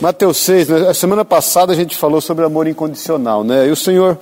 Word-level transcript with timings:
Mateus 0.00 0.36
6, 0.36 0.68
né? 0.68 0.88
a 0.88 0.94
semana 0.94 1.24
passada 1.24 1.72
a 1.72 1.74
gente 1.74 1.96
falou 1.96 2.20
sobre 2.20 2.44
amor 2.44 2.68
incondicional, 2.68 3.42
né? 3.42 3.66
E 3.66 3.70
o 3.72 3.74
Senhor 3.74 4.16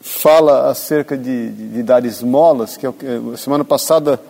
fala 0.00 0.68
acerca 0.68 1.16
de, 1.16 1.50
de, 1.50 1.68
de 1.68 1.82
dar 1.84 2.04
esmolas, 2.04 2.76
que 2.76 2.84
é 2.84 2.90
a 3.32 3.36
semana 3.36 3.64
passada 3.64 4.20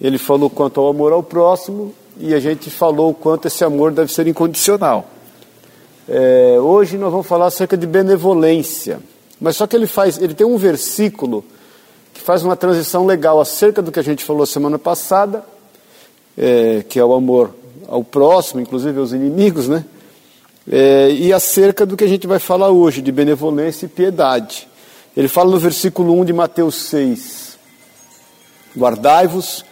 ele 0.00 0.16
falou 0.16 0.48
quanto 0.48 0.80
ao 0.80 0.88
amor 0.88 1.12
ao 1.12 1.22
próximo 1.22 1.94
e 2.18 2.32
a 2.32 2.40
gente 2.40 2.70
falou 2.70 3.10
o 3.10 3.14
quanto 3.14 3.46
esse 3.46 3.62
amor 3.62 3.92
deve 3.92 4.10
ser 4.10 4.26
incondicional. 4.26 5.04
É, 6.08 6.56
hoje 6.58 6.96
nós 6.96 7.10
vamos 7.10 7.26
falar 7.26 7.46
acerca 7.46 7.76
de 7.76 7.86
benevolência, 7.86 9.00
mas 9.38 9.56
só 9.56 9.66
que 9.66 9.76
ele 9.76 9.86
faz, 9.86 10.16
ele 10.16 10.32
tem 10.32 10.46
um 10.46 10.56
versículo 10.56 11.44
que 12.14 12.22
faz 12.22 12.42
uma 12.42 12.56
transição 12.56 13.04
legal 13.04 13.38
acerca 13.38 13.82
do 13.82 13.92
que 13.92 14.00
a 14.00 14.04
gente 14.04 14.24
falou 14.24 14.46
semana 14.46 14.78
passada, 14.78 15.44
é, 16.38 16.82
que 16.88 16.98
é 16.98 17.04
o 17.04 17.12
amor 17.12 17.50
ao 17.88 18.02
próximo, 18.02 18.60
inclusive 18.60 18.98
aos 18.98 19.12
inimigos, 19.12 19.68
né? 19.68 19.84
É, 20.70 21.10
e 21.10 21.32
acerca 21.32 21.86
do 21.86 21.96
que 21.96 22.04
a 22.04 22.08
gente 22.08 22.26
vai 22.26 22.38
falar 22.38 22.70
hoje, 22.70 23.00
de 23.00 23.12
benevolência 23.12 23.86
e 23.86 23.88
piedade. 23.88 24.68
Ele 25.16 25.28
fala 25.28 25.50
no 25.50 25.58
versículo 25.58 26.12
1 26.20 26.24
de 26.24 26.32
Mateus 26.32 26.74
6: 26.74 27.58
Guardai-vos 28.76 29.64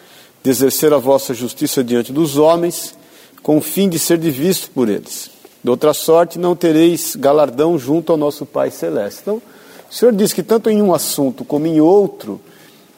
de 0.43 0.51
exercer 0.51 0.93
a 0.93 0.99
vossa 0.99 1.35
justiça 1.35 1.83
diante 1.83 2.13
dos 2.13 2.37
homens, 2.37 2.95
com 3.43 3.59
o 3.59 3.61
fim 3.61 3.89
de 3.89 3.99
ser 3.99 4.19
visto 4.19 4.71
por 4.71 4.89
eles. 4.89 5.31
De 5.63 5.71
outra 5.71 5.95
sorte, 5.95 6.39
não 6.39 6.55
tereis 6.55 7.17
galardão 7.17 7.79
junto 7.79 8.13
ao 8.13 8.19
nosso 8.19 8.45
Pai 8.45 8.71
Celeste. 8.71 9.21
Então, 9.23 9.43
o 9.91 9.95
Senhor 9.95 10.13
diz 10.13 10.33
que 10.33 10.43
tanto 10.43 10.69
em 10.69 10.83
um 10.83 10.93
assunto 10.93 11.45
como 11.45 11.67
em 11.67 11.81
outro, 11.81 12.41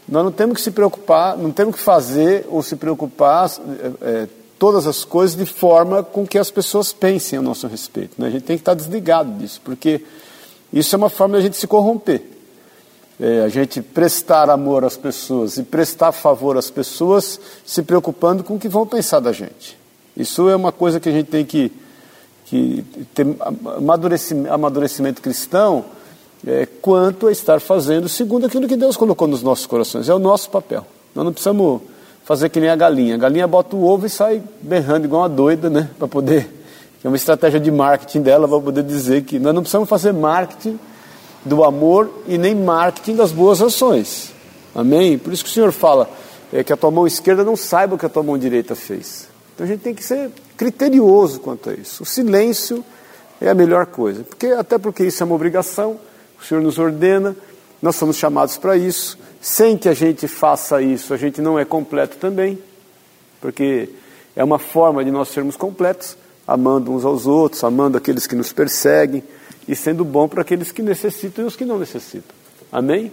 nós 0.08 0.24
não 0.24 0.32
temos 0.32 0.56
que 0.56 0.62
se 0.62 0.70
preocupar, 0.70 1.36
não 1.36 1.50
temos 1.50 1.76
que 1.76 1.80
fazer 1.80 2.46
ou 2.48 2.62
se 2.62 2.76
preocupar 2.76 3.50
é, 4.02 4.26
todas 4.58 4.86
as 4.86 5.04
coisas 5.04 5.36
de 5.36 5.46
forma 5.46 6.02
com 6.02 6.26
que 6.26 6.38
as 6.38 6.50
pessoas 6.50 6.92
pensem 6.92 7.38
a 7.38 7.42
nosso 7.42 7.66
respeito. 7.66 8.12
Né? 8.18 8.28
A 8.28 8.30
gente 8.30 8.44
tem 8.44 8.56
que 8.56 8.62
estar 8.62 8.74
desligado 8.74 9.30
disso, 9.38 9.60
porque 9.64 10.02
isso 10.72 10.94
é 10.94 10.98
uma 10.98 11.10
forma 11.10 11.34
de 11.34 11.40
a 11.40 11.42
gente 11.42 11.56
se 11.56 11.66
corromper. 11.66 12.22
É, 13.18 13.42
a 13.44 13.48
gente 13.48 13.80
prestar 13.80 14.50
amor 14.50 14.84
às 14.84 14.94
pessoas 14.96 15.56
e 15.56 15.62
prestar 15.62 16.12
favor 16.12 16.58
às 16.58 16.68
pessoas 16.68 17.40
se 17.64 17.82
preocupando 17.82 18.44
com 18.44 18.56
o 18.56 18.58
que 18.58 18.68
vão 18.68 18.86
pensar 18.86 19.20
da 19.20 19.32
gente. 19.32 19.78
Isso 20.14 20.50
é 20.50 20.56
uma 20.56 20.70
coisa 20.70 21.00
que 21.00 21.08
a 21.08 21.12
gente 21.12 21.28
tem 21.28 21.44
que, 21.44 21.72
que 22.44 22.84
ter 23.14 23.26
amadurecimento, 23.76 24.52
amadurecimento 24.52 25.22
cristão 25.22 25.86
é, 26.46 26.66
quanto 26.66 27.26
a 27.26 27.32
estar 27.32 27.58
fazendo 27.58 28.06
segundo 28.06 28.46
aquilo 28.46 28.68
que 28.68 28.76
Deus 28.76 28.98
colocou 28.98 29.26
nos 29.26 29.42
nossos 29.42 29.64
corações. 29.64 30.10
É 30.10 30.14
o 30.14 30.18
nosso 30.18 30.50
papel. 30.50 30.86
Nós 31.14 31.24
não 31.24 31.32
precisamos 31.32 31.80
fazer 32.26 32.48
que 32.48 32.58
nem 32.58 32.68
a 32.68 32.74
galinha. 32.74 33.14
A 33.14 33.18
galinha 33.18 33.46
bota 33.46 33.76
o 33.76 33.84
ovo 33.84 34.04
e 34.04 34.10
sai 34.10 34.42
berrando 34.60 35.04
igual 35.04 35.22
uma 35.22 35.28
doida, 35.28 35.70
né? 35.70 35.88
Para 35.96 36.08
poder. 36.08 36.50
É 37.02 37.06
uma 37.06 37.16
estratégia 37.16 37.60
de 37.60 37.70
marketing 37.70 38.20
dela 38.20 38.48
para 38.48 38.60
poder 38.60 38.82
dizer 38.82 39.22
que 39.22 39.38
nós 39.38 39.54
não 39.54 39.62
precisamos 39.62 39.88
fazer 39.88 40.12
marketing 40.12 40.76
do 41.44 41.62
amor 41.62 42.10
e 42.26 42.36
nem 42.36 42.52
marketing 42.52 43.14
das 43.14 43.30
boas 43.30 43.62
ações. 43.62 44.32
Amém? 44.74 45.16
Por 45.16 45.32
isso 45.32 45.44
que 45.44 45.50
o 45.50 45.52
Senhor 45.52 45.70
fala 45.70 46.10
é, 46.52 46.64
que 46.64 46.72
a 46.72 46.76
tua 46.76 46.90
mão 46.90 47.06
esquerda 47.06 47.44
não 47.44 47.54
saiba 47.54 47.94
o 47.94 47.98
que 47.98 48.06
a 48.06 48.08
tua 48.08 48.24
mão 48.24 48.36
direita 48.36 48.74
fez. 48.74 49.28
Então 49.54 49.64
a 49.64 49.68
gente 49.68 49.82
tem 49.82 49.94
que 49.94 50.02
ser 50.02 50.32
criterioso 50.56 51.38
quanto 51.38 51.70
a 51.70 51.74
isso. 51.74 52.02
O 52.02 52.06
silêncio 52.06 52.84
é 53.40 53.48
a 53.48 53.54
melhor 53.54 53.86
coisa. 53.86 54.24
Porque, 54.24 54.48
até 54.48 54.78
porque 54.78 55.04
isso 55.04 55.22
é 55.22 55.26
uma 55.26 55.36
obrigação, 55.36 55.96
o 56.40 56.44
Senhor 56.44 56.60
nos 56.60 56.76
ordena, 56.76 57.36
nós 57.86 57.94
somos 57.96 58.16
chamados 58.16 58.58
para 58.58 58.76
isso. 58.76 59.16
Sem 59.40 59.78
que 59.78 59.88
a 59.88 59.94
gente 59.94 60.26
faça 60.26 60.82
isso, 60.82 61.14
a 61.14 61.16
gente 61.16 61.40
não 61.40 61.56
é 61.56 61.64
completo 61.64 62.16
também, 62.16 62.58
porque 63.40 63.88
é 64.34 64.42
uma 64.42 64.58
forma 64.58 65.04
de 65.04 65.10
nós 65.12 65.28
sermos 65.28 65.56
completos, 65.56 66.16
amando 66.46 66.92
uns 66.92 67.04
aos 67.04 67.26
outros, 67.26 67.62
amando 67.62 67.96
aqueles 67.96 68.26
que 68.26 68.34
nos 68.34 68.52
perseguem 68.52 69.22
e 69.68 69.76
sendo 69.76 70.04
bom 70.04 70.26
para 70.26 70.42
aqueles 70.42 70.72
que 70.72 70.82
necessitam 70.82 71.44
e 71.44 71.46
os 71.46 71.54
que 71.54 71.64
não 71.64 71.78
necessitam. 71.78 72.34
Amém? 72.72 73.12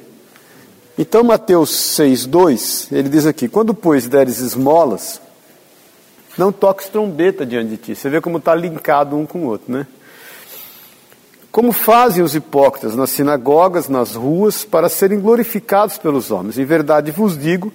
Então, 0.98 1.24
Mateus 1.24 1.72
6,2, 1.72 2.88
ele 2.92 3.10
diz 3.10 3.28
aqui: 3.28 3.48
Quando, 3.48 3.76
pois, 3.76 4.08
deres 4.08 4.40
esmolas, 4.40 5.22
não 6.36 6.52
toques 6.52 6.90
trombeta 6.90 7.46
diante 7.46 7.70
de 7.70 7.78
ti. 7.78 7.96
Você 7.96 8.10
vê 8.10 8.20
como 8.20 8.40
está 8.40 8.56
linkado 8.56 9.16
um 9.16 9.26
com 9.26 9.40
o 9.40 9.46
outro, 9.46 9.72
né? 9.72 9.86
Como 11.54 11.72
fazem 11.72 12.24
os 12.24 12.34
hipócritas 12.34 12.96
nas 12.96 13.12
sinagogas, 13.12 13.88
nas 13.88 14.16
ruas, 14.16 14.66
para 14.66 14.90
serem 14.90 15.20
glorificados 15.20 16.00
pelos 16.00 16.32
homens. 16.32 16.58
Em 16.58 16.66
verdade 16.66 17.12
vos 17.12 17.38
digo 17.38 17.72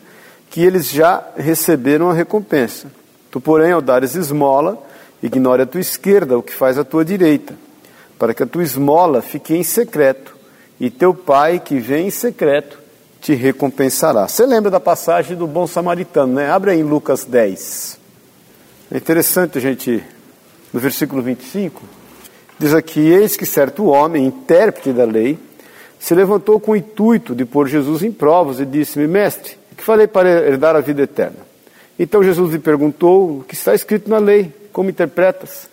que 0.50 0.64
eles 0.64 0.90
já 0.90 1.24
receberam 1.36 2.10
a 2.10 2.12
recompensa. 2.12 2.90
Tu, 3.30 3.40
porém, 3.40 3.70
ao 3.70 3.80
dares 3.80 4.16
esmola, 4.16 4.84
ignore 5.22 5.62
a 5.62 5.66
tua 5.66 5.80
esquerda 5.80 6.36
o 6.36 6.42
que 6.42 6.52
faz 6.52 6.76
a 6.76 6.82
tua 6.82 7.04
direita, 7.04 7.54
para 8.18 8.34
que 8.34 8.42
a 8.42 8.46
tua 8.46 8.64
esmola 8.64 9.22
fique 9.22 9.54
em 9.54 9.62
secreto, 9.62 10.36
e 10.80 10.90
teu 10.90 11.14
pai, 11.14 11.60
que 11.60 11.78
vem 11.78 12.08
em 12.08 12.10
secreto, 12.10 12.80
te 13.20 13.32
recompensará. 13.32 14.26
Você 14.26 14.44
lembra 14.44 14.72
da 14.72 14.80
passagem 14.80 15.36
do 15.36 15.46
bom 15.46 15.68
samaritano, 15.68 16.32
né? 16.32 16.50
Abre 16.50 16.72
aí 16.72 16.80
em 16.80 16.82
Lucas 16.82 17.24
10. 17.24 17.96
É 18.90 18.96
interessante 18.96 19.56
a 19.56 19.60
gente, 19.60 20.02
no 20.72 20.80
versículo 20.80 21.22
25, 21.22 21.97
Diz 22.58 22.74
aqui: 22.74 23.00
Eis 23.00 23.36
que 23.36 23.46
certo 23.46 23.86
homem, 23.86 24.26
intérprete 24.26 24.92
da 24.92 25.04
lei, 25.04 25.38
se 25.98 26.14
levantou 26.14 26.58
com 26.58 26.72
o 26.72 26.76
intuito 26.76 27.34
de 27.34 27.44
pôr 27.44 27.68
Jesus 27.68 28.02
em 28.02 28.10
provas 28.10 28.58
e 28.58 28.66
disse-me: 28.66 29.06
Mestre, 29.06 29.56
que 29.76 29.84
falei 29.84 30.06
para 30.06 30.28
herdar 30.28 30.74
a 30.74 30.80
vida 30.80 31.02
eterna? 31.02 31.38
Então 31.98 32.22
Jesus 32.22 32.52
lhe 32.52 32.58
perguntou: 32.58 33.38
O 33.38 33.44
que 33.44 33.54
está 33.54 33.74
escrito 33.74 34.10
na 34.10 34.18
lei? 34.18 34.52
Como 34.72 34.90
interpretas? 34.90 35.68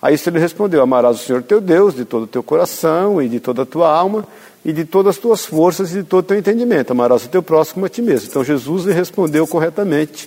A 0.00 0.10
isso 0.10 0.30
ele 0.30 0.38
respondeu: 0.38 0.80
Amarás 0.80 1.16
o 1.16 1.24
Senhor 1.24 1.42
teu 1.42 1.60
Deus 1.60 1.94
de 1.94 2.06
todo 2.06 2.22
o 2.22 2.26
teu 2.26 2.42
coração 2.42 3.20
e 3.20 3.28
de 3.28 3.38
toda 3.38 3.62
a 3.62 3.66
tua 3.66 3.92
alma 3.92 4.26
e 4.64 4.72
de 4.72 4.84
todas 4.84 5.16
as 5.16 5.20
tuas 5.20 5.44
forças 5.44 5.90
e 5.90 5.98
de 5.98 6.04
todo 6.04 6.20
o 6.20 6.26
teu 6.26 6.38
entendimento. 6.38 6.90
Amarás 6.90 7.24
o 7.24 7.28
teu 7.28 7.42
próximo 7.42 7.84
a 7.84 7.88
ti 7.88 8.00
mesmo. 8.00 8.28
Então 8.30 8.42
Jesus 8.42 8.84
lhe 8.86 8.94
respondeu 8.94 9.46
corretamente: 9.46 10.26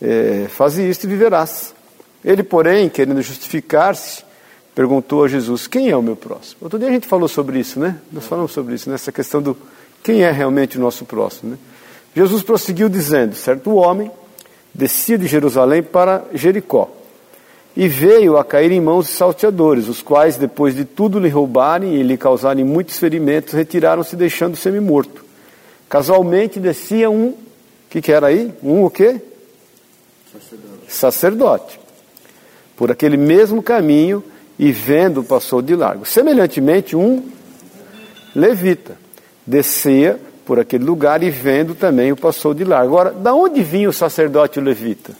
é, 0.00 0.46
Faze 0.48 0.88
isto 0.88 1.04
e 1.04 1.06
viverás. 1.08 1.74
Ele, 2.24 2.42
porém, 2.42 2.88
querendo 2.88 3.20
justificar-se, 3.20 4.24
perguntou 4.74 5.24
a 5.24 5.28
Jesus: 5.28 5.66
Quem 5.66 5.90
é 5.90 5.96
o 5.96 6.02
meu 6.02 6.16
próximo? 6.16 6.58
Outro 6.62 6.78
dia 6.78 6.88
a 6.88 6.92
gente 6.92 7.06
falou 7.06 7.28
sobre 7.28 7.58
isso, 7.58 7.78
né? 7.78 7.98
Nós 8.12 8.26
falamos 8.26 8.52
sobre 8.52 8.74
isso, 8.74 8.90
nessa 8.90 9.12
questão 9.12 9.40
do 9.40 9.56
quem 10.02 10.22
é 10.22 10.30
realmente 10.30 10.76
o 10.76 10.80
nosso 10.80 11.04
próximo. 11.04 11.52
Né? 11.52 11.58
Jesus 12.14 12.42
prosseguiu 12.42 12.88
dizendo: 12.88 13.34
Certo 13.34 13.74
homem 13.74 14.10
descia 14.74 15.16
de 15.16 15.26
Jerusalém 15.26 15.82
para 15.82 16.24
Jericó 16.34 16.90
e 17.76 17.88
veio 17.88 18.36
a 18.36 18.44
cair 18.44 18.70
em 18.70 18.80
mãos 18.80 19.06
de 19.06 19.12
salteadores, 19.12 19.88
os 19.88 20.00
quais, 20.00 20.36
depois 20.36 20.74
de 20.74 20.84
tudo 20.84 21.18
lhe 21.18 21.28
roubarem 21.28 21.94
e 21.94 22.02
lhe 22.02 22.16
causarem 22.16 22.64
muitos 22.64 22.98
ferimentos, 22.98 23.52
retiraram-se 23.52 24.14
deixando 24.14 24.56
semi-morto. 24.56 25.24
Casualmente 25.88 26.60
descia 26.60 27.10
um, 27.10 27.28
o 27.28 27.38
que, 27.90 28.00
que 28.00 28.12
era 28.12 28.28
aí? 28.28 28.52
Um 28.62 28.84
o 28.84 28.90
quê? 28.90 29.20
Sacerdote. 30.32 30.92
Sacerdote. 30.92 31.80
Por 32.76 32.90
aquele 32.90 33.16
mesmo 33.16 33.62
caminho 33.62 34.22
e 34.58 34.70
vendo 34.70 35.22
passou 35.22 35.60
de 35.60 35.74
largo. 35.74 36.04
Semelhantemente, 36.04 36.94
um 36.96 37.22
levita 38.34 38.96
descia 39.46 40.18
por 40.44 40.58
aquele 40.58 40.84
lugar 40.84 41.22
e 41.22 41.30
vendo 41.30 41.74
também 41.74 42.12
o 42.12 42.16
passou 42.16 42.54
de 42.54 42.64
largo. 42.64 42.96
Agora, 42.96 43.10
da 43.12 43.34
onde 43.34 43.62
vinha 43.62 43.88
o 43.88 43.92
sacerdote 43.92 44.60
levita? 44.60 45.12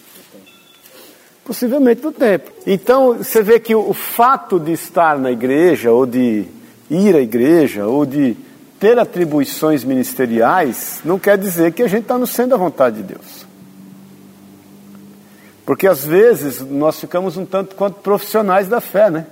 Possivelmente 1.45 2.01
do 2.01 2.13
templo. 2.13 2.53
Então, 2.67 3.15
você 3.19 3.43
vê 3.43 3.61
que 3.61 3.75
o 3.75 3.93
fato 3.93 4.59
de 4.59 4.73
estar 4.73 5.19
na 5.19 5.31
igreja, 5.31 5.91
ou 5.93 6.07
de 6.07 6.47
ir 6.91 7.15
à 7.15 7.21
igreja, 7.21 7.87
ou 7.87 8.07
de 8.07 8.37
ter 8.79 8.99
atribuições 8.99 9.85
ministeriais, 9.85 11.01
não 11.05 11.19
quer 11.19 11.37
dizer 11.37 11.73
que 11.73 11.83
a 11.83 11.87
gente 11.87 12.03
está 12.03 12.19
no 12.19 12.27
centro 12.27 12.51
da 12.51 12.57
vontade 12.57 12.97
de 12.97 13.15
Deus. 13.15 13.44
Porque 15.65 15.87
às 15.87 16.05
vezes 16.05 16.61
nós 16.61 17.01
ficamos 17.01 17.37
um 17.37 17.47
tanto 17.47 17.75
quanto 17.75 18.01
profissionais 18.01 18.69
da 18.69 18.81
fé, 18.81 19.11
né? 19.11 19.27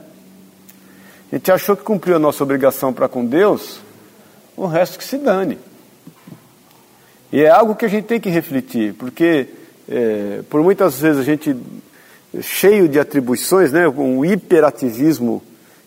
A 1.30 1.36
gente 1.36 1.50
achou 1.50 1.76
que 1.76 1.82
cumpriu 1.82 2.16
a 2.16 2.18
nossa 2.18 2.42
obrigação 2.42 2.92
para 2.92 3.08
com 3.08 3.24
Deus, 3.24 3.80
o 4.56 4.66
resto 4.66 4.98
que 4.98 5.04
se 5.04 5.18
dane. 5.18 5.58
E 7.32 7.42
é 7.42 7.48
algo 7.48 7.74
que 7.74 7.84
a 7.84 7.88
gente 7.88 8.04
tem 8.04 8.20
que 8.20 8.28
refletir, 8.28 8.94
porque 8.94 9.48
é, 9.88 10.42
por 10.48 10.62
muitas 10.62 11.00
vezes 11.00 11.20
a 11.20 11.24
gente, 11.24 11.56
cheio 12.40 12.88
de 12.88 12.98
atribuições, 12.98 13.72
né, 13.72 13.88
um 13.88 14.24
hiperativismo 14.24 15.42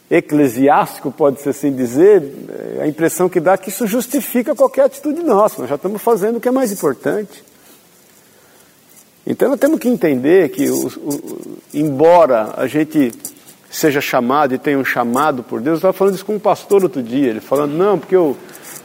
eclesiástico, 0.09 1.11
pode-se 1.11 1.49
assim 1.49 1.71
dizer, 1.71 2.23
é, 2.79 2.83
a 2.83 2.87
impressão 2.87 3.29
que 3.29 3.39
dá 3.39 3.53
é 3.53 3.57
que 3.57 3.69
isso 3.69 3.85
justifica 3.87 4.55
qualquer 4.55 4.85
atitude 4.85 5.21
nossa, 5.23 5.61
nós 5.61 5.69
já 5.69 5.75
estamos 5.75 6.01
fazendo 6.01 6.37
o 6.37 6.41
que 6.41 6.47
é 6.47 6.51
mais 6.51 6.71
importante. 6.71 7.43
Então 9.25 9.49
nós 9.49 9.59
temos 9.59 9.79
que 9.79 9.87
entender 9.87 10.49
que, 10.49 10.69
o, 10.69 10.87
o, 10.87 11.57
embora 11.73 12.53
a 12.55 12.67
gente 12.67 13.11
seja 13.69 13.99
chamado 13.99 14.53
e 14.53 14.57
tenha 14.57 14.77
um 14.77 14.85
chamado 14.85 15.43
por 15.43 15.59
Deus, 15.59 15.73
eu 15.73 15.77
estava 15.77 15.93
falando 15.93 16.15
isso 16.15 16.25
com 16.25 16.35
um 16.35 16.39
pastor 16.39 16.83
outro 16.83 17.01
dia, 17.01 17.29
ele 17.29 17.41
falando, 17.41 17.73
não, 17.73 17.97
porque 17.97 18.15
eu 18.15 18.37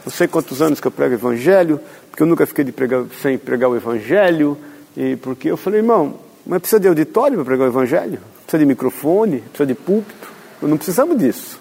não 0.03 0.11
sei 0.11 0.27
quantos 0.27 0.61
anos 0.61 0.79
que 0.79 0.87
eu 0.87 0.91
prego 0.91 1.13
o 1.13 1.17
Evangelho, 1.17 1.79
porque 2.09 2.23
eu 2.23 2.27
nunca 2.27 2.45
fiquei 2.45 2.65
pregar, 2.65 3.05
sem 3.21 3.37
pregar 3.37 3.69
o 3.69 3.75
Evangelho, 3.75 4.57
e 4.97 5.15
porque 5.15 5.49
eu 5.49 5.55
falei, 5.55 5.79
irmão, 5.79 6.15
mas 6.45 6.59
precisa 6.59 6.79
de 6.79 6.87
auditório 6.87 7.35
para 7.35 7.45
pregar 7.45 7.67
o 7.67 7.71
Evangelho? 7.71 8.19
precisa 8.51 8.59
de 8.59 8.65
microfone, 8.65 9.39
precisa 9.39 9.65
de 9.65 9.75
púlpito. 9.75 10.27
Não 10.61 10.77
precisamos 10.77 11.17
disso. 11.17 11.59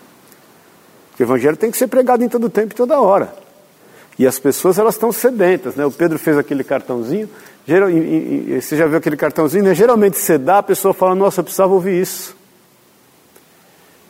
O 1.19 1.23
evangelho 1.23 1.57
tem 1.57 1.71
que 1.71 1.77
ser 1.77 1.87
pregado 1.87 2.25
em 2.25 2.29
todo 2.29 2.49
tempo 2.51 2.73
e 2.73 2.77
toda 2.77 3.01
hora. 3.01 3.33
E 4.21 4.27
as 4.27 4.39
pessoas 4.39 4.79
elas 4.79 4.97
estão 4.97 5.11
sedentas, 5.11 5.77
né? 5.77 5.87
O 5.87 5.91
Pedro 5.91 6.19
fez 6.19 6.37
aquele 6.37 6.63
cartãozinho. 6.63 7.27
Geral, 7.67 7.89
e, 7.89 8.55
e, 8.55 8.61
você 8.61 8.77
já 8.77 8.87
viu 8.87 8.99
aquele 8.99 9.17
cartãozinho? 9.17 9.65
Né? 9.65 9.75
Geralmente 9.75 10.19
você 10.19 10.37
dá, 10.37 10.59
a 10.59 10.63
pessoa 10.63 10.93
fala: 10.93 11.15
Nossa, 11.15 11.41
eu 11.41 11.45
precisava 11.45 11.73
ouvir 11.73 12.03
isso. 12.03 12.37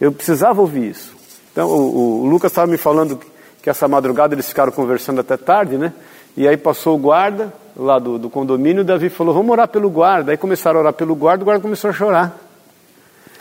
Eu 0.00 0.10
precisava 0.10 0.60
ouvir 0.60 0.90
isso. 0.90 1.14
Então 1.52 1.68
o, 1.68 2.22
o 2.22 2.26
Lucas 2.26 2.50
estava 2.50 2.66
me 2.66 2.76
falando 2.76 3.20
que 3.62 3.70
essa 3.70 3.86
madrugada 3.86 4.34
eles 4.34 4.48
ficaram 4.48 4.72
conversando 4.72 5.20
até 5.20 5.36
tarde, 5.36 5.78
né? 5.78 5.92
E 6.36 6.48
aí 6.48 6.56
passou 6.56 6.96
o 6.96 6.98
guarda 6.98 7.52
lá 7.76 8.00
do, 8.00 8.18
do 8.18 8.28
condomínio, 8.28 8.82
Davi 8.82 9.10
falou, 9.10 9.32
vamos 9.32 9.52
orar 9.52 9.68
pelo 9.68 9.88
guarda. 9.88 10.32
Aí 10.32 10.36
começaram 10.36 10.80
a 10.80 10.82
orar 10.82 10.92
pelo 10.92 11.14
guarda, 11.14 11.42
o 11.42 11.44
guarda 11.44 11.62
começou 11.62 11.88
a 11.88 11.92
chorar. 11.92 12.36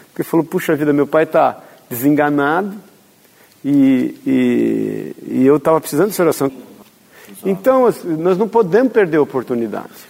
Porque 0.10 0.22
falou, 0.22 0.46
puxa 0.46 0.76
vida, 0.76 0.94
meu 0.94 1.08
pai 1.08 1.24
está 1.24 1.64
desenganado 1.90 2.76
e, 3.64 4.16
e, 4.26 5.16
e 5.28 5.46
eu 5.46 5.58
estava 5.58 5.80
precisando 5.80 6.08
dessa 6.08 6.24
oração. 6.24 6.52
Então, 7.46 7.94
nós 8.18 8.38
não 8.38 8.48
podemos 8.48 8.92
perder 8.92 9.18
a 9.18 9.22
oportunidade. 9.22 10.10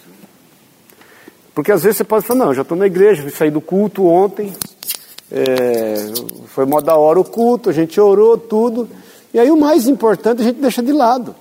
Porque 1.53 1.71
às 1.71 1.83
vezes 1.83 1.97
você 1.97 2.03
pode 2.03 2.25
falar, 2.25 2.45
não, 2.45 2.53
já 2.53 2.61
estou 2.61 2.77
na 2.77 2.87
igreja, 2.87 3.29
saí 3.31 3.51
do 3.51 3.59
culto 3.59 4.05
ontem, 4.05 4.53
é, 5.31 6.11
foi 6.47 6.65
mó 6.65 6.79
da 6.79 6.95
hora 6.95 7.19
o 7.19 7.23
culto, 7.23 7.69
a 7.69 7.73
gente 7.73 7.99
orou 7.99 8.37
tudo, 8.37 8.89
e 9.33 9.39
aí 9.39 9.51
o 9.51 9.57
mais 9.57 9.87
importante 9.87 10.41
a 10.41 10.45
gente 10.45 10.61
deixa 10.61 10.81
de 10.81 10.93
lado. 10.93 11.35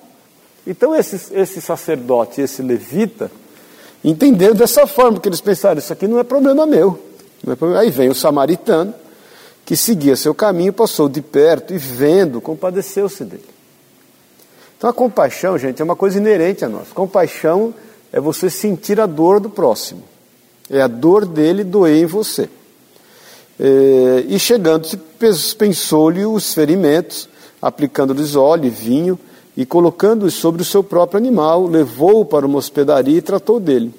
Então 0.67 0.95
esse, 0.95 1.33
esse 1.35 1.61
sacerdote, 1.61 2.41
esse 2.41 2.61
levita, 2.63 3.31
entenderam 4.05 4.55
dessa 4.55 4.87
forma, 4.87 5.21
que 5.21 5.29
eles 5.29 5.41
pensaram, 5.41 5.79
isso 5.79 5.93
aqui 5.93 6.07
não 6.07 6.19
é 6.19 6.25
problema 6.25 6.67
meu. 6.67 6.99
É 7.47 7.55
problema. 7.55 7.83
Aí 7.83 7.91
vem 7.91 8.09
o 8.09 8.15
samaritano, 8.15 8.93
que 9.69 9.77
seguia 9.77 10.17
seu 10.17 10.35
caminho, 10.35 10.73
passou 10.73 11.11
de 11.11 11.21
perto 11.21 11.75
e 11.75 11.77
vendo, 11.77 12.41
compadeceu-se 12.41 13.23
dele. 13.23 13.45
Então 14.79 14.89
a 14.89 14.95
compaixão, 14.95 15.59
gente, 15.59 15.83
é 15.83 15.85
uma 15.85 15.95
coisa 15.95 16.17
inerente 16.17 16.65
a 16.65 16.71
nós. 16.71 16.89
Compaixão 16.89 17.75
é 18.11 18.19
você 18.19 18.49
sentir 18.49 18.99
a 18.99 19.05
dor 19.05 19.41
do 19.41 19.51
próximo. 19.51 20.03
É 20.71 20.81
a 20.81 20.87
dor 20.87 21.27
dele 21.27 21.65
doer 21.65 22.03
em 22.03 22.07
você. 22.07 22.49
É, 23.61 24.25
e 24.27 24.39
chegando, 24.39 24.89
pensou-lhe 25.59 26.25
os 26.25 26.55
ferimentos, 26.55 27.29
aplicando-lhes 27.61 28.37
óleo 28.37 28.65
e 28.65 28.71
vinho, 28.71 29.19
e 29.55 29.67
colocando-os 29.67 30.33
sobre 30.33 30.63
o 30.63 30.65
seu 30.65 30.83
próprio 30.83 31.19
animal, 31.19 31.67
levou-o 31.67 32.25
para 32.25 32.47
uma 32.47 32.59
hospedaria 32.59 33.19
e 33.19 33.21
tratou 33.21 33.61
dele. 33.61 33.93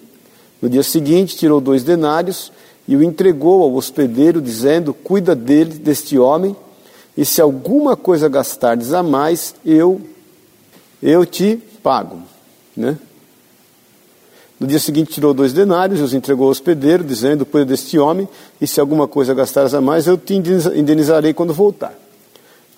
No 0.60 0.68
dia 0.68 0.82
seguinte, 0.82 1.38
tirou 1.38 1.62
dois 1.62 1.84
denários 1.84 2.52
e 2.90 2.96
o 2.96 3.04
entregou 3.04 3.62
ao 3.62 3.76
hospedeiro, 3.76 4.42
dizendo: 4.42 4.96
Cuida 4.96 5.36
dele, 5.36 5.76
deste 5.76 6.18
homem, 6.18 6.56
e 7.16 7.24
se 7.24 7.40
alguma 7.40 7.96
coisa 7.96 8.28
gastardes 8.28 8.94
a 8.94 9.04
mais, 9.04 9.54
eu, 9.64 10.02
eu 11.00 11.24
te 11.24 11.58
pago. 11.84 12.18
Né? 12.76 12.98
No 14.60 14.66
dia 14.66 14.80
seguinte, 14.80 15.12
tirou 15.12 15.36
dois 15.36 15.54
denários 15.54 16.00
e 16.00 16.02
os 16.02 16.16
entregou 16.16 16.46
ao 16.46 16.52
hospedeiro, 16.52 17.04
dizendo: 17.04 17.46
Cuida 17.46 17.68
deste 17.68 18.00
homem, 18.00 18.28
e 18.60 18.66
se 18.66 18.80
alguma 18.80 19.08
coisa 19.08 19.36
gastares 19.36 19.76
a 19.76 19.80
mais, 19.80 20.08
eu 20.08 20.18
te 20.18 20.34
indenizarei 20.34 21.32
quando 21.32 21.54
voltar. 21.54 21.94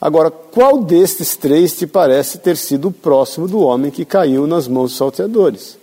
Agora, 0.01 0.29
qual 0.29 0.83
destes 0.83 1.37
três 1.37 1.77
te 1.77 1.87
parece 1.87 2.39
ter 2.39 2.57
sido 2.57 2.89
o 2.89 2.91
próximo 2.91 3.47
do 3.47 3.61
homem 3.61 3.89
que 3.89 4.03
caiu 4.03 4.45
nas 4.45 4.67
mãos 4.67 4.89
dos 4.89 4.97
salteadores? 4.97 5.77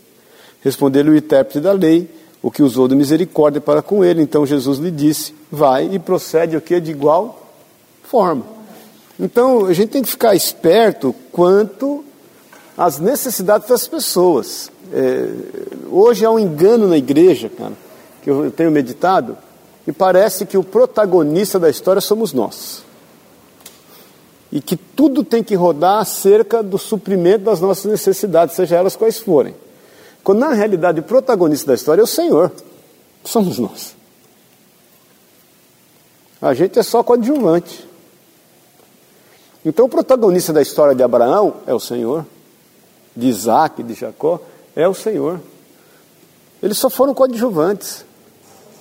Respondeu-lhe 0.62 1.08
o 1.08 1.16
intérprete 1.16 1.60
da 1.60 1.72
lei, 1.72 2.17
o 2.42 2.50
que 2.50 2.62
usou 2.62 2.88
de 2.88 2.94
misericórdia 2.94 3.60
para 3.60 3.82
com 3.82 4.04
ele. 4.04 4.22
Então 4.22 4.46
Jesus 4.46 4.78
lhe 4.78 4.90
disse: 4.90 5.34
Vai 5.50 5.88
e 5.92 5.98
procede 5.98 6.56
o 6.56 6.60
que? 6.60 6.80
De 6.80 6.90
igual 6.90 7.46
forma. 8.02 8.44
Então 9.18 9.66
a 9.66 9.72
gente 9.72 9.90
tem 9.90 10.02
que 10.02 10.08
ficar 10.08 10.34
esperto 10.34 11.14
quanto 11.32 12.04
às 12.76 12.98
necessidades 12.98 13.68
das 13.68 13.88
pessoas. 13.88 14.70
É, 14.92 15.28
hoje 15.90 16.24
há 16.24 16.30
um 16.30 16.38
engano 16.38 16.86
na 16.86 16.96
igreja, 16.96 17.48
cara, 17.48 17.72
que 18.22 18.30
eu 18.30 18.50
tenho 18.50 18.70
meditado, 18.70 19.36
e 19.86 19.92
parece 19.92 20.46
que 20.46 20.56
o 20.56 20.62
protagonista 20.62 21.58
da 21.58 21.68
história 21.68 22.00
somos 22.00 22.32
nós 22.32 22.88
e 24.50 24.60
que 24.60 24.76
tudo 24.76 25.22
tem 25.22 25.42
que 25.42 25.54
rodar 25.54 26.00
acerca 26.00 26.62
do 26.62 26.78
suprimento 26.78 27.44
das 27.44 27.60
nossas 27.60 27.84
necessidades, 27.84 28.56
seja 28.56 28.76
elas 28.76 28.96
quais 28.96 29.18
forem. 29.18 29.54
Quando 30.22 30.40
na 30.40 30.52
realidade 30.52 31.00
o 31.00 31.02
protagonista 31.02 31.68
da 31.68 31.74
história 31.74 32.00
é 32.00 32.04
o 32.04 32.06
Senhor, 32.06 32.52
somos 33.24 33.58
nós. 33.58 33.96
A 36.40 36.54
gente 36.54 36.78
é 36.78 36.82
só 36.82 37.02
coadjuvante. 37.02 37.86
Então 39.64 39.86
o 39.86 39.88
protagonista 39.88 40.52
da 40.52 40.62
história 40.62 40.94
de 40.94 41.02
Abraão 41.02 41.56
é 41.66 41.74
o 41.74 41.80
Senhor, 41.80 42.24
de 43.16 43.26
Isaac, 43.26 43.82
de 43.82 43.94
Jacó, 43.94 44.40
é 44.76 44.86
o 44.86 44.94
Senhor. 44.94 45.40
Eles 46.62 46.78
só 46.78 46.88
foram 46.88 47.14
coadjuvantes. 47.14 48.04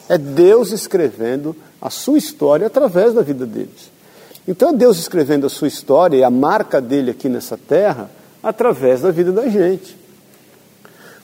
É 0.09 0.17
Deus 0.17 0.71
escrevendo 0.71 1.55
a 1.81 1.89
sua 1.89 2.17
história 2.17 2.67
através 2.67 3.13
da 3.13 3.21
vida 3.21 3.45
deles. 3.45 3.91
Então, 4.47 4.73
Deus 4.73 4.97
escrevendo 4.97 5.45
a 5.45 5.49
sua 5.49 5.67
história 5.67 6.17
e 6.17 6.23
a 6.23 6.29
marca 6.29 6.79
dele 6.79 7.11
aqui 7.11 7.27
nessa 7.27 7.57
terra 7.57 8.09
através 8.41 9.01
da 9.01 9.11
vida 9.11 9.31
da 9.31 9.49
gente. 9.49 9.97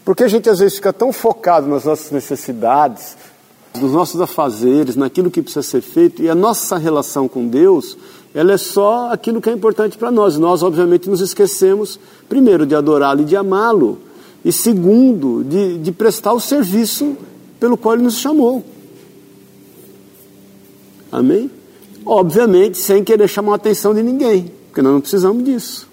Porque 0.06 0.24
a 0.24 0.28
gente 0.28 0.50
às 0.50 0.60
vezes 0.60 0.76
fica 0.76 0.92
tão 0.92 1.14
focado 1.14 1.68
nas 1.68 1.86
nossas 1.86 2.12
necessidades, 2.12 3.16
nos 3.80 3.92
nossos 3.92 4.20
afazeres, 4.20 4.96
naquilo 4.96 5.32
que 5.32 5.42
precisa 5.42 5.64
ser 5.64 5.82
feito, 5.82 6.22
e 6.22 6.30
a 6.30 6.36
nossa 6.36 6.78
relação 6.78 7.28
com 7.28 7.48
Deus, 7.48 7.98
ela 8.34 8.54
é 8.54 8.58
só 8.58 9.12
aquilo 9.12 9.42
que 9.42 9.50
é 9.50 9.54
importante 9.54 9.98
para 9.98 10.12
nós. 10.12 10.38
Nós, 10.38 10.62
obviamente, 10.62 11.10
nos 11.10 11.22
esquecemos, 11.22 12.00
primeiro, 12.28 12.66
de 12.66 12.76
adorá-lo 12.76 13.22
e 13.22 13.26
de 13.26 13.36
amá-lo, 13.36 14.00
e 14.44 14.52
segundo, 14.52 15.44
de, 15.44 15.78
de 15.78 15.92
prestar 15.92 16.34
o 16.34 16.40
serviço 16.40 17.16
pelo 17.60 17.78
qual 17.78 17.96
ele 17.96 18.04
nos 18.04 18.18
chamou. 18.18 18.64
Amém? 21.12 21.50
Obviamente, 22.06 22.78
sem 22.78 23.04
querer 23.04 23.30
chamar 23.30 23.54
a 23.54 23.56
atenção 23.56 23.94
de 23.94 24.04
ninguém, 24.04 24.52
porque 24.68 24.82
nós 24.82 24.94
não 24.94 25.02
precisamos 25.02 25.44
disso. 25.46 25.88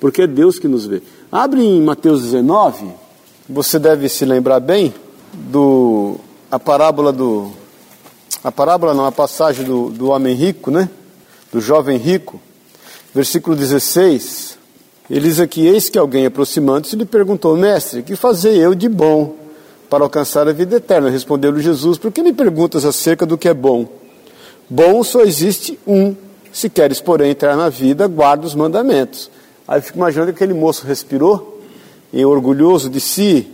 Porque 0.00 0.22
é 0.22 0.26
Deus 0.26 0.58
que 0.58 0.66
nos 0.66 0.86
vê. 0.86 1.00
Abre 1.30 1.62
em 1.62 1.80
Mateus 1.80 2.22
19, 2.22 3.03
você 3.48 3.78
deve 3.78 4.08
se 4.08 4.24
lembrar 4.24 4.60
bem 4.60 4.94
do 5.32 6.16
a 6.50 6.58
parábola 6.58 7.12
do 7.12 7.52
a 8.42 8.52
parábola 8.52 8.92
não, 8.92 9.06
a 9.06 9.12
passagem 9.12 9.64
do, 9.64 9.90
do 9.90 10.08
homem 10.10 10.34
rico, 10.34 10.70
né? 10.70 10.88
Do 11.50 11.60
jovem 11.60 11.96
rico. 11.96 12.40
Versículo 13.14 13.56
16. 13.56 14.58
Ele 15.10 15.28
diz 15.28 15.40
aqui: 15.40 15.66
Eis 15.66 15.88
que 15.88 15.98
alguém 15.98 16.26
aproximando-se 16.26 16.96
lhe 16.96 17.06
perguntou, 17.06 17.56
mestre, 17.56 18.02
que 18.02 18.16
fazer 18.16 18.54
eu 18.56 18.74
de 18.74 18.88
bom 18.88 19.34
para 19.88 20.04
alcançar 20.04 20.48
a 20.48 20.52
vida 20.52 20.76
eterna? 20.76 21.08
Respondeu-lhe 21.08 21.62
Jesus: 21.62 21.96
Por 21.96 22.12
que 22.12 22.22
me 22.22 22.32
perguntas 22.32 22.84
acerca 22.84 23.24
do 23.24 23.38
que 23.38 23.48
é 23.48 23.54
bom? 23.54 23.86
Bom 24.68 25.02
só 25.02 25.22
existe 25.22 25.78
um. 25.86 26.14
Se 26.52 26.70
queres, 26.70 27.00
porém, 27.00 27.30
entrar 27.30 27.56
na 27.56 27.68
vida, 27.68 28.06
guarda 28.06 28.46
os 28.46 28.54
mandamentos. 28.54 29.30
Aí 29.66 29.78
eu 29.78 29.82
fico 29.82 29.98
imaginando 29.98 30.32
que 30.32 30.36
aquele 30.36 30.54
moço 30.58 30.86
respirou, 30.86 31.53
e 32.14 32.24
orgulhoso 32.24 32.88
de 32.88 33.00
si, 33.00 33.50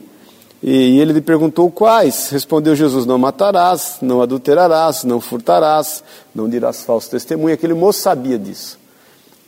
e 0.62 1.00
ele 1.00 1.14
lhe 1.14 1.20
perguntou 1.22 1.70
quais. 1.70 2.28
Respondeu 2.28 2.76
Jesus: 2.76 3.06
Não 3.06 3.16
matarás, 3.16 3.96
não 4.02 4.20
adulterarás, 4.20 5.02
não 5.02 5.18
furtarás, 5.20 6.04
não 6.34 6.48
dirás 6.48 6.84
falso 6.84 7.10
testemunho. 7.10 7.54
Aquele 7.54 7.72
moço 7.72 8.00
sabia 8.00 8.38
disso. 8.38 8.78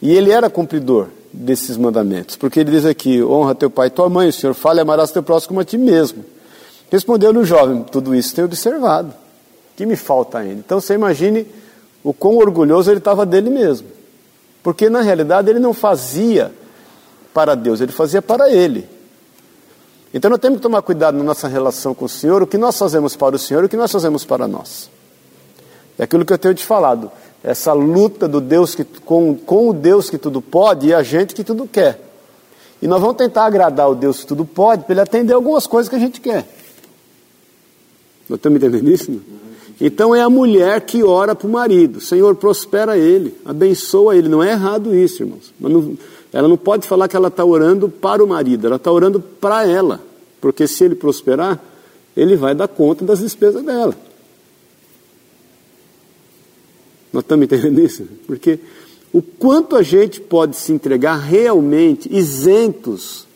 E 0.01 0.11
ele 0.11 0.31
era 0.31 0.49
cumpridor 0.49 1.09
desses 1.31 1.77
mandamentos, 1.77 2.37
porque 2.37 2.61
ele 2.61 2.71
diz 2.71 2.87
aqui: 2.87 3.23
Honra 3.23 3.55
teu 3.55 3.69
pai 3.69 3.89
e 3.89 3.91
tua 3.91 4.09
mãe, 4.09 4.29
o 4.29 4.33
Senhor 4.33 4.55
fala 4.55 4.79
e 4.79 4.81
amarás 4.81 5.13
teu 5.13 5.23
próximo 5.23 5.61
a 5.61 5.65
ti 5.65 5.77
mesmo. 5.77 6.25
Respondeu-lhe 6.91 7.39
o 7.39 7.45
jovem: 7.45 7.83
Tudo 7.83 8.15
isso 8.15 8.35
tenho 8.35 8.47
observado 8.47 9.13
que 9.77 9.85
me 9.85 9.97
falta 9.97 10.39
ainda. 10.39 10.61
Então 10.65 10.81
você 10.81 10.95
imagine 10.95 11.47
o 12.03 12.15
quão 12.15 12.39
orgulhoso 12.39 12.91
ele 12.91 12.99
estava 12.99 13.27
dele 13.27 13.51
mesmo. 13.51 13.89
Porque 14.63 14.89
na 14.89 15.03
realidade 15.03 15.51
ele 15.51 15.59
não 15.59 15.75
fazia 15.75 16.51
para 17.35 17.55
Deus, 17.55 17.81
ele 17.83 17.93
fazia 17.93 18.23
para 18.23 18.51
ele. 18.51 18.89
Então 20.13 20.31
nós 20.31 20.41
temos 20.41 20.59
que 20.59 20.63
tomar 20.63 20.83
cuidado 20.83 21.17
na 21.17 21.25
nossa 21.25 21.49
relação 21.49 21.95
com 21.95 22.05
o 22.05 22.09
Senhor, 22.09 22.43
o 22.43 22.47
que 22.47 22.59
nós 22.59 22.79
fazemos 22.79 23.17
para 23.17 23.37
o 23.37 23.39
Senhor 23.39 23.63
e 23.63 23.67
o 23.67 23.69
que 23.69 23.77
nós 23.77 23.91
fazemos 23.91 24.25
para 24.25 24.47
nós. 24.47 24.91
É 25.99 26.05
aquilo 26.05 26.25
que 26.25 26.33
eu 26.33 26.39
tenho 26.39 26.55
te 26.55 26.65
falado, 26.65 27.11
essa 27.43 27.73
luta 27.73 28.29
do 28.29 28.41
Deus 28.41 28.75
que, 28.75 28.85
com, 28.85 29.35
com 29.35 29.71
o 29.71 29.73
Deus 29.73 30.11
que 30.11 30.19
tudo 30.19 30.43
pode 30.43 30.89
e 30.89 30.95
a 30.95 31.03
gente 31.03 31.35
que 31.35 31.43
tudo 31.43 31.67
quer. 31.67 32.01
E 32.81 32.87
nós 32.87 33.01
vamos 33.01 33.17
tentar 33.17 33.47
agradar 33.47 33.89
o 33.89 33.95
Deus 33.95 34.21
que 34.21 34.27
tudo 34.27 34.45
pode 34.45 34.85
para 34.85 34.95
ele 34.95 35.01
atender 35.01 35.33
algumas 35.33 35.67
coisas 35.67 35.89
que 35.89 35.97
a 35.97 36.01
gente 36.01 36.21
quer. 36.21 36.47
Nós 38.29 38.39
estamos 38.39 38.57
entendendo 38.57 38.91
isso? 38.91 39.11
Não? 39.11 39.21
Então 39.81 40.15
é 40.15 40.21
a 40.21 40.31
mulher 40.31 40.81
que 40.83 41.03
ora 41.03 41.35
para 41.35 41.47
o 41.47 41.51
marido: 41.51 42.01
Senhor, 42.01 42.35
prospera 42.37 42.97
ele, 42.97 43.35
abençoa 43.45 44.17
ele. 44.17 44.29
Não 44.29 44.43
é 44.43 44.51
errado 44.51 44.95
isso, 44.95 45.23
irmãos. 45.23 45.53
Não, 45.59 45.97
ela 46.33 46.49
não 46.49 46.57
pode 46.57 46.87
falar 46.87 47.09
que 47.09 47.17
ela 47.17 47.29
está 47.29 47.45
orando 47.45 47.89
para 47.89 48.25
o 48.25 48.27
marido, 48.27 48.67
ela 48.67 48.77
está 48.77 48.91
orando 48.91 49.21
para 49.21 49.67
ela. 49.67 50.01
Porque 50.41 50.67
se 50.67 50.85
ele 50.85 50.95
prosperar, 50.95 51.63
ele 52.17 52.37
vai 52.37 52.55
dar 52.55 52.69
conta 52.69 53.05
das 53.05 53.21
despesas 53.21 53.63
dela. 53.63 53.95
Nós 57.13 57.23
estamos 57.23 57.45
entendendo 57.45 57.81
isso? 57.81 58.09
Porque 58.27 58.59
o 59.13 59.21
quanto 59.21 59.77
a 59.77 59.83
gente 59.83 60.21
pode 60.21 60.57
se 60.57 60.73
entregar 60.73 61.17
realmente 61.17 62.09
isentos 62.11 63.27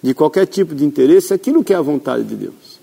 de 0.00 0.14
qualquer 0.14 0.46
tipo 0.46 0.72
de 0.72 0.84
interesse, 0.84 1.34
aquilo 1.34 1.64
que 1.64 1.72
é 1.72 1.76
a 1.76 1.82
vontade 1.82 2.22
de 2.22 2.36
Deus. 2.36 2.76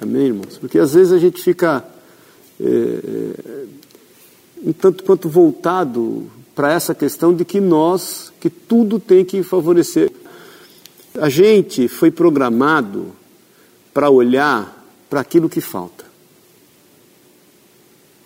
Amém, 0.00 0.26
irmãos? 0.26 0.56
Porque 0.58 0.78
às 0.78 0.94
vezes 0.94 1.12
a 1.12 1.18
gente 1.18 1.42
fica 1.42 1.84
é, 2.60 3.64
um 4.64 4.72
tanto 4.72 5.04
quanto 5.04 5.28
voltado 5.28 6.30
para 6.54 6.72
essa 6.72 6.94
questão 6.94 7.34
de 7.34 7.44
que 7.44 7.60
nós, 7.60 8.32
que 8.40 8.48
tudo 8.48 8.98
tem 8.98 9.24
que 9.24 9.42
favorecer. 9.42 10.10
A 11.20 11.28
gente 11.28 11.88
foi 11.88 12.10
programado 12.10 13.12
para 13.92 14.10
olhar 14.10 14.84
para 15.08 15.20
aquilo 15.20 15.48
que 15.48 15.60
falta. 15.60 16.04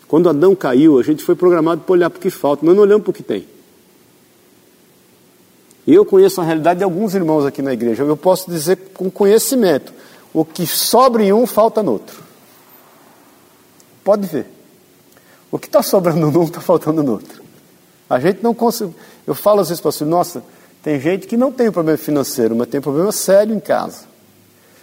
Quando 0.07 0.29
Adão 0.29 0.55
caiu, 0.55 0.99
a 0.99 1.03
gente 1.03 1.23
foi 1.23 1.35
programado 1.35 1.83
para 1.83 1.93
olhar 1.93 2.11
para 2.11 2.19
o 2.19 2.21
que 2.21 2.31
falta, 2.31 2.65
nós 2.67 2.75
não 2.75 2.83
olhamos 2.83 3.05
para 3.05 3.11
o 3.11 3.15
que 3.15 3.23
tem. 3.23 3.47
Eu 5.87 6.05
conheço 6.05 6.41
a 6.41 6.45
realidade 6.45 6.79
de 6.79 6.85
alguns 6.85 7.15
irmãos 7.15 7.45
aqui 7.45 7.63
na 7.63 7.73
igreja, 7.73 8.03
eu 8.03 8.17
posso 8.17 8.51
dizer 8.51 8.77
com 8.95 9.11
conhecimento: 9.11 9.93
o 10.33 10.45
que 10.45 10.67
sobra 10.67 11.23
em 11.23 11.33
um, 11.33 11.47
falta 11.47 11.83
no 11.83 11.93
outro. 11.93 12.23
Pode 14.05 14.27
ver. 14.27 14.60
O 15.51 15.59
que 15.59 15.67
está 15.67 15.83
sobrando 15.83 16.31
num, 16.31 16.45
está 16.45 16.61
faltando 16.61 17.03
no 17.03 17.13
outro. 17.13 17.43
A 18.09 18.19
gente 18.19 18.43
não 18.43 18.55
consegue. 18.55 18.95
Eu 19.27 19.35
falo 19.35 19.61
às 19.61 19.69
vezes 19.69 19.81
para 19.81 20.07
nossa, 20.07 20.43
tem 20.83 20.99
gente 21.01 21.27
que 21.27 21.37
não 21.37 21.53
tem 21.53 21.71
problema 21.71 21.99
financeiro, 21.99 22.57
mas 22.57 22.69
tem 22.69 22.81
problema 22.81 23.13
sério 23.13 23.55
em 23.55 23.61
casa. 23.61 24.11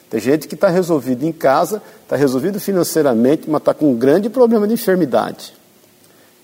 Tem 0.09 0.19
gente 0.19 0.47
que 0.47 0.55
está 0.55 0.69
resolvido 0.69 1.25
em 1.25 1.31
casa, 1.31 1.81
está 2.03 2.15
resolvido 2.15 2.59
financeiramente, 2.59 3.49
mas 3.49 3.59
está 3.59 3.73
com 3.73 3.91
um 3.91 3.95
grande 3.95 4.29
problema 4.29 4.67
de 4.67 4.73
enfermidade. 4.73 5.53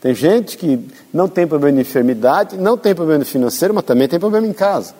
Tem 0.01 0.13
gente 0.13 0.58
que 0.58 0.86
não 1.13 1.30
tem 1.30 1.48
problema 1.48 1.77
de 1.77 1.82
enfermidade, 1.82 2.58
não 2.58 2.77
tem 2.77 2.94
problema 2.94 3.24
financeiro, 3.24 3.74
mas 3.74 3.86
também 3.86 4.06
tem 4.06 4.20
problema 4.20 4.46
em 4.46 4.51
casa. 4.51 4.94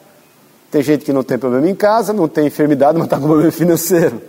Tem 0.72 0.82
gente 0.82 1.04
que 1.04 1.12
não 1.12 1.24
tem 1.24 1.38
problema 1.38 1.70
em 1.70 1.76
casa, 1.76 2.14
não 2.14 2.28
tem 2.28 2.48
enfermidade, 2.48 2.98
mas 2.98 3.08
está 3.08 3.20
com 3.20 3.28
problema 3.28 3.52
financeiro. 3.52 4.22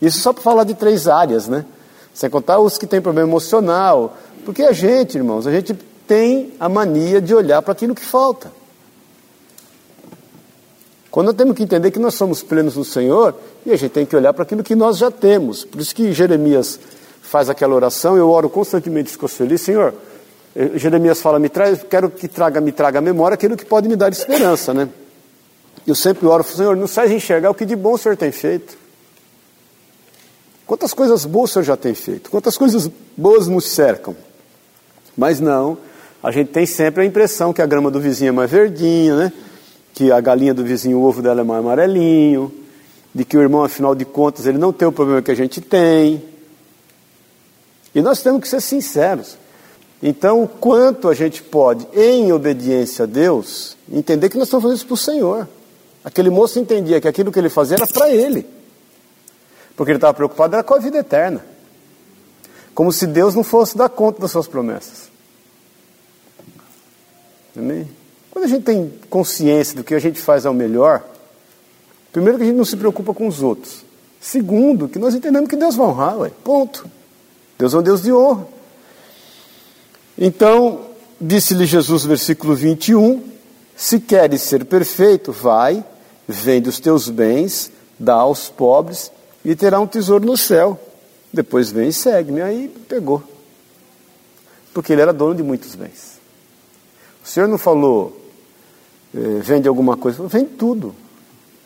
Isso 0.00 0.20
só 0.20 0.32
para 0.32 0.42
falar 0.42 0.64
de 0.64 0.74
três 0.74 1.08
áreas, 1.08 1.48
né? 1.48 1.64
Sem 2.14 2.30
contar 2.30 2.60
os 2.60 2.78
que 2.78 2.86
têm 2.86 3.00
problema 3.00 3.28
emocional. 3.28 4.16
Porque 4.44 4.62
a 4.62 4.72
gente, 4.72 5.16
irmãos, 5.16 5.46
a 5.46 5.52
gente 5.52 5.74
tem 6.06 6.52
a 6.58 6.68
mania 6.68 7.20
de 7.20 7.34
olhar 7.34 7.62
para 7.62 7.72
aquilo 7.72 7.94
que 7.94 8.04
falta. 8.04 8.50
Quando 11.10 11.26
nós 11.26 11.36
temos 11.36 11.56
que 11.56 11.62
entender 11.62 11.90
que 11.90 11.98
nós 11.98 12.14
somos 12.14 12.42
plenos 12.42 12.74
do 12.74 12.84
Senhor 12.84 13.34
e 13.66 13.72
a 13.72 13.76
gente 13.76 13.90
tem 13.90 14.06
que 14.06 14.14
olhar 14.14 14.32
para 14.32 14.44
aquilo 14.44 14.62
que 14.62 14.74
nós 14.74 14.96
já 14.96 15.10
temos. 15.10 15.64
Por 15.64 15.80
isso 15.80 15.94
que 15.94 16.12
Jeremias 16.12 16.78
faz 17.20 17.48
aquela 17.48 17.74
oração, 17.74 18.16
eu 18.16 18.28
oro 18.30 18.48
constantemente 18.48 19.16
com 19.18 19.28
feliz, 19.28 19.60
Senhor. 19.60 19.94
Eh, 20.54 20.72
Jeremias 20.74 21.20
fala, 21.20 21.38
me 21.38 21.48
traz, 21.48 21.82
quero 21.82 22.10
que 22.10 22.28
traga, 22.28 22.60
me 22.60 22.72
traga 22.72 22.98
a 22.98 23.02
memória 23.02 23.34
aquilo 23.34 23.56
que 23.56 23.64
pode 23.64 23.88
me 23.88 23.96
dar 23.96 24.10
esperança, 24.10 24.72
né? 24.72 24.88
Eu 25.86 25.94
sempre 25.94 26.26
oro, 26.26 26.44
Senhor, 26.44 26.76
nos 26.76 26.94
faz 26.94 27.10
enxergar 27.10 27.50
o 27.50 27.54
que 27.54 27.64
de 27.64 27.74
bom 27.74 27.94
o 27.94 27.98
Senhor 27.98 28.16
tem 28.16 28.30
feito. 28.30 28.76
Quantas 30.66 30.92
coisas 30.92 31.24
boas 31.24 31.50
o 31.50 31.52
Senhor 31.54 31.64
já 31.64 31.76
tem 31.76 31.94
feito? 31.94 32.30
Quantas 32.30 32.56
coisas 32.56 32.88
boas 33.16 33.48
nos 33.48 33.68
cercam? 33.68 34.14
Mas 35.20 35.38
não, 35.38 35.76
a 36.22 36.30
gente 36.30 36.48
tem 36.48 36.64
sempre 36.64 37.02
a 37.02 37.04
impressão 37.04 37.52
que 37.52 37.60
a 37.60 37.66
grama 37.66 37.90
do 37.90 38.00
vizinho 38.00 38.30
é 38.30 38.32
mais 38.32 38.50
verdinha, 38.50 39.14
né? 39.14 39.32
que 39.92 40.10
a 40.10 40.18
galinha 40.18 40.54
do 40.54 40.64
vizinho, 40.64 40.96
o 40.96 41.02
ovo 41.02 41.20
dela 41.20 41.42
é 41.42 41.44
mais 41.44 41.60
amarelinho, 41.60 42.50
de 43.14 43.22
que 43.22 43.36
o 43.36 43.42
irmão, 43.42 43.62
afinal 43.62 43.94
de 43.94 44.06
contas, 44.06 44.46
ele 44.46 44.56
não 44.56 44.72
tem 44.72 44.88
o 44.88 44.92
problema 44.92 45.20
que 45.20 45.30
a 45.30 45.34
gente 45.34 45.60
tem. 45.60 46.24
E 47.94 48.00
nós 48.00 48.22
temos 48.22 48.40
que 48.40 48.48
ser 48.48 48.62
sinceros. 48.62 49.36
Então, 50.02 50.42
o 50.42 50.48
quanto 50.48 51.06
a 51.06 51.12
gente 51.12 51.42
pode, 51.42 51.86
em 51.94 52.32
obediência 52.32 53.02
a 53.02 53.06
Deus, 53.06 53.76
entender 53.92 54.30
que 54.30 54.38
nós 54.38 54.46
estamos 54.46 54.62
fazendo 54.62 54.76
isso 54.78 54.86
para 54.86 54.94
o 54.94 54.96
Senhor. 54.96 55.48
Aquele 56.02 56.30
moço 56.30 56.58
entendia 56.58 56.98
que 56.98 57.08
aquilo 57.08 57.30
que 57.30 57.38
ele 57.38 57.50
fazia 57.50 57.76
era 57.76 57.86
para 57.86 58.08
ele. 58.08 58.46
Porque 59.76 59.92
ele 59.92 59.98
estava 59.98 60.14
preocupado 60.14 60.54
era 60.54 60.64
com 60.64 60.72
a 60.72 60.78
vida 60.78 60.96
eterna. 60.96 61.44
Como 62.74 62.90
se 62.90 63.06
Deus 63.06 63.34
não 63.34 63.44
fosse 63.44 63.76
dar 63.76 63.90
conta 63.90 64.22
das 64.22 64.30
suas 64.30 64.48
promessas. 64.48 65.09
Amém? 67.56 67.88
Quando 68.30 68.44
a 68.44 68.48
gente 68.48 68.62
tem 68.62 68.92
consciência 69.08 69.76
do 69.76 69.84
que 69.84 69.94
a 69.94 69.98
gente 69.98 70.20
faz 70.20 70.46
ao 70.46 70.54
melhor, 70.54 71.04
primeiro 72.12 72.38
que 72.38 72.44
a 72.44 72.46
gente 72.46 72.56
não 72.56 72.64
se 72.64 72.76
preocupa 72.76 73.12
com 73.12 73.26
os 73.26 73.42
outros. 73.42 73.84
Segundo, 74.20 74.88
que 74.88 74.98
nós 74.98 75.14
entendemos 75.14 75.48
que 75.48 75.56
Deus 75.56 75.74
vai 75.74 75.86
honrar, 75.86 76.18
ué. 76.18 76.30
ponto. 76.44 76.88
Deus 77.58 77.74
é 77.74 77.78
um 77.78 77.82
Deus 77.82 78.02
de 78.02 78.12
honra. 78.12 78.46
Então, 80.16 80.86
disse-lhe 81.20 81.66
Jesus, 81.66 82.04
versículo 82.04 82.54
21, 82.54 83.22
se 83.74 83.98
queres 83.98 84.42
ser 84.42 84.64
perfeito, 84.66 85.32
vai, 85.32 85.82
vende 86.28 86.68
os 86.68 86.78
teus 86.78 87.08
bens, 87.08 87.72
dá 87.98 88.14
aos 88.14 88.48
pobres 88.48 89.10
e 89.44 89.56
terá 89.56 89.80
um 89.80 89.86
tesouro 89.86 90.24
no 90.24 90.36
céu. 90.36 90.78
Depois 91.32 91.70
vem 91.70 91.88
e 91.88 91.92
segue-me. 91.92 92.42
Aí 92.42 92.68
pegou. 92.88 93.22
Porque 94.74 94.92
ele 94.92 95.02
era 95.02 95.12
dono 95.12 95.34
de 95.34 95.42
muitos 95.42 95.74
bens. 95.74 96.19
O 97.24 97.28
Senhor 97.28 97.48
não 97.48 97.58
falou, 97.58 98.20
eh, 99.14 99.40
vende 99.42 99.68
alguma 99.68 99.96
coisa, 99.96 100.26
vende 100.26 100.50
tudo. 100.50 100.94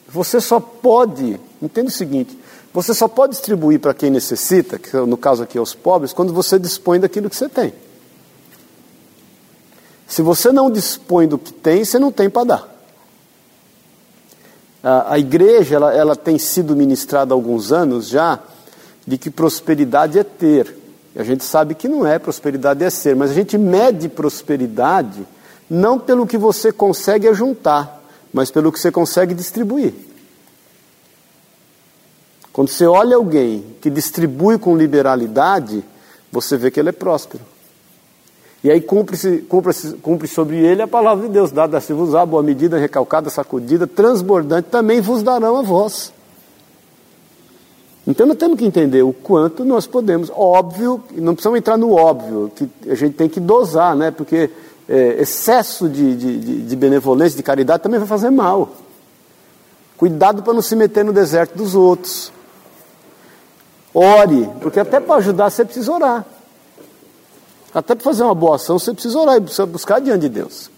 Você 0.09 0.41
só 0.41 0.61
pode, 0.61 1.41
entenda 1.63 1.89
o 1.89 1.93
seguinte, 1.93 2.39
você 2.73 2.93
só 2.93 3.07
pode 3.07 3.33
distribuir 3.33 3.81
para 3.81 3.95
quem 3.95 4.11
necessita, 4.11 4.79
que 4.79 4.95
no 4.97 5.17
caso 5.17 5.43
aqui 5.43 5.57
é 5.57 5.61
os 5.61 5.75
pobres, 5.75 6.13
quando 6.13 6.33
você 6.33 6.59
dispõe 6.59 6.99
daquilo 6.99 7.31
que 7.31 7.37
você 7.37 7.49
tem. 7.49 7.73
Se 10.07 10.23
você 10.23 10.53
não 10.53 10.71
dispõe 10.71 11.27
do 11.27 11.39
que 11.39 11.53
tem, 11.53 11.85
você 11.85 11.99
não 11.99 12.13
tem 12.13 12.29
para 12.29 12.45
dar. 12.45 12.75
A, 14.83 15.15
a 15.15 15.19
igreja 15.19 15.77
ela, 15.77 15.95
ela 15.95 16.17
tem 16.17 16.39
sido 16.39 16.77
ministrada 16.77 17.33
há 17.33 17.37
alguns 17.37 17.73
anos 17.73 18.09
já 18.09 18.39
de 19.07 19.17
que 19.17 19.31
prosperidade 19.31 20.19
é 20.19 20.25
ter. 20.25 20.77
E 21.15 21.21
a 21.21 21.25
gente 21.25 21.45
sabe 21.45 21.75
que 21.75 21.89
não 21.89 22.07
é, 22.07 22.19
prosperidade 22.19 22.85
é 22.85 22.91
ser, 22.91 23.17
mas 23.17 23.31
a 23.31 23.35
gente 23.35 23.57
mede 23.57 24.09
prosperidade 24.09 25.27
não 25.75 25.99
pelo 25.99 26.27
que 26.27 26.39
você 26.39 26.73
consegue 26.73 27.29
ajuntar, 27.29 28.01
mas 28.33 28.51
pelo 28.51 28.71
que 28.71 28.79
você 28.79 28.91
consegue 28.91 29.35
distribuir. 29.35 29.93
Quando 32.53 32.69
você 32.69 32.87
olha 32.87 33.17
alguém 33.17 33.65
que 33.81 33.91
distribui 33.91 34.59
com 34.59 34.77
liberalidade, 34.77 35.85
você 36.31 36.57
vê 36.57 36.71
que 36.71 36.79
ele 36.79 36.91
é 36.91 36.93
próspero. 36.93 37.43
E 38.63 38.71
aí 38.71 38.81
cumpre, 38.81 39.43
cumpre, 39.43 39.75
cumpre 40.01 40.29
sobre 40.29 40.57
ele 40.57 40.81
a 40.81 40.89
palavra 40.89 41.27
de 41.27 41.33
Deus, 41.33 41.51
dada 41.51 41.81
se 41.81 41.93
vos 41.93 42.15
a 42.15 42.25
boa 42.25 42.43
medida, 42.43 42.79
recalcada, 42.79 43.29
sacudida, 43.29 43.87
transbordante, 43.87 44.69
também 44.71 45.01
vos 45.01 45.23
darão 45.23 45.57
a 45.57 45.63
vós. 45.63 46.13
Então 48.07 48.27
nós 48.27 48.37
temos 48.37 48.59
que 48.59 48.65
entender 48.65 49.03
o 49.03 49.13
quanto 49.13 49.65
nós 49.65 49.87
podemos, 49.87 50.31
óbvio, 50.35 51.03
não 51.17 51.35
precisamos 51.35 51.59
entrar 51.59 51.77
no 51.77 51.93
óbvio, 51.93 52.53
que 52.55 52.69
a 52.89 52.95
gente 52.95 53.15
tem 53.15 53.29
que 53.29 53.41
dosar, 53.41 53.97
né? 53.97 54.11
Porque 54.11 54.51
é, 54.89 55.23
excesso 55.23 55.89
de, 55.89 56.17
de, 56.17 56.63
de 56.63 56.77
benevolência, 56.77 57.37
de 57.37 57.43
caridade, 57.43 57.83
também 57.83 57.99
vai 57.99 58.09
fazer 58.09 58.31
mal. 58.31 58.73
Cuidado 59.97 60.43
para 60.43 60.53
não 60.53 60.63
se 60.63 60.77
meter 60.77 61.05
no 61.05 61.13
deserto 61.13 61.57
dos 61.57 61.75
outros. 61.75 62.33
Ore, 63.95 64.51
porque 64.61 64.81
até 64.81 64.99
para 64.99 65.17
ajudar 65.17 65.51
você 65.51 65.65
precisa 65.65 65.93
orar. 65.93 66.27
Até 67.73 67.95
para 67.95 68.05
fazer 68.05 68.25
uma 68.25 68.35
boa 68.35 68.57
ação 68.57 68.79
você 68.79 68.93
precisa 68.93 69.19
orar 69.19 69.37
e 69.37 69.41
precisa 69.41 69.67
buscar 69.67 70.01
diante 70.01 70.23
de 70.23 70.29
Deus. 70.29 70.71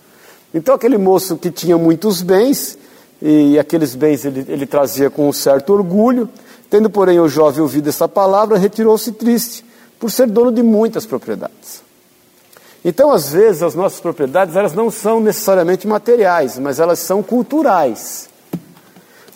Então 0.53 0.75
aquele 0.75 0.99
moço 0.99 1.37
que 1.37 1.51
tinha 1.51 1.77
muitos 1.79 2.23
bens, 2.23 2.79
e 3.21 3.59
aqueles 3.59 3.95
bens 3.95 4.25
ele, 4.25 4.45
ele 4.49 4.67
trazia 4.67 5.11
com 5.11 5.29
um 5.29 5.33
certo 5.33 5.73
orgulho, 5.73 6.29
tendo 6.69 6.91
porém 6.91 7.19
o 7.19 7.29
jovem 7.29 7.63
ouvido 7.63 7.89
essa 7.89 8.07
palavra, 8.07 8.59
retirou-se 8.59 9.11
triste, 9.13 9.65
por 9.99 10.11
ser 10.11 10.27
dono 10.27 10.53
de 10.53 10.63
muitas 10.63 11.07
propriedades. 11.07 11.86
Então, 12.89 13.11
às 13.11 13.33
vezes, 13.33 13.65
as 13.65 13.75
nossas 13.75 13.99
propriedades 13.99 14.55
elas 14.55 14.73
não 14.73 14.93
são 14.93 15.19
necessariamente 15.19 15.89
materiais, 15.89 16.57
mas 16.57 16.79
elas 16.79 17.01
são 17.01 17.21
culturais. 17.21 18.29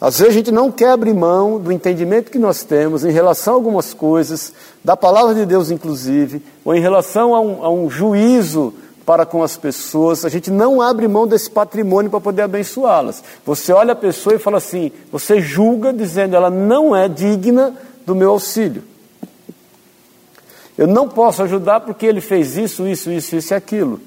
Às 0.00 0.20
vezes 0.20 0.32
a 0.32 0.36
gente 0.36 0.52
não 0.52 0.70
quer 0.70 0.90
abrir 0.90 1.12
mão 1.12 1.58
do 1.58 1.72
entendimento 1.72 2.30
que 2.30 2.38
nós 2.38 2.62
temos 2.62 3.04
em 3.04 3.10
relação 3.10 3.54
a 3.54 3.56
algumas 3.56 3.92
coisas, 3.92 4.52
da 4.84 4.96
palavra 4.96 5.34
de 5.34 5.44
Deus 5.44 5.68
inclusive, 5.68 6.40
ou 6.64 6.76
em 6.76 6.80
relação 6.80 7.34
a 7.34 7.40
um, 7.40 7.64
a 7.64 7.70
um 7.70 7.90
juízo 7.90 8.72
para 9.04 9.26
com 9.26 9.42
as 9.42 9.56
pessoas, 9.56 10.24
a 10.24 10.28
gente 10.28 10.48
não 10.48 10.80
abre 10.80 11.08
mão 11.08 11.26
desse 11.26 11.50
patrimônio 11.50 12.08
para 12.08 12.20
poder 12.20 12.42
abençoá-las. 12.42 13.20
Você 13.44 13.72
olha 13.72 13.94
a 13.94 13.96
pessoa 13.96 14.36
e 14.36 14.38
fala 14.38 14.58
assim, 14.58 14.92
você 15.10 15.40
julga 15.40 15.92
dizendo 15.92 16.36
ela 16.36 16.50
não 16.50 16.94
é 16.94 17.08
digna 17.08 17.74
do 18.06 18.14
meu 18.14 18.30
auxílio. 18.30 18.84
Eu 20.80 20.86
não 20.86 21.06
posso 21.06 21.42
ajudar 21.42 21.80
porque 21.80 22.06
ele 22.06 22.22
fez 22.22 22.56
isso, 22.56 22.88
isso, 22.88 23.10
isso, 23.10 23.36
isso 23.36 23.52
e 23.52 23.54
aquilo. 23.54 24.00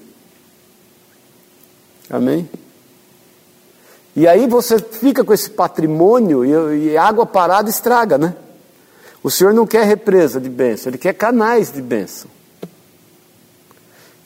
Amém? 2.09 2.49
E 4.15 4.27
aí 4.27 4.47
você 4.47 4.79
fica 4.79 5.23
com 5.23 5.31
esse 5.31 5.51
patrimônio 5.51 6.43
e, 6.43 6.93
e 6.93 6.97
água 6.97 7.27
parada 7.27 7.69
estraga, 7.69 8.17
né? 8.17 8.35
O 9.21 9.29
Senhor 9.29 9.53
não 9.53 9.67
quer 9.67 9.85
represa 9.85 10.41
de 10.41 10.49
bênção, 10.49 10.89
Ele 10.89 10.97
quer 10.97 11.13
canais 11.13 11.71
de 11.71 11.79
bênção. 11.79 12.27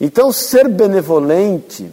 Então, 0.00 0.32
ser 0.32 0.70
benevolente, 0.70 1.92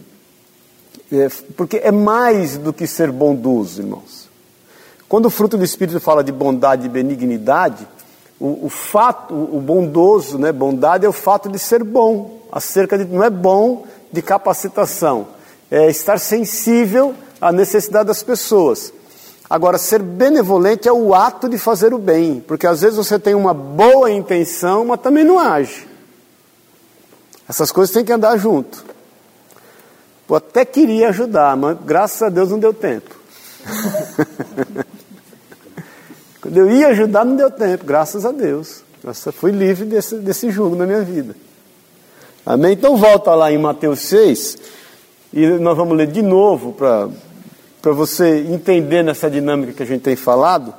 é, 1.12 1.28
porque 1.54 1.82
é 1.84 1.92
mais 1.92 2.56
do 2.56 2.72
que 2.72 2.86
ser 2.86 3.12
bondoso, 3.12 3.82
irmãos. 3.82 4.26
Quando 5.06 5.26
o 5.26 5.30
fruto 5.30 5.58
do 5.58 5.64
Espírito 5.64 6.00
fala 6.00 6.24
de 6.24 6.32
bondade 6.32 6.86
e 6.86 6.88
benignidade, 6.88 7.86
o, 8.38 8.66
o 8.66 8.68
fato, 8.68 9.34
o 9.34 9.60
bondoso, 9.60 10.38
né, 10.38 10.52
bondade 10.52 11.06
é 11.06 11.08
o 11.08 11.12
fato 11.12 11.48
de 11.48 11.58
ser 11.58 11.82
bom, 11.82 12.40
acerca 12.52 12.98
de, 12.98 13.04
não 13.04 13.24
é 13.24 13.30
bom 13.30 13.86
de 14.12 14.20
capacitação, 14.22 15.28
é 15.70 15.88
estar 15.88 16.18
sensível 16.18 17.14
à 17.40 17.50
necessidade 17.50 18.08
das 18.08 18.22
pessoas. 18.22 18.92
Agora, 19.48 19.78
ser 19.78 20.02
benevolente 20.02 20.88
é 20.88 20.92
o 20.92 21.14
ato 21.14 21.48
de 21.48 21.56
fazer 21.56 21.94
o 21.94 21.98
bem, 21.98 22.40
porque 22.46 22.66
às 22.66 22.80
vezes 22.80 22.96
você 22.96 23.18
tem 23.18 23.34
uma 23.34 23.54
boa 23.54 24.10
intenção, 24.10 24.84
mas 24.84 25.00
também 25.00 25.24
não 25.24 25.38
age. 25.38 25.86
Essas 27.48 27.70
coisas 27.70 27.94
têm 27.94 28.04
que 28.04 28.12
andar 28.12 28.36
junto. 28.36 28.84
Eu 30.28 30.34
até 30.34 30.64
queria 30.64 31.10
ajudar, 31.10 31.56
mas 31.56 31.78
graças 31.84 32.20
a 32.22 32.28
Deus 32.28 32.50
não 32.50 32.58
deu 32.58 32.74
tempo. 32.74 33.14
Quando 36.46 36.58
eu 36.58 36.70
ia 36.70 36.88
ajudar, 36.88 37.24
não 37.24 37.34
deu 37.34 37.50
tempo, 37.50 37.84
graças 37.84 38.24
a 38.24 38.30
Deus. 38.30 38.84
Eu 39.02 39.32
fui 39.32 39.50
livre 39.50 39.84
desse, 39.84 40.14
desse 40.18 40.48
jugo 40.48 40.76
na 40.76 40.86
minha 40.86 41.02
vida. 41.02 41.34
Amém? 42.44 42.74
Então 42.74 42.96
volta 42.96 43.34
lá 43.34 43.50
em 43.50 43.58
Mateus 43.58 43.98
6, 44.02 44.56
e 45.32 45.44
nós 45.58 45.76
vamos 45.76 45.96
ler 45.96 46.06
de 46.06 46.22
novo 46.22 46.72
para 46.72 47.92
você 47.92 48.46
entender 48.48 49.02
nessa 49.02 49.28
dinâmica 49.28 49.72
que 49.72 49.82
a 49.82 49.86
gente 49.86 50.02
tem 50.02 50.14
falado, 50.14 50.72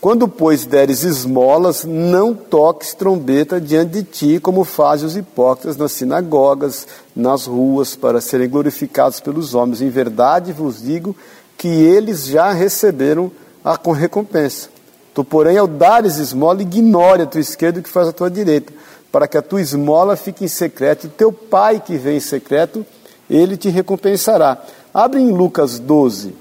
quando, 0.00 0.26
pois, 0.26 0.64
deres 0.64 1.04
esmolas, 1.04 1.84
não 1.84 2.34
toques 2.34 2.92
trombeta 2.92 3.60
diante 3.60 3.92
de 3.92 4.02
ti, 4.02 4.40
como 4.40 4.64
fazem 4.64 5.06
os 5.06 5.16
hipócritas 5.16 5.76
nas 5.76 5.92
sinagogas, 5.92 6.84
nas 7.14 7.46
ruas, 7.46 7.94
para 7.94 8.20
serem 8.20 8.48
glorificados 8.48 9.20
pelos 9.20 9.54
homens. 9.54 9.80
Em 9.80 9.88
verdade 9.88 10.52
vos 10.52 10.82
digo 10.82 11.14
que 11.56 11.68
eles 11.68 12.26
já 12.26 12.50
receberam 12.50 13.30
a 13.64 13.78
recompensa. 13.92 14.71
Tu, 15.14 15.22
porém, 15.24 15.58
ao 15.58 15.66
dares 15.66 16.16
esmola, 16.16 16.62
ignore 16.62 17.22
a 17.22 17.26
tua 17.26 17.40
esquerda 17.40 17.80
o 17.80 17.82
que 17.82 17.88
faz 17.88 18.08
a 18.08 18.12
tua 18.12 18.30
direita, 18.30 18.72
para 19.10 19.28
que 19.28 19.36
a 19.36 19.42
tua 19.42 19.60
esmola 19.60 20.16
fique 20.16 20.44
em 20.44 20.48
secreto, 20.48 21.06
e 21.06 21.10
teu 21.10 21.32
pai 21.32 21.80
que 21.80 21.96
vem 21.96 22.16
em 22.16 22.20
secreto, 22.20 22.84
ele 23.28 23.56
te 23.56 23.68
recompensará. 23.68 24.62
Abre 24.92 25.20
em 25.20 25.30
Lucas 25.30 25.78
12, 25.78 26.34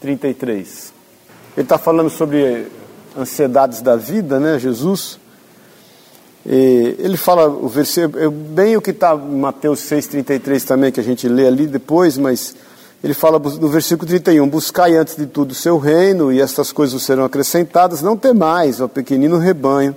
33. 0.00 0.92
Ele 1.56 1.64
está 1.64 1.78
falando 1.78 2.10
sobre 2.10 2.68
ansiedades 3.16 3.80
da 3.80 3.96
vida, 3.96 4.38
né, 4.38 4.58
Jesus. 4.58 5.18
E 6.44 6.96
ele 6.98 7.16
fala 7.16 7.48
o 7.48 7.68
versículo, 7.68 8.30
bem 8.30 8.76
o 8.76 8.82
que 8.82 8.90
está 8.90 9.14
em 9.14 9.38
Mateus 9.38 9.80
6,33 9.80 10.64
também, 10.64 10.92
que 10.92 11.00
a 11.00 11.02
gente 11.02 11.28
lê 11.28 11.46
ali 11.46 11.66
depois, 11.66 12.16
mas 12.16 12.54
ele 13.06 13.14
fala 13.14 13.38
no 13.38 13.68
versículo 13.68 14.08
31, 14.08 14.48
buscai 14.48 14.96
antes 14.96 15.14
de 15.14 15.26
tudo 15.26 15.52
o 15.52 15.54
seu 15.54 15.78
reino, 15.78 16.32
e 16.32 16.40
estas 16.40 16.72
coisas 16.72 17.00
serão 17.04 17.24
acrescentadas, 17.24 18.02
não 18.02 18.16
temais, 18.16 18.80
ó 18.80 18.88
pequenino 18.88 19.38
rebanho, 19.38 19.94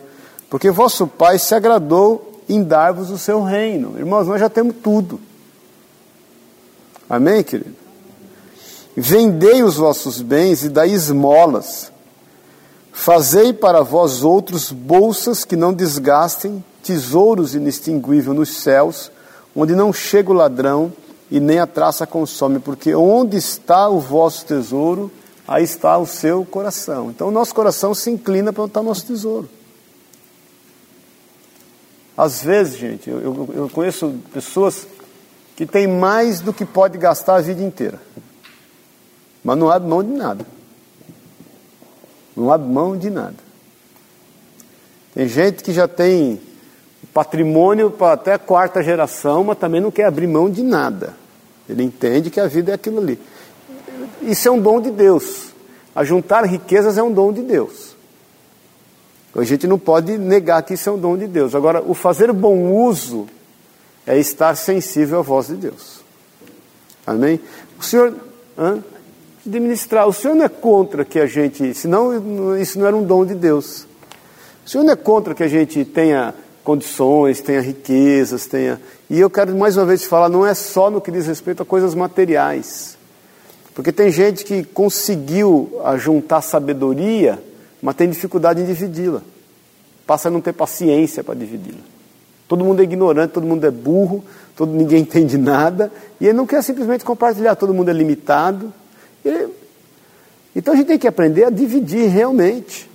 porque 0.47 0.69
vosso 0.69 1.07
Pai 1.07 1.39
se 1.39 1.55
agradou 1.55 2.39
em 2.47 2.61
dar-vos 2.61 3.09
o 3.09 3.17
seu 3.17 3.41
reino. 3.41 3.95
Irmãos, 3.97 4.27
nós 4.27 4.39
já 4.39 4.47
temos 4.47 4.75
tudo. 4.83 5.19
Amém, 7.09 7.43
querido? 7.43 7.75
Vendei 8.95 9.63
os 9.63 9.77
vossos 9.77 10.21
bens 10.21 10.63
e 10.63 10.69
dai 10.69 10.91
esmolas. 10.91 11.91
Fazei 12.93 13.53
para 13.53 13.81
vós 13.81 14.21
outros 14.21 14.71
bolsas 14.71 15.43
que 15.43 15.55
não 15.55 15.73
desgastem, 15.73 16.63
tesouros 16.83 17.55
inextinguíveis 17.55 18.37
nos 18.37 18.57
céus, 18.57 19.11
onde 19.55 19.73
não 19.73 19.91
chega 19.91 20.29
o 20.29 20.35
ladrão 20.35 20.93
e 21.31 21.39
nem 21.39 21.59
a 21.59 21.67
traça 21.67 22.07
consome, 22.07 22.59
porque 22.59 22.95
onde 22.95 23.37
está 23.37 23.87
o 23.87 23.99
vosso 23.99 24.45
tesouro, 24.45 25.11
aí 25.47 25.63
está 25.63 25.97
o 25.97 26.05
seu 26.05 26.43
coração. 26.45 27.09
Então 27.09 27.27
o 27.27 27.31
nosso 27.31 27.53
coração 27.53 27.93
se 27.93 28.09
inclina 28.09 28.51
para 28.51 28.63
onde 28.63 28.71
está 28.71 28.81
o 28.81 28.83
nosso 28.83 29.05
tesouro. 29.05 29.49
Às 32.17 32.41
vezes, 32.43 32.77
gente, 32.77 33.09
eu, 33.09 33.21
eu, 33.21 33.49
eu 33.53 33.69
conheço 33.69 34.13
pessoas 34.33 34.85
que 35.55 35.65
têm 35.65 35.87
mais 35.87 36.41
do 36.41 36.53
que 36.53 36.65
pode 36.65 36.97
gastar 36.97 37.35
a 37.35 37.41
vida 37.41 37.63
inteira. 37.63 38.01
Mas 39.43 39.57
não 39.57 39.69
abre 39.69 39.87
mão 39.87 40.03
de 40.03 40.11
nada. 40.11 40.45
Não 42.35 42.51
abre 42.51 42.67
mão 42.67 42.97
de 42.97 43.09
nada. 43.09 43.35
Tem 45.13 45.27
gente 45.27 45.63
que 45.63 45.73
já 45.73 45.87
tem 45.87 46.41
patrimônio 47.13 47.91
para 47.91 48.13
até 48.13 48.33
a 48.33 48.39
quarta 48.39 48.83
geração, 48.83 49.43
mas 49.43 49.57
também 49.57 49.81
não 49.81 49.91
quer 49.91 50.05
abrir 50.05 50.27
mão 50.27 50.49
de 50.49 50.63
nada. 50.63 51.15
Ele 51.67 51.83
entende 51.83 52.29
que 52.29 52.39
a 52.39 52.47
vida 52.47 52.71
é 52.71 52.75
aquilo 52.75 52.99
ali. 52.99 53.19
Isso 54.21 54.47
é 54.47 54.51
um 54.51 54.59
dom 54.59 54.81
de 54.81 54.91
Deus. 54.91 55.49
A 55.95 56.03
juntar 56.03 56.45
riquezas 56.45 56.97
é 56.97 57.03
um 57.03 57.11
dom 57.11 57.33
de 57.33 57.41
Deus. 57.41 57.95
A 59.35 59.43
gente 59.43 59.67
não 59.67 59.77
pode 59.77 60.17
negar 60.17 60.63
que 60.63 60.73
isso 60.73 60.89
é 60.89 60.91
um 60.91 60.97
dom 60.97 61.17
de 61.17 61.27
Deus. 61.27 61.53
Agora, 61.53 61.81
o 61.81 61.93
fazer 61.93 62.31
bom 62.33 62.71
uso 62.71 63.27
é 64.05 64.17
estar 64.17 64.55
sensível 64.55 65.19
à 65.19 65.21
voz 65.21 65.47
de 65.47 65.55
Deus. 65.55 66.01
Amém? 67.05 67.39
O 67.79 67.83
Senhor. 67.83 68.15
Hã? 68.57 68.83
administrar. 69.49 70.07
O 70.07 70.13
Senhor 70.13 70.35
não 70.35 70.45
é 70.45 70.49
contra 70.49 71.03
que 71.03 71.19
a 71.19 71.25
gente, 71.25 71.73
senão 71.73 72.57
isso 72.57 72.79
não 72.79 72.87
era 72.87 72.95
um 72.95 73.03
dom 73.03 73.25
de 73.25 73.35
Deus. 73.35 73.87
O 74.65 74.69
Senhor 74.69 74.83
não 74.83 74.93
é 74.93 74.95
contra 74.95 75.33
que 75.33 75.43
a 75.43 75.47
gente 75.47 75.83
tenha 75.83 76.33
condições, 76.63 77.41
tenha 77.41 77.61
riquezas, 77.61 78.45
tenha. 78.45 78.79
E 79.09 79.19
eu 79.19 79.29
quero 79.29 79.55
mais 79.55 79.77
uma 79.77 79.85
vez 79.85 80.01
te 80.01 80.07
falar, 80.07 80.29
não 80.29 80.45
é 80.45 80.53
só 80.53 80.89
no 80.89 81.01
que 81.01 81.11
diz 81.11 81.27
respeito 81.27 81.63
a 81.63 81.65
coisas 81.65 81.95
materiais. 81.95 82.97
Porque 83.73 83.91
tem 83.91 84.11
gente 84.11 84.43
que 84.43 84.63
conseguiu 84.63 85.71
juntar 85.97 86.41
sabedoria, 86.41 87.41
mas 87.81 87.95
tem 87.95 88.09
dificuldade 88.09 88.61
em 88.61 88.65
dividi-la. 88.65 89.21
Passa 90.05 90.27
a 90.27 90.31
não 90.31 90.41
ter 90.41 90.53
paciência 90.53 91.23
para 91.23 91.35
dividi-la. 91.35 91.79
Todo 92.47 92.65
mundo 92.65 92.81
é 92.81 92.83
ignorante, 92.83 93.31
todo 93.31 93.45
mundo 93.45 93.65
é 93.65 93.71
burro, 93.71 94.23
todo, 94.55 94.73
ninguém 94.73 95.01
entende 95.03 95.37
nada, 95.37 95.91
e 96.19 96.25
ele 96.25 96.33
não 96.33 96.47
quer 96.47 96.63
simplesmente 96.63 97.05
compartilhar, 97.05 97.55
todo 97.55 97.73
mundo 97.73 97.89
é 97.89 97.93
limitado. 97.93 98.73
Então 100.55 100.73
a 100.73 100.77
gente 100.77 100.87
tem 100.87 100.97
que 100.97 101.07
aprender 101.07 101.45
a 101.45 101.49
dividir 101.49 102.09
realmente. 102.09 102.88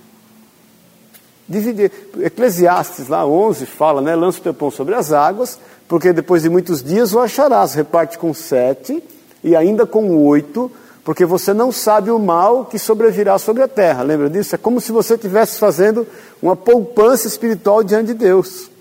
Dividir. 1.47 1.91
Eclesiastes 2.19 3.07
lá 3.07 3.25
11 3.25 3.65
fala, 3.65 4.01
né? 4.01 4.15
Lança 4.15 4.39
o 4.39 4.41
teu 4.41 4.53
pão 4.53 4.71
sobre 4.71 4.95
as 4.95 5.11
águas, 5.11 5.59
porque 5.87 6.11
depois 6.11 6.41
de 6.41 6.49
muitos 6.49 6.83
dias 6.83 7.13
o 7.13 7.19
acharás. 7.19 7.73
Reparte 7.73 8.17
com 8.17 8.33
sete 8.33 9.03
e 9.43 9.55
ainda 9.55 9.85
com 9.85 10.17
oito, 10.25 10.71
porque 11.03 11.23
você 11.23 11.53
não 11.53 11.71
sabe 11.71 12.09
o 12.09 12.17
mal 12.17 12.65
que 12.65 12.79
sobrevirá 12.79 13.37
sobre 13.37 13.61
a 13.61 13.67
terra. 13.67 14.01
Lembra 14.01 14.29
disso? 14.29 14.55
É 14.55 14.57
como 14.57 14.81
se 14.81 14.91
você 14.91 15.13
estivesse 15.13 15.59
fazendo 15.59 16.07
uma 16.41 16.55
poupança 16.55 17.27
espiritual 17.27 17.83
diante 17.83 18.07
de 18.07 18.13
Deus. 18.15 18.71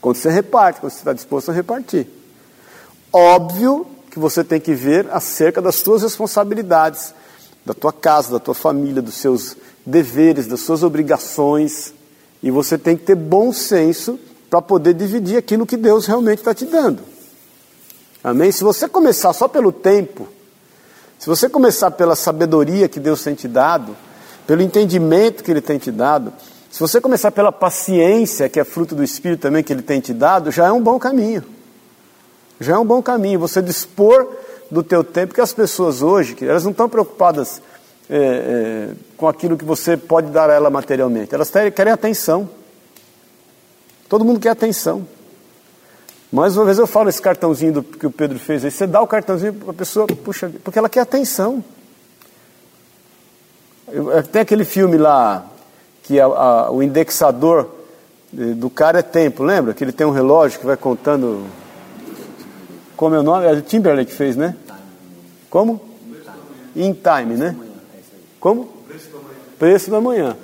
Quando 0.00 0.16
você 0.16 0.30
reparte, 0.30 0.80
quando 0.80 0.92
você 0.92 0.98
está 0.98 1.12
disposto 1.12 1.50
a 1.50 1.54
repartir. 1.54 2.08
Óbvio 3.12 3.86
que 4.10 4.18
você 4.18 4.42
tem 4.42 4.60
que 4.60 4.74
ver 4.74 5.08
acerca 5.12 5.62
das 5.62 5.76
suas 5.76 6.02
responsabilidades, 6.02 7.14
da 7.64 7.74
tua 7.74 7.92
casa, 7.92 8.32
da 8.32 8.38
tua 8.40 8.54
família, 8.54 9.00
dos 9.00 9.14
seus 9.14 9.56
deveres, 9.88 10.46
das 10.46 10.60
suas 10.60 10.82
obrigações. 10.82 11.92
E 12.42 12.50
você 12.50 12.78
tem 12.78 12.96
que 12.96 13.04
ter 13.04 13.14
bom 13.14 13.52
senso 13.52 14.18
para 14.48 14.62
poder 14.62 14.94
dividir 14.94 15.36
aquilo 15.36 15.66
que 15.66 15.76
Deus 15.76 16.06
realmente 16.06 16.38
está 16.38 16.54
te 16.54 16.64
dando. 16.64 17.02
Amém? 18.22 18.52
Se 18.52 18.62
você 18.62 18.88
começar 18.88 19.32
só 19.32 19.48
pelo 19.48 19.72
tempo, 19.72 20.28
se 21.18 21.26
você 21.26 21.48
começar 21.48 21.90
pela 21.90 22.14
sabedoria 22.14 22.88
que 22.88 23.00
Deus 23.00 23.22
tem 23.22 23.34
te 23.34 23.48
dado, 23.48 23.96
pelo 24.46 24.62
entendimento 24.62 25.42
que 25.42 25.50
Ele 25.50 25.60
tem 25.60 25.78
te 25.78 25.90
dado, 25.90 26.32
se 26.70 26.80
você 26.80 27.00
começar 27.00 27.30
pela 27.30 27.50
paciência, 27.50 28.48
que 28.48 28.60
é 28.60 28.64
fruto 28.64 28.94
do 28.94 29.02
Espírito 29.02 29.40
também 29.40 29.62
que 29.62 29.72
Ele 29.72 29.82
tem 29.82 30.00
te 30.00 30.12
dado, 30.12 30.50
já 30.50 30.66
é 30.66 30.72
um 30.72 30.82
bom 30.82 30.98
caminho. 30.98 31.44
Já 32.60 32.74
é 32.74 32.78
um 32.78 32.84
bom 32.84 33.02
caminho 33.02 33.38
você 33.38 33.62
dispor 33.62 34.26
do 34.70 34.82
teu 34.82 35.02
tempo, 35.02 35.28
porque 35.28 35.40
as 35.40 35.52
pessoas 35.52 36.02
hoje, 36.02 36.36
elas 36.42 36.64
não 36.64 36.72
estão 36.72 36.88
preocupadas 36.88 37.62
é, 38.10 38.16
é, 38.16 38.94
com 39.16 39.28
aquilo 39.28 39.56
que 39.56 39.64
você 39.64 39.96
pode 39.96 40.30
dar 40.30 40.50
a 40.50 40.54
ela 40.54 40.70
materialmente, 40.70 41.34
elas 41.34 41.50
querem 41.74 41.92
atenção. 41.92 42.48
Todo 44.08 44.24
mundo 44.24 44.40
quer 44.40 44.50
atenção. 44.50 45.06
Mais 46.32 46.56
uma 46.56 46.64
vez 46.64 46.78
eu 46.78 46.86
falo 46.86 47.08
esse 47.08 47.20
cartãozinho 47.20 47.74
do, 47.74 47.82
que 47.82 48.06
o 48.06 48.10
Pedro 48.10 48.38
fez 48.38 48.64
aí, 48.64 48.70
você 48.70 48.86
dá 48.86 49.00
o 49.00 49.06
cartãozinho 49.06 49.54
para 49.54 49.70
a 49.70 49.74
pessoa, 49.74 50.06
puxa, 50.06 50.50
porque 50.62 50.78
ela 50.78 50.88
quer 50.88 51.00
atenção. 51.00 51.64
Eu, 53.90 54.22
tem 54.22 54.42
aquele 54.42 54.64
filme 54.64 54.98
lá, 54.98 55.46
que 56.02 56.20
a, 56.20 56.26
a, 56.26 56.70
o 56.70 56.82
indexador 56.82 57.70
do 58.30 58.68
cara 58.68 58.98
é 58.98 59.02
tempo, 59.02 59.42
lembra? 59.42 59.72
Que 59.72 59.82
ele 59.82 59.92
tem 59.92 60.06
um 60.06 60.10
relógio 60.10 60.60
que 60.60 60.66
vai 60.66 60.76
contando 60.76 61.46
como 62.98 63.14
é 63.14 63.20
o 63.20 63.22
nome? 63.22 63.46
É 63.46 63.52
o 63.52 63.62
Timberlake 63.62 64.10
que 64.10 64.16
fez, 64.16 64.36
né? 64.36 64.56
Como? 65.48 65.80
In 66.74 66.92
Time, 66.94 67.36
né? 67.36 67.56
Como? 68.40 68.68
Preço 69.58 69.90
da 69.90 70.00
manhã. 70.00 70.36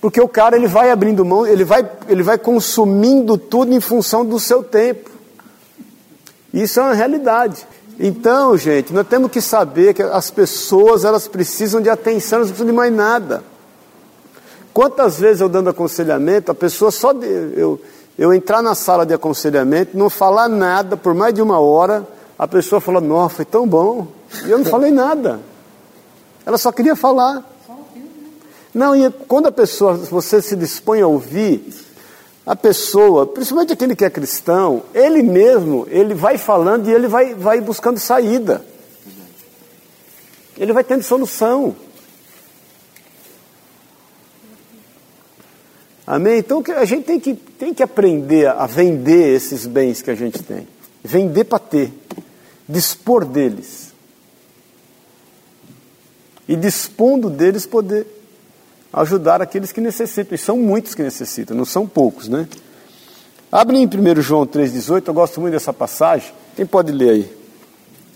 Porque 0.00 0.20
o 0.20 0.28
cara 0.28 0.56
ele 0.56 0.66
vai 0.66 0.90
abrindo 0.90 1.24
mão, 1.24 1.46
ele 1.46 1.64
vai, 1.64 1.88
ele 2.08 2.22
vai 2.22 2.38
consumindo 2.38 3.38
tudo 3.38 3.72
em 3.72 3.80
função 3.80 4.24
do 4.24 4.38
seu 4.38 4.62
tempo. 4.62 5.10
Isso 6.52 6.80
é 6.80 6.82
uma 6.82 6.94
realidade. 6.94 7.66
Então, 7.98 8.56
gente, 8.56 8.92
nós 8.92 9.06
temos 9.06 9.30
que 9.30 9.40
saber 9.40 9.94
que 9.94 10.02
as 10.02 10.30
pessoas 10.30 11.04
elas 11.04 11.26
precisam 11.26 11.80
de 11.80 11.88
atenção, 11.88 12.38
elas 12.38 12.48
não 12.48 12.54
precisam 12.54 12.66
de 12.66 12.76
mais 12.76 12.92
nada. 12.92 13.42
Quantas 14.72 15.18
vezes 15.18 15.40
eu 15.40 15.48
dando 15.48 15.70
aconselhamento, 15.70 16.52
a 16.52 16.54
pessoa 16.54 16.90
só 16.90 17.12
de, 17.14 17.26
eu, 17.26 17.80
eu 18.18 18.34
entrar 18.34 18.60
na 18.60 18.74
sala 18.74 19.06
de 19.06 19.14
aconselhamento, 19.14 19.96
não 19.96 20.10
falar 20.10 20.48
nada 20.48 20.96
por 20.96 21.14
mais 21.14 21.32
de 21.32 21.40
uma 21.40 21.58
hora, 21.58 22.06
a 22.38 22.46
pessoa 22.46 22.80
fala, 22.80 23.00
nossa, 23.00 23.36
foi 23.36 23.44
tão 23.46 23.66
bom. 23.66 24.06
E 24.44 24.50
eu 24.50 24.58
não 24.58 24.66
falei 24.66 24.90
nada. 24.90 25.40
Ela 26.46 26.56
só 26.56 26.70
queria 26.70 26.94
falar. 26.94 27.44
Não, 28.72 28.94
e 28.94 29.10
quando 29.10 29.46
a 29.46 29.52
pessoa, 29.52 29.94
você 29.94 30.40
se 30.40 30.54
dispõe 30.54 31.00
a 31.00 31.06
ouvir, 31.06 31.74
a 32.46 32.54
pessoa, 32.54 33.26
principalmente 33.26 33.72
aquele 33.72 33.96
que 33.96 34.04
é 34.04 34.10
cristão, 34.10 34.84
ele 34.94 35.22
mesmo, 35.22 35.88
ele 35.90 36.14
vai 36.14 36.38
falando 36.38 36.88
e 36.88 36.92
ele 36.92 37.08
vai, 37.08 37.34
vai 37.34 37.60
buscando 37.60 37.98
saída. 37.98 38.64
Ele 40.56 40.72
vai 40.72 40.84
tendo 40.84 41.02
solução. 41.02 41.74
Amém? 46.06 46.38
Então 46.38 46.62
a 46.76 46.84
gente 46.84 47.04
tem 47.04 47.18
que, 47.18 47.34
tem 47.34 47.74
que 47.74 47.82
aprender 47.82 48.46
a 48.46 48.66
vender 48.66 49.34
esses 49.34 49.66
bens 49.66 50.00
que 50.00 50.10
a 50.10 50.14
gente 50.14 50.40
tem. 50.44 50.68
Vender 51.02 51.44
para 51.44 51.58
ter. 51.58 51.92
Dispor 52.68 53.24
deles. 53.24 53.95
E 56.48 56.54
dispondo 56.54 57.28
deles 57.28 57.66
poder 57.66 58.06
ajudar 58.92 59.42
aqueles 59.42 59.72
que 59.72 59.80
necessitam. 59.80 60.34
E 60.34 60.38
são 60.38 60.56
muitos 60.58 60.94
que 60.94 61.02
necessitam, 61.02 61.56
não 61.56 61.64
são 61.64 61.86
poucos, 61.86 62.28
né? 62.28 62.48
Abre 63.50 63.78
em 63.78 63.86
1 63.86 64.20
João 64.20 64.46
3,18, 64.46 65.08
eu 65.08 65.14
gosto 65.14 65.40
muito 65.40 65.52
dessa 65.52 65.72
passagem. 65.72 66.32
Quem 66.54 66.66
pode 66.66 66.92
ler 66.92 67.10
aí? 67.10 67.36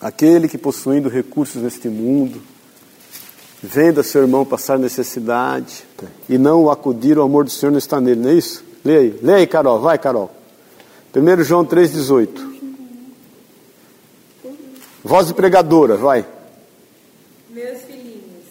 Aquele 0.01 0.49
que 0.49 0.59
possuindo 0.59 1.09
recursos 1.09 1.63
neste 1.63 1.89
mundo, 1.89 2.43
venda 3.63 4.03
seu 4.03 4.23
irmão 4.23 4.45
passar 4.45 4.79
necessidade 4.79 5.85
e 6.29 6.39
não 6.39 6.65
o 6.65 6.71
acudir, 6.71 7.19
o 7.19 7.23
amor 7.23 7.45
do 7.45 7.51
Senhor 7.51 7.71
não 7.71 7.79
está 7.79 8.01
nele, 8.01 8.21
não 8.21 8.31
é 8.31 8.35
isso? 8.35 8.65
Lê 8.85 8.97
aí, 8.97 9.19
lê 9.23 9.35
aí, 9.35 9.47
Carol, 9.47 9.81
vai, 9.81 9.99
Carol. 9.99 10.31
1 11.15 11.45
João 11.45 11.65
3,18. 11.65 12.51
Voz 15.03 15.27
de 15.27 15.35
pregadora, 15.35 15.97
vai. 15.97 16.27
Meus 17.51 17.83
filhinhos, 17.83 18.45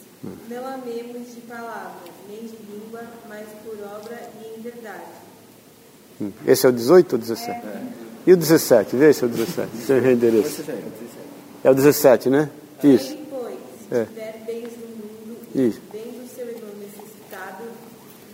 não 0.50 0.68
amemos 0.68 1.34
de 1.34 1.42
palavra, 1.42 2.10
nem 2.28 2.40
de 2.40 2.58
língua, 2.70 3.02
mas 3.28 3.46
por 3.64 3.78
obra 3.96 4.30
e 4.44 4.60
em 4.60 4.62
verdade. 4.62 5.04
Hum, 5.04 6.09
esse 6.46 6.66
é 6.66 6.70
o 6.70 6.72
18 6.72 7.14
ou 7.14 7.20
17? 7.20 7.52
É. 7.52 7.82
E 8.28 8.34
o 8.34 8.38
17? 8.38 8.96
Vê 8.96 9.14
se 9.14 9.24
é 9.24 9.28
o 9.28 9.30
17. 9.30 9.78
Seu 9.86 10.12
endereço. 10.12 10.64
É 11.64 11.72
o 11.72 11.74
17, 11.74 12.30
né? 12.30 12.50
Isso. 12.84 13.12
Aí, 13.12 13.28
pois, 13.30 13.54
se 13.90 13.96
É. 13.96 14.06
tiver 14.06 14.44
bens 14.46 14.70
no 14.78 14.88
mundo, 14.88 15.38
Isso. 15.56 15.82
vendo 15.92 16.24
o 16.24 16.28
seu 16.36 16.48
irmão 16.48 16.70
necessitado, 16.80 17.64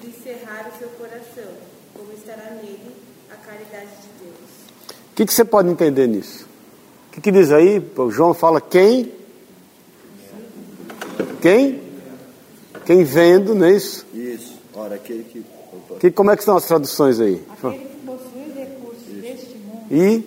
lhe 0.03 0.13
cerrar 0.23 0.71
o 0.73 0.77
seu 0.77 0.87
coração, 0.89 1.51
como 1.93 2.11
estará 2.13 2.51
nele 2.61 2.95
a 3.31 3.35
caridade 3.35 3.89
de 4.01 4.25
Deus. 4.25 4.95
O 5.11 5.15
que, 5.15 5.25
que 5.25 5.33
você 5.33 5.45
pode 5.45 5.69
entender 5.69 6.07
nisso? 6.07 6.45
O 7.09 7.13
que, 7.13 7.21
que 7.21 7.31
diz 7.31 7.51
aí? 7.51 7.81
O 7.97 8.11
João 8.11 8.33
fala 8.33 8.59
quem? 8.59 9.11
Quem? 11.41 11.81
Quem 12.85 13.03
vendo, 13.03 13.55
não 13.55 13.65
é 13.67 13.71
isso? 13.73 14.05
Isso. 14.13 14.55
Ora, 14.73 14.95
aquele 14.95 15.23
que. 15.23 15.43
Que, 15.99 16.11
como 16.11 16.31
é 16.31 16.35
que 16.35 16.41
estão 16.41 16.57
as 16.57 16.65
traduções 16.65 17.19
aí? 17.19 17.41
Aquele 17.51 17.77
que 17.79 18.05
possui 18.05 18.53
recursos 18.53 19.21
deste 19.21 19.57
mundo, 19.57 19.85
E 19.91 20.23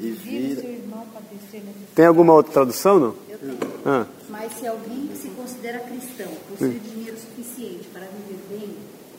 E 0.00 0.10
vive 0.10 0.14
vira. 0.48 0.60
seu 0.62 0.70
irmão 0.70 1.06
padecer 1.14 1.60
necessidade. 1.60 1.86
tem 1.94 2.06
alguma 2.06 2.32
outra 2.34 2.52
tradução, 2.52 2.98
não? 2.98 3.14
Eu 3.28 3.38
tenho. 3.38 3.58
Ah, 3.86 4.06
Mas 4.28 4.52
se 4.58 4.66
alguém 4.66 5.06
que 5.06 5.16
se 5.16 5.28
considera 5.28 5.78
cristão 5.80 6.26
possui 6.50 6.80
dinheiro 6.80 7.16
suficiente 7.18 7.88
para 7.92 8.02
viver 8.02 8.40
bem 8.50 8.70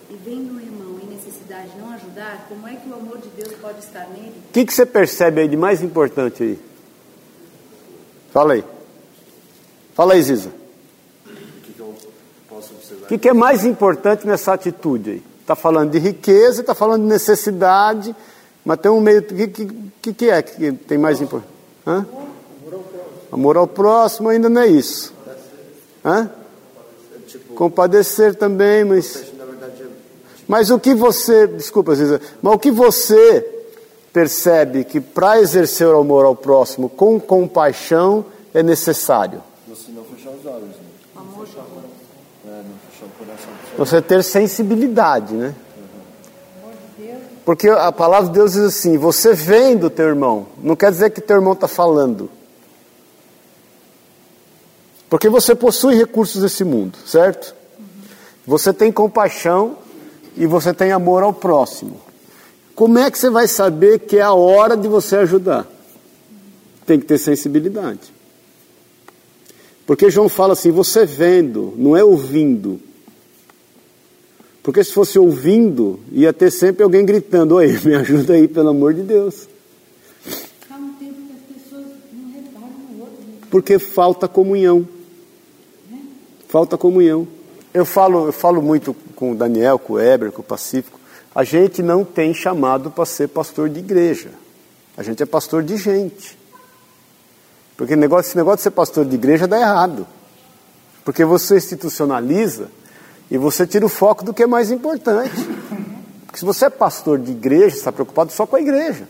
e 0.10 0.16
vendo 0.24 0.54
um 0.54 0.60
irmão 0.60 1.00
em 1.02 1.08
necessidade 1.16 1.70
não 1.80 1.92
ajudar, 1.94 2.46
como 2.50 2.68
é 2.68 2.76
que 2.76 2.88
o 2.90 2.94
amor 2.94 3.18
de 3.20 3.30
Deus 3.30 3.54
pode 3.62 3.80
estar 3.80 4.08
nele? 4.10 4.34
o 4.50 4.54
que, 4.54 4.66
que 4.66 4.74
você 4.74 4.86
percebe 4.86 5.42
aí 5.42 5.48
de 5.48 5.58
mais 5.58 5.82
importante 5.82 6.44
aí? 6.44 6.60
Fala 8.32 8.54
aí. 8.54 8.64
Fala 9.94 10.14
aí, 10.14 10.22
Ziza. 10.22 10.50
O 11.26 11.30
que, 11.64 11.72
que 11.74 11.80
eu 11.80 11.96
posso 12.50 12.74
observar? 12.74 13.06
O 13.06 13.08
que, 13.08 13.18
que 13.18 13.30
é 13.30 13.34
mais 13.34 13.64
importante 13.66 14.28
nessa 14.28 14.54
atitude 14.54 15.10
aí? 15.12 15.24
Está 15.46 15.56
falando 15.56 15.92
de 15.92 16.00
riqueza, 16.00 16.62
está 16.62 16.74
falando 16.74 17.04
de 17.04 17.08
necessidade, 17.08 18.16
mas 18.66 18.80
tem 18.80 18.90
um 18.90 19.00
meio. 19.00 19.20
O 19.20 19.24
que, 19.24 19.48
que, 20.02 20.14
que, 20.14 20.28
é 20.28 20.42
que 20.42 20.72
tem 20.72 20.98
mais 20.98 21.22
importante? 21.22 21.54
Hã? 21.86 22.04
Amor 23.32 23.56
ao 23.56 23.68
próximo 23.68 24.30
ainda 24.30 24.50
não 24.50 24.62
é 24.62 24.68
isso. 24.68 25.14
Hã? 26.04 26.32
Compadecer 27.54 28.34
também, 28.34 28.84
mas. 28.84 29.24
Mas 30.48 30.72
o 30.72 30.80
que 30.80 30.96
você. 30.96 31.46
Desculpa, 31.46 31.94
Ziza, 31.94 32.20
mas 32.42 32.56
o 32.56 32.58
que 32.58 32.72
você 32.72 33.48
percebe 34.12 34.84
que 34.84 35.00
para 35.00 35.40
exercer 35.40 35.86
o 35.86 36.00
amor 36.00 36.26
ao 36.26 36.36
próximo 36.36 36.90
com 36.90 37.20
compaixão 37.20 38.26
é 38.52 38.64
necessário? 38.64 39.44
você 39.68 39.92
não 39.92 40.04
fechar 40.06 40.32
os 40.32 40.44
olhos, 40.44 40.70
né? 40.70 40.90
Amor 41.16 41.46
de 41.46 41.52
Deus. 41.52 41.66
É, 42.48 42.50
não 42.50 42.78
fechar 42.90 43.06
o 43.06 43.10
coração. 43.10 43.65
Você 43.78 44.02
ter 44.02 44.24
sensibilidade, 44.24 45.34
né? 45.34 45.56
Porque 47.46 47.70
a 47.70 47.92
palavra 47.92 48.30
de 48.30 48.34
Deus 48.34 48.54
diz 48.54 48.64
assim: 48.64 48.98
você 48.98 49.34
vendo 49.34 49.86
o 49.86 49.90
teu 49.90 50.08
irmão, 50.08 50.48
não 50.62 50.76
quer 50.76 50.92
dizer 50.92 51.12
que 51.12 51.22
teu 51.22 51.38
irmão 51.38 51.54
está 51.54 51.68
falando. 51.68 52.30
Porque 55.08 55.30
você 55.30 55.54
possui 55.54 55.96
recursos 55.96 56.42
desse 56.42 56.64
mundo, 56.64 56.98
certo? 57.06 57.56
Você 58.48 58.74
tem 58.74 58.92
compaixão 58.92 59.78
e 60.36 60.46
você 60.48 60.74
tem 60.74 60.92
amor 60.92 61.24
ao 61.24 61.32
próximo. 61.32 62.02
Como 62.74 62.98
é 62.98 63.10
que 63.10 63.18
você 63.18 63.30
vai 63.30 63.48
saber 63.48 64.00
que 64.00 64.18
é 64.18 64.22
a 64.22 64.34
hora 64.34 64.76
de 64.76 64.88
você 64.88 65.18
ajudar? 65.18 65.68
Tem 66.86 67.00
que 67.00 67.06
ter 67.06 67.18
sensibilidade. 67.18 68.14
Porque 69.86 70.10
João 70.10 70.28
fala 70.28 70.54
assim: 70.54 70.72
você 70.72 71.06
vendo, 71.06 71.74
não 71.78 71.96
é 71.96 72.04
ouvindo. 72.04 72.80
Porque 74.66 74.84
se 74.84 74.92
fosse 74.92 75.20
ouvindo, 75.20 76.00
ia 76.12 76.34
ter 76.34 76.50
sempre 76.50 76.84
alguém 76.84 77.06
gritando: 77.06 77.54
Oi, 77.54 77.80
me 77.86 77.94
ajuda 77.94 78.34
aí, 78.34 78.48
pelo 78.48 78.70
amor 78.70 78.96
de 78.96 79.04
Deus. 79.04 79.48
Há 80.68 80.74
um 80.74 80.94
tempo 80.94 81.14
que 81.22 81.34
as 81.34 81.62
pessoas 81.64 81.86
não 82.12 82.32
reparam 82.34 82.74
no 82.90 83.00
outro. 83.02 83.22
né? 83.22 83.38
Porque 83.52 83.78
falta 83.78 84.28
comunhão. 84.28 84.88
Falta 86.48 86.80
comunhão. 86.80 87.28
Eu 87.72 87.86
falo, 87.86 88.26
eu 88.26 88.34
falo 88.34 88.60
muito 88.60 88.96
com 89.16 89.34
o 89.34 89.36
Daniel, 89.36 89.78
com 89.78 89.94
o 89.94 90.00
Heber, 90.00 90.32
com 90.32 90.42
o 90.42 90.44
Pacífico. 90.44 91.00
A 91.36 91.44
gente 91.44 91.84
não 91.84 92.04
tem 92.04 92.34
chamado 92.34 92.90
para 92.90 93.06
ser 93.06 93.28
pastor 93.28 93.70
de 93.70 93.82
igreja. 93.82 94.32
A 94.98 95.04
gente 95.04 95.22
é 95.22 95.28
pastor 95.28 95.62
de 95.62 95.78
gente. 95.78 96.36
Porque 97.78 97.96
negócio, 97.96 98.30
esse 98.30 98.38
negócio 98.38 98.58
de 98.58 98.64
ser 98.64 98.72
pastor 98.72 99.06
de 99.06 99.14
igreja 99.14 99.46
dá 99.46 99.60
errado. 99.60 100.08
Porque 101.04 101.24
você 101.24 101.56
institucionaliza 101.56 102.72
e 103.30 103.38
você 103.38 103.66
tira 103.66 103.86
o 103.86 103.90
foco 103.90 104.24
do 104.24 104.34
que 104.34 104.44
é 104.44 104.48
mais 104.48 104.72
importante. 104.72 105.36
Porque 106.26 106.40
se 106.40 106.46
você 106.46 106.66
é 106.66 106.70
pastor 106.70 107.20
de 107.20 107.32
igreja, 107.32 107.76
está 107.76 107.92
preocupado 107.92 108.32
só 108.32 108.46
com 108.46 108.56
a 108.56 108.62
igreja. 108.62 109.08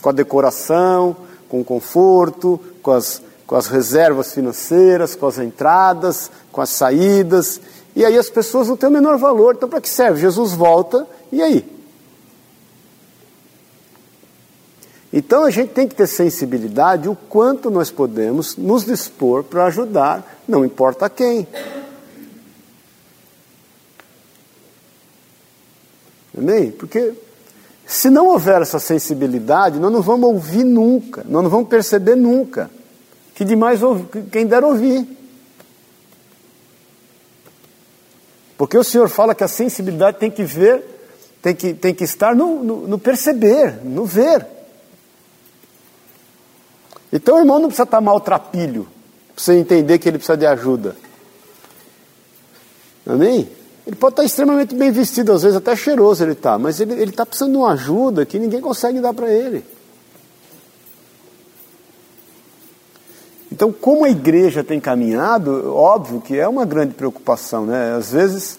Com 0.00 0.08
a 0.08 0.12
decoração, 0.12 1.16
com 1.48 1.60
o 1.60 1.64
conforto, 1.64 2.60
com 2.82 2.92
as, 2.92 3.22
com 3.46 3.56
as 3.56 3.66
reservas 3.66 4.32
financeiras, 4.32 5.14
com 5.14 5.26
as 5.26 5.38
entradas, 5.38 6.30
com 6.52 6.60
as 6.60 6.70
saídas. 6.70 7.60
E 7.96 8.04
aí 8.04 8.16
as 8.16 8.30
pessoas 8.30 8.68
não 8.68 8.76
têm 8.76 8.88
o 8.88 8.92
menor 8.92 9.18
valor. 9.18 9.54
Então, 9.56 9.68
para 9.68 9.80
que 9.80 9.88
serve? 9.88 10.20
Jesus 10.20 10.52
volta, 10.52 11.06
e 11.32 11.42
aí? 11.42 11.80
Então 15.12 15.44
a 15.44 15.50
gente 15.50 15.70
tem 15.70 15.88
que 15.88 15.94
ter 15.94 16.06
sensibilidade 16.06 17.08
o 17.08 17.16
quanto 17.16 17.68
nós 17.68 17.90
podemos 17.90 18.56
nos 18.56 18.84
dispor 18.84 19.42
para 19.42 19.64
ajudar, 19.64 20.40
não 20.46 20.64
importa 20.64 21.10
quem. 21.10 21.48
Amém? 26.36 26.70
Porque 26.70 27.14
se 27.86 28.08
não 28.08 28.28
houver 28.28 28.62
essa 28.62 28.78
sensibilidade, 28.78 29.80
nós 29.80 29.92
não 29.92 30.00
vamos 30.00 30.28
ouvir 30.28 30.64
nunca, 30.64 31.24
nós 31.28 31.42
não 31.42 31.50
vamos 31.50 31.68
perceber 31.68 32.14
nunca. 32.14 32.70
Que 33.34 33.44
demais 33.44 33.80
quem 34.30 34.46
der 34.46 34.62
ouvir. 34.62 35.06
Porque 38.56 38.76
o 38.76 38.84
Senhor 38.84 39.08
fala 39.08 39.34
que 39.34 39.42
a 39.42 39.48
sensibilidade 39.48 40.18
tem 40.18 40.30
que 40.30 40.44
ver, 40.44 40.84
tem 41.42 41.54
que, 41.54 41.74
tem 41.74 41.94
que 41.94 42.04
estar 42.04 42.34
no, 42.34 42.62
no, 42.62 42.86
no 42.86 42.98
perceber, 42.98 43.84
no 43.84 44.04
ver. 44.04 44.46
Então 47.12 47.36
o 47.36 47.38
irmão 47.40 47.58
não 47.58 47.68
precisa 47.68 47.84
estar 47.84 48.00
maltrapilho 48.00 48.86
para 49.34 49.42
você 49.42 49.54
entender 49.54 49.98
que 49.98 50.08
ele 50.08 50.18
precisa 50.18 50.36
de 50.36 50.46
ajuda. 50.46 50.94
Amém? 53.06 53.48
Ele 53.86 53.96
pode 53.96 54.12
estar 54.12 54.24
extremamente 54.24 54.74
bem 54.74 54.90
vestido, 54.90 55.32
às 55.32 55.42
vezes 55.42 55.56
até 55.56 55.74
cheiroso 55.74 56.22
ele 56.22 56.32
está, 56.32 56.58
mas 56.58 56.80
ele 56.80 57.02
está 57.04 57.24
precisando 57.24 57.52
de 57.52 57.58
uma 57.58 57.72
ajuda 57.72 58.26
que 58.26 58.38
ninguém 58.38 58.60
consegue 58.60 59.00
dar 59.00 59.12
para 59.12 59.30
ele. 59.30 59.64
Então, 63.50 63.72
como 63.72 64.04
a 64.04 64.10
igreja 64.10 64.62
tem 64.62 64.78
caminhado, 64.78 65.74
óbvio 65.74 66.20
que 66.20 66.38
é 66.38 66.46
uma 66.46 66.64
grande 66.64 66.94
preocupação, 66.94 67.66
né? 67.66 67.94
Às 67.94 68.12
vezes 68.12 68.58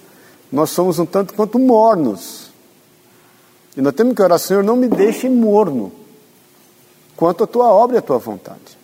nós 0.52 0.70
somos 0.70 1.00
um 1.00 1.06
tanto 1.06 1.34
quanto 1.34 1.58
mornos. 1.58 2.52
E 3.76 3.82
nós 3.82 3.94
temos 3.94 4.14
que 4.14 4.22
orar, 4.22 4.38
Senhor, 4.38 4.64
não 4.64 4.76
me 4.76 4.90
deixe 4.90 5.30
morno 5.30 5.92
quanto 7.16 7.44
a 7.44 7.48
tua 7.48 7.68
obra 7.68 7.96
e 7.96 8.00
a 8.00 8.02
tua 8.02 8.18
vontade. 8.18 8.78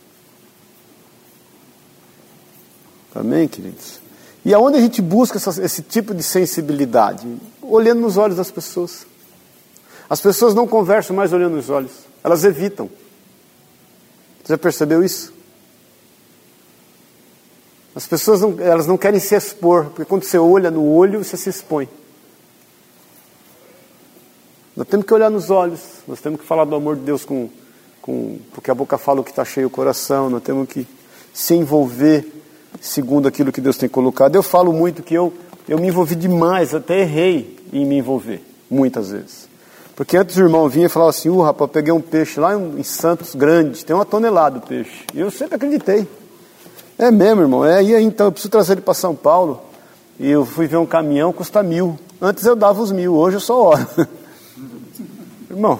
Amém, 3.13 3.47
queridos? 3.47 3.99
E 4.45 4.53
aonde 4.53 4.77
a 4.77 4.81
gente 4.81 5.01
busca 5.01 5.37
essa, 5.37 5.63
esse 5.63 5.81
tipo 5.81 6.13
de 6.13 6.23
sensibilidade? 6.23 7.27
Olhando 7.61 8.01
nos 8.01 8.17
olhos 8.17 8.37
das 8.37 8.51
pessoas. 8.51 9.05
As 10.09 10.21
pessoas 10.21 10.53
não 10.53 10.67
conversam 10.67 11.15
mais 11.15 11.33
olhando 11.33 11.55
nos 11.55 11.69
olhos, 11.69 11.91
elas 12.23 12.43
evitam. 12.43 12.89
Você 14.43 14.53
já 14.53 14.57
percebeu 14.57 15.03
isso? 15.03 15.33
As 17.93 18.07
pessoas 18.07 18.41
não, 18.41 18.55
elas 18.59 18.87
não 18.87 18.97
querem 18.97 19.19
se 19.19 19.35
expor, 19.35 19.85
porque 19.85 20.05
quando 20.05 20.23
você 20.23 20.37
olha 20.37 20.69
no 20.71 20.87
olho, 20.87 21.23
você 21.23 21.35
se 21.35 21.49
expõe. 21.49 21.89
Nós 24.75 24.87
temos 24.87 25.05
que 25.05 25.13
olhar 25.13 25.31
nos 25.31 25.49
olhos, 25.49 25.81
nós 26.07 26.21
temos 26.21 26.39
que 26.39 26.45
falar 26.45 26.63
do 26.63 26.75
amor 26.75 26.95
de 26.95 27.01
Deus 27.01 27.25
com, 27.25 27.49
com 27.99 28.37
porque 28.53 28.69
a 28.69 28.75
boca 28.75 28.97
fala 28.97 29.21
o 29.21 29.23
que 29.23 29.31
está 29.31 29.43
cheio 29.43 29.65
o 29.65 29.71
coração, 29.71 30.29
nós 30.29 30.43
temos 30.43 30.69
que 30.69 30.87
se 31.33 31.55
envolver 31.55 32.36
segundo 32.79 33.27
aquilo 33.27 33.51
que 33.51 33.61
Deus 33.61 33.77
tem 33.77 33.89
colocado. 33.89 34.35
Eu 34.35 34.43
falo 34.43 34.71
muito 34.71 35.03
que 35.03 35.13
eu, 35.13 35.33
eu 35.67 35.79
me 35.79 35.87
envolvi 35.87 36.15
demais, 36.15 36.73
até 36.73 37.01
errei 37.01 37.57
em 37.71 37.85
me 37.85 37.97
envolver, 37.97 38.41
muitas 38.69 39.11
vezes. 39.11 39.47
Porque 39.95 40.15
antes 40.15 40.37
o 40.37 40.41
irmão 40.41 40.69
vinha 40.69 40.85
e 40.85 40.89
falava 40.89 41.09
assim, 41.09 41.27
uh, 41.29 41.41
rapaz, 41.41 41.71
peguei 41.71 41.91
um 41.91 41.99
peixe 41.99 42.39
lá 42.39 42.55
em 42.55 42.83
Santos 42.83 43.33
grande, 43.33 43.83
tem 43.83 43.95
uma 43.95 44.05
tonelada 44.05 44.59
de 44.59 44.67
peixe. 44.67 45.05
E 45.13 45.19
eu 45.19 45.31
sempre 45.31 45.55
acreditei. 45.55 46.07
É 46.99 47.09
mesmo, 47.09 47.41
irmão. 47.41 47.65
É, 47.65 47.83
e 47.83 47.95
aí 47.95 48.03
então 48.03 48.27
eu 48.27 48.31
preciso 48.31 48.51
trazer 48.51 48.73
ele 48.73 48.81
para 48.81 48.93
São 48.93 49.15
Paulo. 49.15 49.61
E 50.19 50.29
eu 50.29 50.45
fui 50.45 50.67
ver 50.67 50.77
um 50.77 50.85
caminhão, 50.85 51.33
custa 51.33 51.63
mil. 51.63 51.97
Antes 52.21 52.45
eu 52.45 52.55
dava 52.55 52.81
os 52.81 52.91
mil, 52.91 53.15
hoje 53.15 53.37
eu 53.37 53.39
só 53.39 53.59
oro. 53.59 53.87
irmão, 55.49 55.79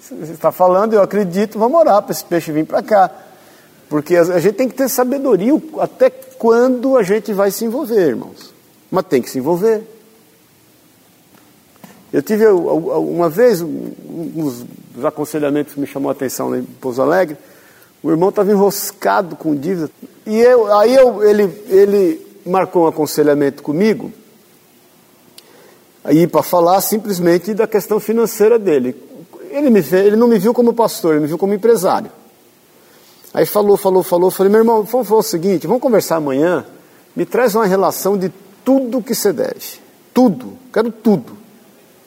você 0.00 0.32
está 0.32 0.50
falando, 0.50 0.94
eu 0.94 1.02
acredito, 1.02 1.58
vamos 1.58 1.78
orar 1.78 2.02
para 2.02 2.12
esse 2.12 2.24
peixe 2.24 2.50
vir 2.50 2.64
para 2.64 2.82
cá. 2.82 3.10
Porque 3.88 4.16
a 4.16 4.38
gente 4.38 4.54
tem 4.54 4.68
que 4.68 4.74
ter 4.74 4.88
sabedoria 4.88 5.52
até 5.78 6.10
quando 6.10 6.96
a 6.96 7.02
gente 7.02 7.32
vai 7.32 7.50
se 7.50 7.64
envolver, 7.64 8.08
irmãos. 8.08 8.52
Mas 8.90 9.06
tem 9.06 9.22
que 9.22 9.30
se 9.30 9.38
envolver. 9.38 9.82
Eu 12.12 12.22
tive 12.22 12.46
uma 12.46 13.28
vez 13.28 13.60
um 13.60 14.64
dos 14.94 15.04
aconselhamentos 15.04 15.74
que 15.74 15.80
me 15.80 15.86
chamou 15.86 16.08
a 16.10 16.12
atenção 16.12 16.54
em 16.56 16.62
Pouso 16.62 17.00
Alegre. 17.02 17.36
O 18.02 18.10
irmão 18.10 18.28
estava 18.28 18.50
enroscado 18.50 19.36
com 19.36 19.54
dívida. 19.54 19.90
E 20.26 20.38
eu, 20.38 20.72
aí 20.74 20.94
eu, 20.94 21.22
ele, 21.22 21.44
ele 21.68 22.26
marcou 22.46 22.84
um 22.84 22.86
aconselhamento 22.86 23.62
comigo, 23.62 24.12
aí 26.02 26.26
para 26.26 26.42
falar 26.42 26.80
simplesmente 26.80 27.52
da 27.54 27.66
questão 27.66 28.00
financeira 28.00 28.58
dele. 28.58 28.96
Ele, 29.50 29.70
me, 29.70 29.80
ele 29.80 30.16
não 30.16 30.28
me 30.28 30.38
viu 30.38 30.54
como 30.54 30.72
pastor, 30.72 31.12
ele 31.12 31.22
me 31.22 31.26
viu 31.26 31.38
como 31.38 31.54
empresário. 31.54 32.10
Aí 33.32 33.44
falou, 33.44 33.76
falou, 33.76 34.02
falou, 34.02 34.30
falei, 34.30 34.50
meu 34.50 34.60
irmão, 34.60 34.82
vamos 34.82 35.06
fazer 35.06 35.20
o 35.20 35.22
seguinte, 35.22 35.66
vamos 35.66 35.82
conversar 35.82 36.16
amanhã, 36.16 36.64
me 37.14 37.26
traz 37.26 37.54
uma 37.54 37.66
relação 37.66 38.16
de 38.16 38.32
tudo 38.64 39.02
que 39.02 39.14
você 39.14 39.32
deve. 39.32 39.80
Tudo, 40.14 40.54
quero 40.72 40.90
tudo. 40.90 41.36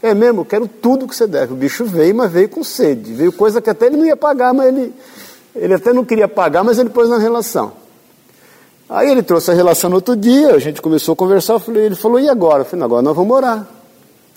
É 0.01 0.15
mesmo, 0.15 0.43
quero 0.43 0.67
tudo 0.67 1.07
que 1.07 1.15
você 1.15 1.27
deve. 1.27 1.53
O 1.53 1.55
bicho 1.55 1.86
veio, 1.86 2.15
mas 2.15 2.31
veio 2.31 2.49
com 2.49 2.63
sede. 2.63 3.13
Veio 3.13 3.31
coisa 3.31 3.62
que 3.62 3.69
até 3.69 3.86
ele 3.86 3.97
não 3.97 4.05
ia 4.05 4.17
pagar, 4.17 4.51
mas 4.53 4.67
ele, 4.67 4.93
ele 5.55 5.73
até 5.75 5.93
não 5.93 6.03
queria 6.03 6.27
pagar, 6.27 6.63
mas 6.63 6.79
ele 6.79 6.89
pôs 6.89 7.07
na 7.07 7.19
relação. 7.19 7.73
Aí 8.89 9.10
ele 9.10 9.21
trouxe 9.23 9.51
a 9.51 9.53
relação 9.53 9.89
no 9.89 9.97
outro 9.97 10.15
dia, 10.15 10.53
a 10.53 10.60
gente 10.60 10.81
começou 10.81 11.13
a 11.13 11.15
conversar, 11.15 11.60
falei, 11.60 11.86
ele 11.86 11.95
falou, 11.95 12.19
e 12.19 12.27
agora? 12.27 12.62
Eu 12.62 12.65
falei, 12.65 12.84
agora 12.84 13.01
nós 13.01 13.15
vamos 13.15 13.29
morar. 13.29 13.57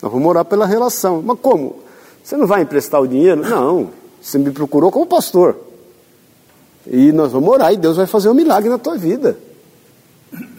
Nós 0.01 0.11
vamos 0.11 0.21
morar 0.21 0.45
pela 0.45 0.65
relação. 0.65 1.21
Mas 1.21 1.37
como? 1.41 1.77
Você 2.23 2.37
não 2.37 2.47
vai 2.47 2.61
emprestar 2.61 3.01
o 3.01 3.07
dinheiro? 3.07 3.41
Não, 3.41 3.89
você 4.21 4.37
me 4.37 4.51
procurou 4.51 4.91
como 4.91 5.05
pastor. 5.05 5.57
E 6.87 7.11
nós 7.11 7.31
vamos 7.31 7.49
orar 7.49 7.73
e 7.73 7.77
Deus 7.77 7.97
vai 7.97 8.05
fazer 8.05 8.29
um 8.29 8.33
milagre 8.33 8.69
na 8.69 8.77
tua 8.77 8.97
vida. 8.97 9.37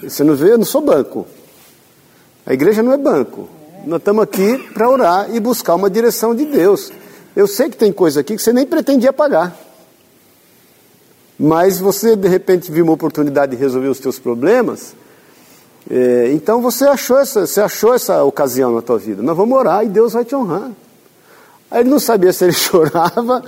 Você 0.02 0.24
não 0.24 0.34
vê? 0.34 0.52
Eu 0.52 0.58
não 0.58 0.64
sou 0.64 0.80
banco. 0.80 1.26
A 2.44 2.52
igreja 2.52 2.82
não 2.82 2.92
é 2.92 2.96
banco. 2.96 3.48
Nós 3.84 3.98
estamos 3.98 4.22
aqui 4.22 4.58
para 4.72 4.88
orar 4.88 5.34
e 5.34 5.38
buscar 5.38 5.74
uma 5.74 5.88
direção 5.88 6.34
de 6.34 6.44
Deus. 6.44 6.92
Eu 7.34 7.46
sei 7.46 7.68
que 7.68 7.76
tem 7.76 7.92
coisa 7.92 8.20
aqui 8.20 8.34
que 8.34 8.42
você 8.42 8.52
nem 8.52 8.66
pretendia 8.66 9.12
pagar. 9.12 9.56
Mas 11.38 11.78
você 11.78 12.16
de 12.16 12.28
repente 12.28 12.70
viu 12.72 12.84
uma 12.84 12.94
oportunidade 12.94 13.54
de 13.54 13.58
resolver 13.58 13.88
os 13.88 14.00
teus 14.00 14.18
problemas, 14.18 14.94
é, 15.88 16.32
então 16.32 16.60
você 16.60 16.84
achou, 16.84 17.18
essa, 17.18 17.46
você 17.46 17.60
achou 17.60 17.94
essa 17.94 18.24
ocasião 18.24 18.74
na 18.74 18.82
tua 18.82 18.98
vida. 18.98 19.22
Nós 19.22 19.36
vamos 19.36 19.56
orar 19.56 19.84
e 19.84 19.88
Deus 19.88 20.14
vai 20.14 20.24
te 20.24 20.34
honrar. 20.34 20.70
Aí 21.70 21.80
ele 21.80 21.90
não 21.90 22.00
sabia 22.00 22.32
se 22.32 22.44
ele 22.44 22.52
chorava 22.54 23.44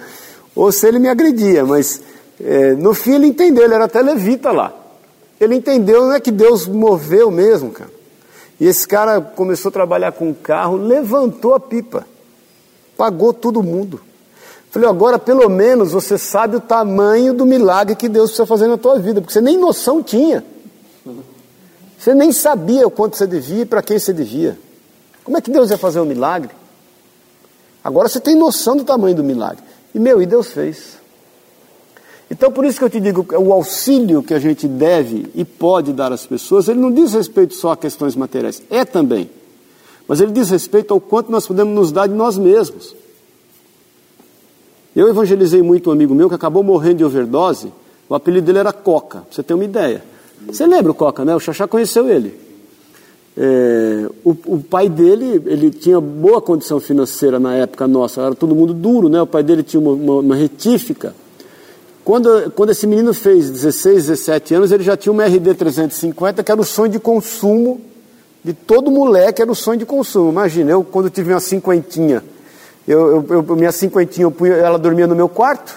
ou 0.55 0.71
se 0.71 0.87
ele 0.87 0.99
me 0.99 1.09
agredia, 1.09 1.65
mas 1.65 2.01
é, 2.41 2.75
no 2.75 2.95
fim 2.95 3.15
ele 3.15 3.27
entendeu, 3.27 3.65
ele 3.65 3.75
era 3.75 3.85
até 3.85 4.01
levita 4.01 4.51
lá. 4.53 4.73
Ele 5.41 5.55
entendeu 5.55 6.13
é 6.13 6.21
que 6.21 6.31
Deus 6.31 6.67
moveu 6.67 7.31
mesmo, 7.31 7.71
cara. 7.71 7.91
E 8.61 8.67
esse 8.67 8.87
cara 8.87 9.21
começou 9.21 9.69
a 9.69 9.73
trabalhar 9.73 10.13
com 10.13 10.31
o 10.31 10.35
carro, 10.35 10.77
levantou 10.77 11.55
a 11.55 11.61
pipa, 11.61 12.07
pagou 12.97 13.33
todo 13.33 13.63
mundo. 13.63 14.01
Falei, 14.71 14.89
agora 14.89 15.19
pelo 15.19 15.49
menos 15.49 15.93
você 15.93 16.19
sabe 16.19 16.57
o 16.57 16.61
tamanho 16.61 17.33
do 17.33 17.47
milagre 17.47 17.95
que 17.95 18.09
Deus 18.09 18.31
precisa 18.31 18.47
fazer 18.47 18.67
na 18.67 18.77
tua 18.77 18.99
vida, 18.99 19.21
porque 19.21 19.33
você 19.33 19.41
nem 19.41 19.57
noção 19.57 20.03
tinha. 20.03 20.45
Você 21.99 22.15
nem 22.15 22.33
sabia 22.33 22.87
o 22.87 22.91
quanto 22.91 23.17
você 23.17 23.27
devia 23.27 23.63
e 23.63 23.67
para 23.67 23.83
quem 23.83 23.99
você 23.99 24.13
devia. 24.13 24.59
Como 25.25 25.37
é 25.39 25.41
que 25.41 25.51
Deus 25.51 25.71
ia 25.71 25.79
fazer 25.79 26.01
um 26.01 26.05
milagre? 26.05 26.51
Agora 27.83 28.09
você 28.09 28.21
tem 28.21 28.35
noção 28.35 28.77
do 28.77 28.85
tamanho 28.85 29.17
do 29.17 29.25
milagre. 29.25 29.63
E 29.95 29.99
meu, 29.99 30.21
e 30.21 30.27
Deus 30.27 30.53
fez. 30.53 30.98
Então 32.31 32.53
por 32.53 32.65
isso 32.65 32.79
que 32.79 32.85
eu 32.85 32.91
te 32.91 33.01
digo, 33.01 33.27
o 33.39 33.53
auxílio 33.53 34.23
que 34.23 34.35
a 34.35 34.39
gente 34.39 34.69
deve 34.69 35.27
e 35.35 35.45
pode 35.45 35.93
dar 35.93 36.13
às 36.13 36.27
pessoas, 36.27 36.69
ele 36.69 36.79
não 36.79 36.93
diz 36.93 37.15
respeito 37.15 37.55
só 37.55 37.73
a 37.73 37.77
questões 37.77 38.15
materiais, 38.15 38.63
é 38.69 38.85
também. 38.85 39.31
Mas 40.07 40.21
ele 40.21 40.33
diz 40.33 40.51
respeito 40.51 40.93
ao 40.93 41.01
quanto 41.01 41.31
nós 41.31 41.47
podemos 41.47 41.75
nos 41.75 41.93
dar 41.93 42.07
de 42.07 42.15
nós 42.15 42.37
mesmos. 42.37 42.95
Eu 44.97 45.09
evangelizei 45.09 45.63
muito 45.63 45.91
um 45.91 45.93
amigo 45.93 46.15
meu 46.15 46.29
que 46.29 46.35
acabou 46.35 46.63
morrendo 46.63 46.97
de 46.99 47.05
overdose. 47.05 47.73
O 48.09 48.15
apelido 48.15 48.47
dele 48.47 48.59
era 48.59 48.73
Coca, 48.73 49.21
pra 49.21 49.27
você 49.31 49.43
ter 49.43 49.55
uma 49.55 49.65
ideia. 49.65 50.03
Você 50.47 50.67
lembra 50.67 50.93
o 50.93 50.95
Coca, 50.95 51.25
né? 51.25 51.35
O 51.37 51.41
Xaxá 51.41 51.69
conheceu 51.69 52.09
ele. 52.09 52.35
É, 53.37 54.09
o, 54.25 54.31
o, 54.31 54.61
pai 54.61 54.89
dele, 54.89 55.41
ele 55.47 55.71
tinha 55.71 56.01
boa 56.01 56.41
condição 56.41 56.81
financeira 56.81 57.39
na 57.39 57.55
época 57.55 57.87
nossa, 57.87 58.21
era 58.21 58.35
todo 58.35 58.55
mundo 58.55 58.75
duro, 58.75 59.09
né? 59.09 59.23
O 59.23 59.27
pai 59.27 59.45
dele 59.45 59.63
tinha 59.63 59.79
uma, 59.79 59.93
uma, 59.93 60.15
uma 60.21 60.35
retífica. 60.35 61.15
Quando, 62.09 62.51
quando 62.53 62.71
esse 62.71 62.87
menino 62.87 63.13
fez 63.13 63.51
16, 63.51 64.07
17 64.07 64.55
anos, 64.55 64.73
ele 64.73 64.83
já 64.83 64.97
tinha 64.97 65.13
uma 65.13 65.27
RD 65.27 65.53
350, 65.53 66.43
que 66.43 66.51
era 66.51 66.59
o 66.59 66.65
sonho 66.65 66.91
de 66.91 66.99
consumo 66.99 67.83
de 68.43 68.55
todo 68.55 68.91
moleque, 68.91 69.43
era 69.43 69.53
o 69.53 69.55
sonho 69.55 69.79
de 69.79 69.85
consumo. 69.85 70.31
Imagina, 70.31 70.71
eu 70.71 70.83
quando 70.83 71.11
tive 71.11 71.35
uma 71.35 71.39
cinquentinha, 71.41 72.25
eu, 72.87 73.27
eu, 73.29 73.45
eu, 73.47 73.57
minha 73.57 73.71
cinquentinha, 73.71 74.25
eu 74.25 74.31
punha, 74.31 74.55
ela 74.55 74.79
dormia 74.79 75.07
no 75.07 75.15
meu 75.15 75.29
quarto. 75.29 75.77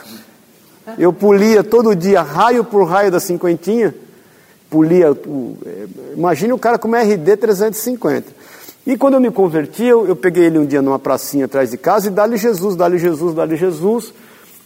Eu 0.98 1.12
polia 1.12 1.66
todo 1.66 1.94
dia, 1.94 2.22
raio 2.22 2.64
por 2.64 2.86
raio 2.86 3.12
da 3.12 3.20
cinquentinha. 3.20 3.94
Polia. 4.70 5.08
Imagine 6.16 6.54
o 6.54 6.58
cara 6.58 6.80
com 6.80 6.88
uma 6.88 7.02
RD 7.02 7.36
350. 7.36 8.32
E 8.88 8.96
quando 8.96 9.16
eu 9.16 9.20
me 9.20 9.32
converti, 9.32 9.84
eu, 9.84 10.08
eu 10.08 10.16
peguei 10.16 10.46
ele 10.46 10.60
um 10.60 10.66
dia 10.66 10.82
numa 10.82 10.98
pracinha 10.98 11.44
atrás 11.44 11.72
de 11.72 11.78
casa 11.78 12.08
e 12.08 12.10
dá-lhe 12.10 12.38
Jesus, 12.38 12.78
dá-lhe 12.78 12.98
Jesus, 12.98 13.36
dá-lhe 13.36 13.58
Jesus. 13.58 14.14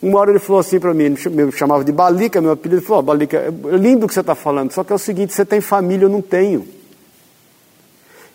Uma 0.02 0.20
hora 0.20 0.32
ele 0.32 0.40
falou 0.40 0.60
assim 0.60 0.80
para 0.80 0.94
mim, 0.94 1.10
me 1.10 1.52
chamava 1.52 1.84
de 1.84 1.92
Balica, 1.92 2.42
meu 2.42 2.52
apelido, 2.52 2.80
ele 2.80 2.86
falou, 2.86 3.00
oh, 3.00 3.04
Balica, 3.04 3.38
é 3.38 3.78
lindo 3.78 4.06
o 4.06 4.08
que 4.08 4.14
você 4.14 4.20
está 4.20 4.36
falando, 4.36 4.72
só 4.72 4.84
que 4.84 4.92
é 4.92 4.96
o 4.96 5.00
seguinte, 5.00 5.34
você 5.34 5.46
tem 5.46 5.62
família, 5.62 6.06
eu 6.06 6.10
não 6.10 6.22
tenho. 6.22 6.68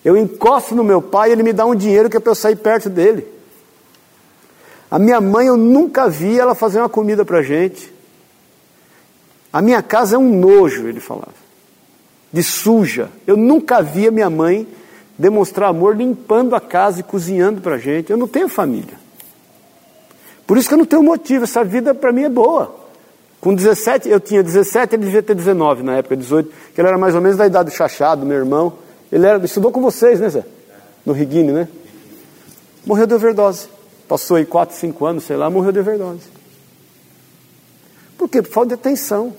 Eu 0.04 0.16
encosto 0.16 0.74
no 0.74 0.82
meu 0.82 1.02
pai, 1.02 1.30
ele 1.30 1.42
me 1.42 1.52
dá 1.52 1.66
um 1.66 1.74
dinheiro 1.74 2.08
que 2.08 2.16
é 2.16 2.20
para 2.20 2.32
eu 2.32 2.34
sair 2.34 2.56
perto 2.56 2.88
dele. 2.88 3.26
A 4.90 4.98
minha 4.98 5.20
mãe, 5.20 5.46
eu 5.46 5.56
nunca 5.56 6.08
vi 6.08 6.38
ela 6.38 6.54
fazer 6.54 6.80
uma 6.80 6.88
comida 6.88 7.24
para 7.24 7.42
gente. 7.42 7.92
A 9.52 9.60
minha 9.60 9.82
casa 9.82 10.16
é 10.16 10.18
um 10.18 10.38
nojo, 10.38 10.88
ele 10.88 11.00
falava, 11.00 11.34
de 12.32 12.42
suja. 12.42 13.10
Eu 13.26 13.36
nunca 13.36 13.82
vi 13.82 14.08
a 14.08 14.10
minha 14.10 14.30
mãe 14.30 14.66
demonstrar 15.18 15.68
amor 15.68 15.96
limpando 15.96 16.56
a 16.56 16.60
casa 16.60 17.00
e 17.00 17.02
cozinhando 17.02 17.60
para 17.60 17.76
gente. 17.76 18.10
Eu 18.10 18.16
não 18.16 18.26
tenho 18.26 18.48
família. 18.48 18.98
Por 20.50 20.58
isso 20.58 20.66
que 20.66 20.74
eu 20.74 20.78
não 20.78 20.84
tenho 20.84 21.00
motivo, 21.00 21.44
essa 21.44 21.62
vida 21.62 21.94
para 21.94 22.10
mim 22.10 22.24
é 22.24 22.28
boa. 22.28 22.74
Com 23.40 23.54
17, 23.54 24.08
eu 24.08 24.18
tinha 24.18 24.42
17, 24.42 24.96
ele 24.96 25.04
devia 25.04 25.22
ter 25.22 25.32
19 25.32 25.84
na 25.84 25.98
época, 25.98 26.16
18, 26.16 26.50
que 26.74 26.80
ele 26.80 26.88
era 26.88 26.98
mais 26.98 27.14
ou 27.14 27.20
menos 27.20 27.36
da 27.36 27.46
idade 27.46 27.70
do 27.70 27.72
Chachado, 27.72 28.26
meu 28.26 28.36
irmão. 28.36 28.72
Ele 29.12 29.24
era, 29.24 29.44
estudou 29.44 29.70
com 29.70 29.80
vocês, 29.80 30.18
né, 30.18 30.28
Zé? 30.28 30.44
no 31.06 31.12
Riguine, 31.12 31.52
né? 31.52 31.68
Morreu 32.84 33.06
de 33.06 33.14
overdose. 33.14 33.68
Passou 34.08 34.38
aí 34.38 34.44
4, 34.44 34.76
5 34.76 35.06
anos, 35.06 35.22
sei 35.22 35.36
lá, 35.36 35.48
morreu 35.48 35.70
de 35.70 35.78
overdose. 35.78 36.26
Por 38.18 38.28
quê? 38.28 38.42
Por 38.42 38.50
falta 38.50 38.70
de 38.70 38.74
atenção. 38.74 39.32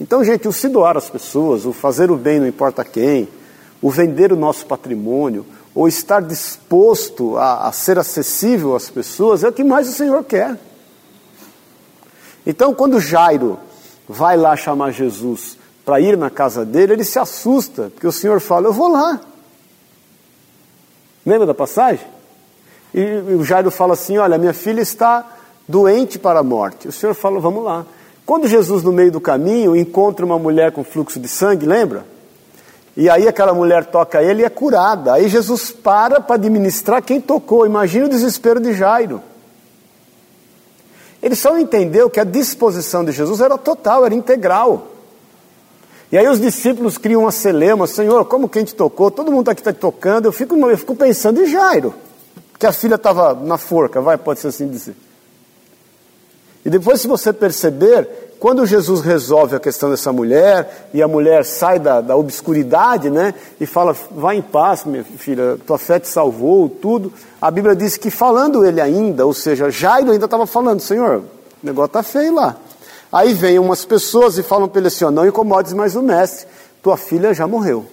Então, 0.00 0.24
gente, 0.24 0.48
o 0.48 0.52
se 0.52 0.68
doar 0.68 0.96
às 0.96 1.08
pessoas, 1.08 1.64
o 1.64 1.72
fazer 1.72 2.10
o 2.10 2.16
bem 2.16 2.40
não 2.40 2.48
importa 2.48 2.84
quem, 2.84 3.28
o 3.80 3.88
vender 3.88 4.32
o 4.32 4.36
nosso 4.36 4.66
patrimônio, 4.66 5.46
ou 5.74 5.88
estar 5.88 6.20
disposto 6.20 7.36
a, 7.36 7.68
a 7.68 7.72
ser 7.72 7.98
acessível 7.98 8.76
às 8.76 8.90
pessoas, 8.90 9.42
é 9.42 9.48
o 9.48 9.52
que 9.52 9.64
mais 9.64 9.88
o 9.88 9.92
Senhor 9.92 10.22
quer. 10.24 10.58
Então, 12.46 12.74
quando 12.74 13.00
Jairo 13.00 13.58
vai 14.08 14.36
lá 14.36 14.56
chamar 14.56 14.90
Jesus 14.90 15.56
para 15.84 16.00
ir 16.00 16.16
na 16.16 16.28
casa 16.28 16.64
dele, 16.64 16.94
ele 16.94 17.04
se 17.04 17.18
assusta, 17.18 17.90
porque 17.90 18.06
o 18.06 18.12
Senhor 18.12 18.40
fala: 18.40 18.66
Eu 18.66 18.72
vou 18.72 18.88
lá. 18.88 19.20
Lembra 21.24 21.46
da 21.46 21.54
passagem? 21.54 22.06
E 22.92 23.04
o 23.34 23.44
Jairo 23.44 23.70
fala 23.70 23.94
assim: 23.94 24.18
Olha, 24.18 24.36
minha 24.38 24.52
filha 24.52 24.80
está 24.80 25.24
doente 25.68 26.18
para 26.18 26.40
a 26.40 26.42
morte. 26.42 26.88
O 26.88 26.92
Senhor 26.92 27.14
fala: 27.14 27.40
Vamos 27.40 27.64
lá. 27.64 27.86
Quando 28.26 28.46
Jesus, 28.46 28.82
no 28.82 28.92
meio 28.92 29.10
do 29.10 29.20
caminho, 29.20 29.76
encontra 29.76 30.24
uma 30.24 30.38
mulher 30.38 30.72
com 30.72 30.84
fluxo 30.84 31.18
de 31.18 31.28
sangue, 31.28 31.66
lembra? 31.66 32.11
E 32.96 33.08
aí 33.08 33.26
aquela 33.26 33.54
mulher 33.54 33.86
toca 33.86 34.22
ele 34.22 34.42
e 34.42 34.44
é 34.44 34.50
curada. 34.50 35.14
Aí 35.14 35.28
Jesus 35.28 35.70
para 35.70 36.20
para 36.20 36.36
administrar 36.36 37.02
quem 37.02 37.20
tocou. 37.20 37.64
Imagina 37.64 38.06
o 38.06 38.08
desespero 38.08 38.60
de 38.60 38.74
Jairo. 38.74 39.22
Ele 41.22 41.36
só 41.36 41.56
entendeu 41.56 42.10
que 42.10 42.20
a 42.20 42.24
disposição 42.24 43.04
de 43.04 43.12
Jesus 43.12 43.40
era 43.40 43.56
total, 43.56 44.04
era 44.04 44.14
integral. 44.14 44.88
E 46.10 46.18
aí 46.18 46.28
os 46.28 46.38
discípulos 46.38 46.98
criam 46.98 47.22
uma 47.22 47.32
celema, 47.32 47.86
Senhor, 47.86 48.24
como 48.26 48.48
quem 48.48 48.64
te 48.64 48.74
tocou? 48.74 49.10
Todo 49.10 49.32
mundo 49.32 49.48
aqui 49.48 49.62
está 49.62 49.72
tocando. 49.72 50.26
Eu 50.26 50.32
fico, 50.32 50.54
eu 50.54 50.76
fico 50.76 50.94
pensando 50.94 51.40
em 51.40 51.46
Jairo, 51.46 51.94
que 52.58 52.66
a 52.66 52.72
filha 52.72 52.96
estava 52.96 53.32
na 53.32 53.56
forca, 53.56 54.00
vai, 54.00 54.18
pode 54.18 54.40
ser 54.40 54.48
assim 54.48 54.68
dizer. 54.68 54.94
E 56.64 56.68
depois, 56.68 57.00
se 57.00 57.08
você 57.08 57.32
perceber, 57.32 58.31
quando 58.42 58.66
Jesus 58.66 59.02
resolve 59.02 59.54
a 59.54 59.60
questão 59.60 59.88
dessa 59.88 60.12
mulher, 60.12 60.88
e 60.92 61.00
a 61.00 61.06
mulher 61.06 61.44
sai 61.44 61.78
da, 61.78 62.00
da 62.00 62.16
obscuridade, 62.16 63.08
né, 63.08 63.32
e 63.60 63.66
fala, 63.66 63.94
vai 64.10 64.38
em 64.38 64.42
paz, 64.42 64.84
minha 64.84 65.04
filha, 65.04 65.56
tua 65.64 65.78
fé 65.78 66.00
te 66.00 66.08
salvou, 66.08 66.68
tudo, 66.68 67.12
a 67.40 67.48
Bíblia 67.52 67.76
diz 67.76 67.96
que 67.96 68.10
falando 68.10 68.66
ele 68.66 68.80
ainda, 68.80 69.24
ou 69.24 69.32
seja, 69.32 69.70
Jairo 69.70 70.10
ainda 70.10 70.24
estava 70.24 70.44
falando, 70.44 70.80
Senhor, 70.80 71.18
o 71.18 71.24
negócio 71.62 71.86
está 71.86 72.02
feio 72.02 72.34
lá. 72.34 72.56
Aí 73.12 73.32
vem 73.32 73.60
umas 73.60 73.84
pessoas 73.84 74.36
e 74.36 74.42
falam 74.42 74.68
para 74.68 74.80
ele 74.80 74.88
assim, 74.88 75.04
não 75.04 75.24
incomodes 75.24 75.72
mais 75.72 75.94
o 75.94 76.02
mestre, 76.02 76.48
tua 76.82 76.96
filha 76.96 77.32
já 77.32 77.46
morreu. 77.46 77.86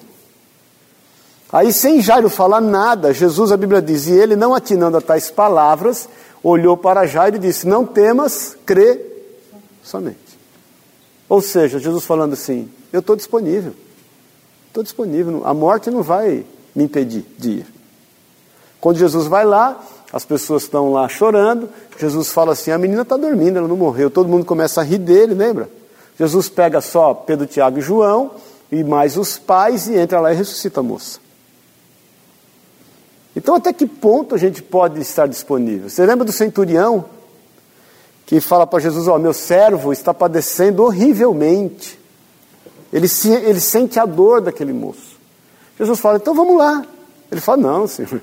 Aí, 1.53 1.71
sem 1.71 2.01
Jairo 2.01 2.27
falar 2.27 2.59
nada, 2.59 3.13
Jesus, 3.13 3.51
a 3.51 3.57
Bíblia 3.57 3.83
diz, 3.83 4.07
e 4.07 4.13
ele, 4.13 4.35
não 4.35 4.55
atinando 4.55 4.97
a 4.97 5.01
tais 5.01 5.29
palavras, 5.29 6.09
olhou 6.41 6.75
para 6.75 7.05
Jairo 7.05 7.35
e 7.35 7.39
disse: 7.39 7.67
Não 7.67 7.85
temas, 7.85 8.57
crê 8.65 8.99
somente. 9.83 10.28
Ou 11.29 11.41
seja, 11.41 11.77
Jesus 11.77 12.03
falando 12.03 12.33
assim: 12.33 12.67
Eu 12.91 13.01
estou 13.01 13.15
disponível, 13.15 13.73
estou 14.67 14.81
disponível, 14.81 15.43
a 15.45 15.53
morte 15.53 15.91
não 15.91 16.01
vai 16.01 16.43
me 16.75 16.83
impedir 16.85 17.23
de 17.37 17.49
ir. 17.51 17.65
Quando 18.81 18.97
Jesus 18.97 19.27
vai 19.27 19.45
lá, 19.45 19.79
as 20.11 20.25
pessoas 20.25 20.63
estão 20.63 20.91
lá 20.91 21.07
chorando, 21.07 21.69
Jesus 21.99 22.31
fala 22.31 22.53
assim: 22.53 22.71
A 22.71 22.77
menina 22.79 23.03
está 23.03 23.15
dormindo, 23.15 23.57
ela 23.57 23.67
não 23.67 23.77
morreu. 23.77 24.09
Todo 24.09 24.27
mundo 24.27 24.43
começa 24.43 24.81
a 24.81 24.83
rir 24.83 24.97
dele, 24.97 25.35
lembra? 25.35 25.69
Jesus 26.17 26.49
pega 26.49 26.81
só 26.81 27.13
Pedro, 27.13 27.45
Tiago 27.45 27.77
e 27.77 27.81
João, 27.81 28.31
e 28.71 28.83
mais 28.83 29.15
os 29.15 29.37
pais, 29.37 29.87
e 29.87 29.95
entra 29.95 30.19
lá 30.19 30.33
e 30.33 30.35
ressuscita 30.35 30.79
a 30.79 30.83
moça. 30.83 31.19
Então, 33.35 33.55
até 33.55 33.71
que 33.71 33.85
ponto 33.85 34.33
a 34.33 34.37
gente 34.37 34.61
pode 34.61 34.99
estar 34.99 35.27
disponível? 35.27 35.89
Você 35.89 36.05
lembra 36.05 36.25
do 36.25 36.31
centurião 36.31 37.05
que 38.29 38.39
fala 38.39 38.67
para 38.67 38.77
Jesus: 38.77 39.07
Ó, 39.07 39.15
oh, 39.15 39.19
meu 39.19 39.33
servo 39.33 39.91
está 39.91 40.13
padecendo 40.13 40.83
horrivelmente. 40.83 41.99
Ele, 42.93 43.07
se, 43.07 43.31
ele 43.31 43.59
sente 43.59 43.99
a 43.99 44.05
dor 44.05 44.39
daquele 44.39 44.71
moço. 44.71 45.17
Jesus 45.79 45.99
fala: 45.99 46.17
então 46.17 46.35
vamos 46.35 46.55
lá. 46.55 46.85
Ele 47.31 47.41
fala: 47.41 47.57
não, 47.57 47.87
senhor, 47.87 48.21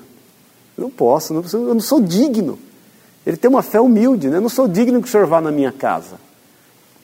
eu 0.77 0.81
não 0.81 0.89
posso, 0.89 1.33
eu 1.33 1.73
não 1.73 1.81
sou 1.81 1.99
digno. 1.99 2.57
Ele 3.25 3.35
tem 3.35 3.49
uma 3.49 3.61
fé 3.61 3.81
humilde, 3.81 4.29
né? 4.29 4.37
Eu 4.37 4.41
não 4.41 4.47
sou 4.47 4.65
digno 4.65 5.01
que 5.01 5.09
o 5.09 5.11
senhor 5.11 5.27
vá 5.27 5.41
na 5.41 5.51
minha 5.51 5.73
casa. 5.73 6.15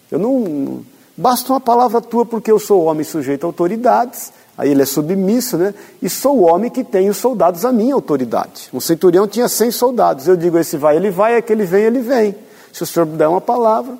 Eu 0.10 0.18
não. 0.18 0.86
Basta 1.18 1.52
uma 1.52 1.60
palavra 1.60 2.00
tua, 2.00 2.26
porque 2.26 2.50
eu 2.50 2.58
sou 2.58 2.86
homem 2.86 3.04
sujeito 3.04 3.44
a 3.44 3.48
autoridades 3.48 4.32
Aí 4.58 4.70
ele 4.70 4.84
é 4.84 4.86
submisso, 4.86 5.58
né? 5.58 5.74
E 6.02 6.08
sou 6.08 6.38
o 6.38 6.44
homem 6.44 6.70
que 6.70 6.84
tem 6.84 7.10
os 7.10 7.18
soldados 7.18 7.66
à 7.66 7.72
minha 7.72 7.96
autoridade. 7.96 8.70
Um 8.72 8.80
centurião 8.80 9.28
tinha 9.28 9.50
100 9.50 9.72
soldados. 9.72 10.28
Eu 10.28 10.38
digo, 10.38 10.58
esse 10.60 10.78
vai, 10.78 10.96
ele 10.96 11.10
vai, 11.10 11.36
aquele 11.36 11.66
vem, 11.66 11.84
ele 11.84 12.00
vem. 12.00 12.36
Se 12.74 12.84
o 12.84 12.86
senhor 12.86 13.06
der 13.06 13.30
uma 13.30 13.40
palavra. 13.40 13.98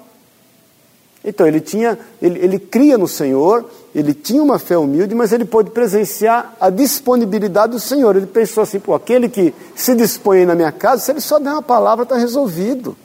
Então 1.24 1.48
ele 1.48 1.62
tinha, 1.62 1.98
ele, 2.22 2.38
ele 2.40 2.60
cria 2.60 2.98
no 2.98 3.08
Senhor, 3.08 3.64
ele 3.96 4.14
tinha 4.14 4.44
uma 4.44 4.60
fé 4.60 4.78
humilde, 4.78 5.16
mas 5.16 5.32
ele 5.32 5.46
pôde 5.46 5.70
presenciar 5.70 6.54
a 6.60 6.70
disponibilidade 6.70 7.72
do 7.72 7.80
Senhor. 7.80 8.14
Ele 8.18 8.26
pensou 8.26 8.64
assim, 8.64 8.80
pô, 8.80 8.94
aquele 8.94 9.30
que 9.30 9.54
se 9.74 9.96
dispõe 9.96 10.46
na 10.46 10.54
minha 10.54 10.72
casa, 10.72 11.02
se 11.02 11.12
ele 11.12 11.22
só 11.22 11.40
der 11.40 11.52
uma 11.52 11.62
palavra, 11.62 12.04
está 12.04 12.18
resolvido. 12.18 12.98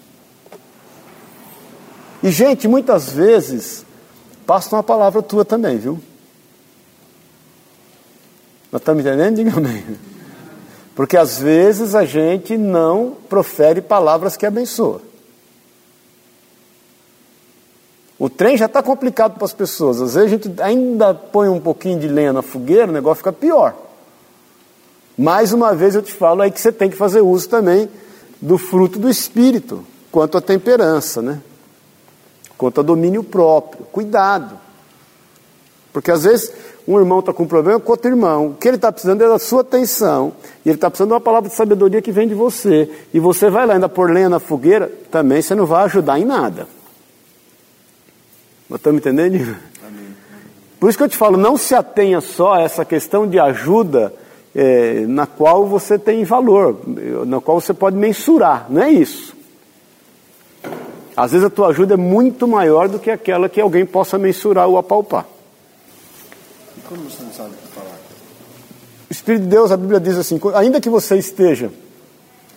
E, 2.21 2.31
gente, 2.31 2.67
muitas 2.67 3.11
vezes, 3.11 3.85
basta 4.45 4.75
uma 4.75 4.83
palavra 4.83 5.23
tua 5.23 5.45
também, 5.45 5.79
viu? 5.79 6.01
Nós 8.73 8.83
estamos 8.83 9.07
entendendo? 9.07 9.37
Diga 9.37 9.57
amém. 9.57 9.85
Porque 10.97 11.17
às 11.17 11.39
vezes 11.39 11.95
a 11.95 12.05
gente 12.05 12.57
não 12.57 13.17
profere 13.29 13.81
palavras 13.81 14.37
que 14.37 14.45
abençoam. 14.45 15.08
O 18.19 18.29
trem 18.29 18.57
já 18.57 18.67
está 18.67 18.83
complicado 18.83 19.35
para 19.35 19.45
as 19.45 19.53
pessoas. 19.53 20.01
Às 20.01 20.15
vezes 20.15 20.27
a 20.27 20.37
gente 20.37 20.61
ainda 20.61 21.15
põe 21.15 21.49
um 21.49 21.61
pouquinho 21.61 22.01
de 22.01 22.09
lenha 22.09 22.33
na 22.33 22.43
fogueira, 22.43 22.89
o 22.89 22.93
negócio 22.93 23.19
fica 23.19 23.33
pior. 23.33 23.75
Mais 25.17 25.53
uma 25.53 25.75
vez 25.75 25.95
eu 25.95 26.03
te 26.03 26.13
falo 26.13 26.43
aí 26.43 26.51
que 26.51 26.61
você 26.61 26.73
tem 26.73 26.91
que 26.91 26.97
fazer 26.97 27.21
uso 27.21 27.49
também 27.49 27.89
do 28.41 28.59
fruto 28.59 28.99
do 28.99 29.09
Espírito, 29.09 29.85
quanto 30.11 30.37
à 30.37 30.41
temperança, 30.41 31.23
né? 31.23 31.41
Quanto 32.57 32.81
a 32.81 32.83
domínio 32.83 33.23
próprio. 33.23 33.85
Cuidado. 33.85 34.59
Porque 35.93 36.11
às 36.11 36.25
vezes 36.25 36.53
um 36.89 36.99
irmão 36.99 37.21
está 37.21 37.33
com 37.33 37.45
um 37.45 37.47
problema 37.47 37.79
com 37.79 37.93
outro 37.93 38.11
irmão. 38.11 38.49
O 38.49 38.55
que 38.55 38.67
ele 38.67 38.77
está 38.77 38.91
precisando 38.91 39.23
é 39.23 39.29
da 39.29 39.39
sua 39.39 39.61
atenção. 39.61 40.33
E 40.65 40.71
ele 40.71 40.77
está 40.77 40.91
precisando 40.91 41.11
de 41.11 41.15
uma 41.15 41.21
palavra 41.21 41.49
de 41.49 41.55
sabedoria 41.55 42.03
que 42.03 42.11
vem 42.11 42.27
de 42.27 42.35
você. 42.35 42.91
E 43.13 43.21
você 43.21 43.49
vai 43.49 43.67
lá 43.67 43.75
ainda 43.75 43.89
pôr 43.89 44.11
lenha 44.11 44.29
na 44.29 44.41
fogueira, 44.41 44.91
também 45.11 45.41
você 45.41 45.55
não 45.55 45.67
vai 45.67 45.85
ajudar 45.85 46.19
em 46.19 46.25
nada. 46.25 46.67
Mas 48.69 48.79
estamos 48.79 49.01
entendendo? 49.01 49.57
Amém. 49.87 50.15
Por 50.79 50.89
isso 50.89 50.99
que 50.99 51.05
eu 51.05 51.09
te 51.09 51.17
falo, 51.17 51.37
não 51.37 51.57
se 51.57 51.75
atenha 51.75 52.21
só 52.21 52.55
a 52.55 52.61
essa 52.63 52.85
questão 52.85 53.27
de 53.27 53.39
ajuda 53.39 54.13
é, 54.55 55.07
na 55.07 55.27
qual 55.27 55.67
você 55.67 55.99
tem 55.99 56.25
valor, 56.25 56.81
na 57.27 57.41
qual 57.41 57.61
você 57.61 57.73
pode 57.73 57.97
mensurar. 57.97 58.67
Não 58.69 58.83
é 58.83 58.91
isso. 58.91 59.37
Às 61.17 61.33
vezes 61.33 61.47
a 61.47 61.51
tua 61.51 61.69
ajuda 61.69 61.95
é 61.95 61.97
muito 61.97 62.47
maior 62.47 62.89
do 62.89 62.99
que 62.99 63.11
aquela 63.11 63.49
que 63.49 63.61
alguém 63.61 63.85
possa 63.85 64.19
mensurar 64.19 64.69
ou 64.69 64.79
apalpar. 64.79 65.27
Como 66.89 67.03
você 67.03 67.23
não 67.23 67.33
sabe 67.33 67.51
o 67.51 67.53
que 67.55 67.75
falar? 67.75 67.99
O 69.11 69.13
Espírito 69.13 69.43
de 69.43 69.49
Deus, 69.49 69.73
a 69.73 69.77
Bíblia 69.77 69.99
diz 69.99 70.17
assim: 70.17 70.41
ainda 70.55 70.81
que 70.81 70.89
você 70.89 71.17
esteja 71.17 71.71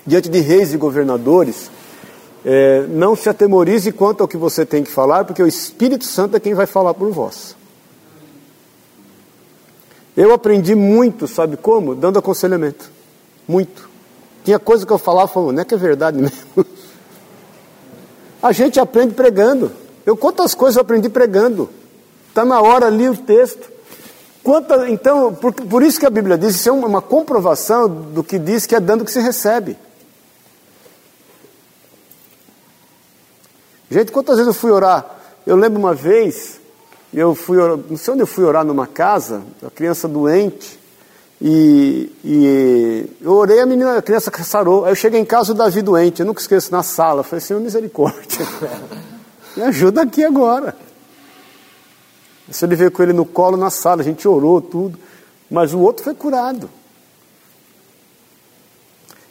diante 0.05 0.29
de 0.29 0.39
reis 0.39 0.73
e 0.73 0.77
governadores, 0.77 1.71
é, 2.45 2.85
não 2.87 3.15
se 3.15 3.29
atemorize 3.29 3.91
quanto 3.91 4.21
ao 4.21 4.27
que 4.27 4.37
você 4.37 4.65
tem 4.65 4.83
que 4.83 4.91
falar, 4.91 5.25
porque 5.25 5.41
o 5.41 5.47
Espírito 5.47 6.05
Santo 6.05 6.35
é 6.35 6.39
quem 6.39 6.53
vai 6.53 6.65
falar 6.65 6.93
por 6.93 7.11
vós. 7.11 7.55
Eu 10.15 10.33
aprendi 10.33 10.75
muito, 10.75 11.27
sabe 11.27 11.55
como? 11.55 11.95
Dando 11.95 12.19
aconselhamento. 12.19 12.91
Muito. 13.47 13.89
Tinha 14.43 14.59
coisa 14.59 14.85
que 14.85 14.91
eu 14.91 14.97
falava, 14.97 15.27
falava, 15.27 15.53
não 15.53 15.61
é 15.61 15.65
que 15.65 15.73
é 15.73 15.77
verdade 15.77 16.17
mesmo. 16.21 16.65
A 18.41 18.51
gente 18.51 18.79
aprende 18.79 19.13
pregando. 19.13 19.71
Eu 20.05 20.17
quantas 20.17 20.55
coisas 20.55 20.75
eu 20.75 20.81
aprendi 20.81 21.09
pregando. 21.09 21.69
Está 22.27 22.43
na 22.43 22.59
hora 22.59 22.87
ali 22.87 23.07
o 23.07 23.15
texto. 23.15 23.69
Quanto, 24.43 24.73
então, 24.87 25.33
por, 25.35 25.53
por, 25.53 25.83
isso 25.83 25.99
que 25.99 26.05
a 26.05 26.09
Bíblia 26.09 26.37
diz, 26.37 26.55
isso 26.55 26.67
é 26.67 26.71
uma, 26.71 26.87
uma 26.87 27.01
comprovação 27.01 27.87
do 27.87 28.23
que 28.23 28.39
diz 28.39 28.65
que 28.65 28.75
é 28.75 28.79
dando 28.79 29.05
que 29.05 29.11
se 29.11 29.19
recebe. 29.19 29.77
Gente, 33.91 34.09
quantas 34.09 34.37
vezes 34.37 34.47
eu 34.47 34.53
fui 34.53 34.71
orar? 34.71 35.05
Eu 35.45 35.57
lembro 35.57 35.77
uma 35.77 35.93
vez, 35.93 36.61
eu 37.13 37.35
fui 37.35 37.57
orar, 37.57 37.77
não 37.89 37.97
sei 37.97 38.13
onde 38.13 38.23
eu 38.23 38.27
fui 38.27 38.45
orar 38.45 38.63
numa 38.63 38.87
casa, 38.87 39.41
a 39.61 39.69
criança 39.69 40.07
doente, 40.07 40.79
e, 41.41 42.09
e 42.23 43.05
eu 43.19 43.33
orei, 43.33 43.59
a 43.59 43.65
menina, 43.65 43.97
a 43.97 44.01
criança 44.01 44.31
sarou. 44.45 44.85
Aí 44.85 44.91
eu 44.91 44.95
cheguei 44.95 45.19
em 45.19 45.25
casa, 45.25 45.51
o 45.51 45.55
Davi 45.55 45.81
doente, 45.81 46.21
eu 46.21 46.25
nunca 46.25 46.39
esqueço, 46.39 46.71
na 46.71 46.81
sala. 46.83 47.19
Eu 47.19 47.23
falei, 47.25 47.41
Senhor, 47.41 47.59
misericórdia. 47.59 48.47
Me 49.57 49.63
ajuda 49.63 50.03
aqui 50.03 50.23
agora. 50.23 50.73
Se 52.49 52.63
ele 52.63 52.77
veio 52.77 52.91
com 52.91 53.03
ele 53.03 53.11
no 53.11 53.25
colo 53.25 53.57
na 53.57 53.69
sala, 53.69 54.01
a 54.01 54.05
gente 54.05 54.25
orou 54.25 54.61
tudo, 54.61 54.97
mas 55.49 55.73
o 55.73 55.79
outro 55.79 56.01
foi 56.01 56.13
curado. 56.13 56.69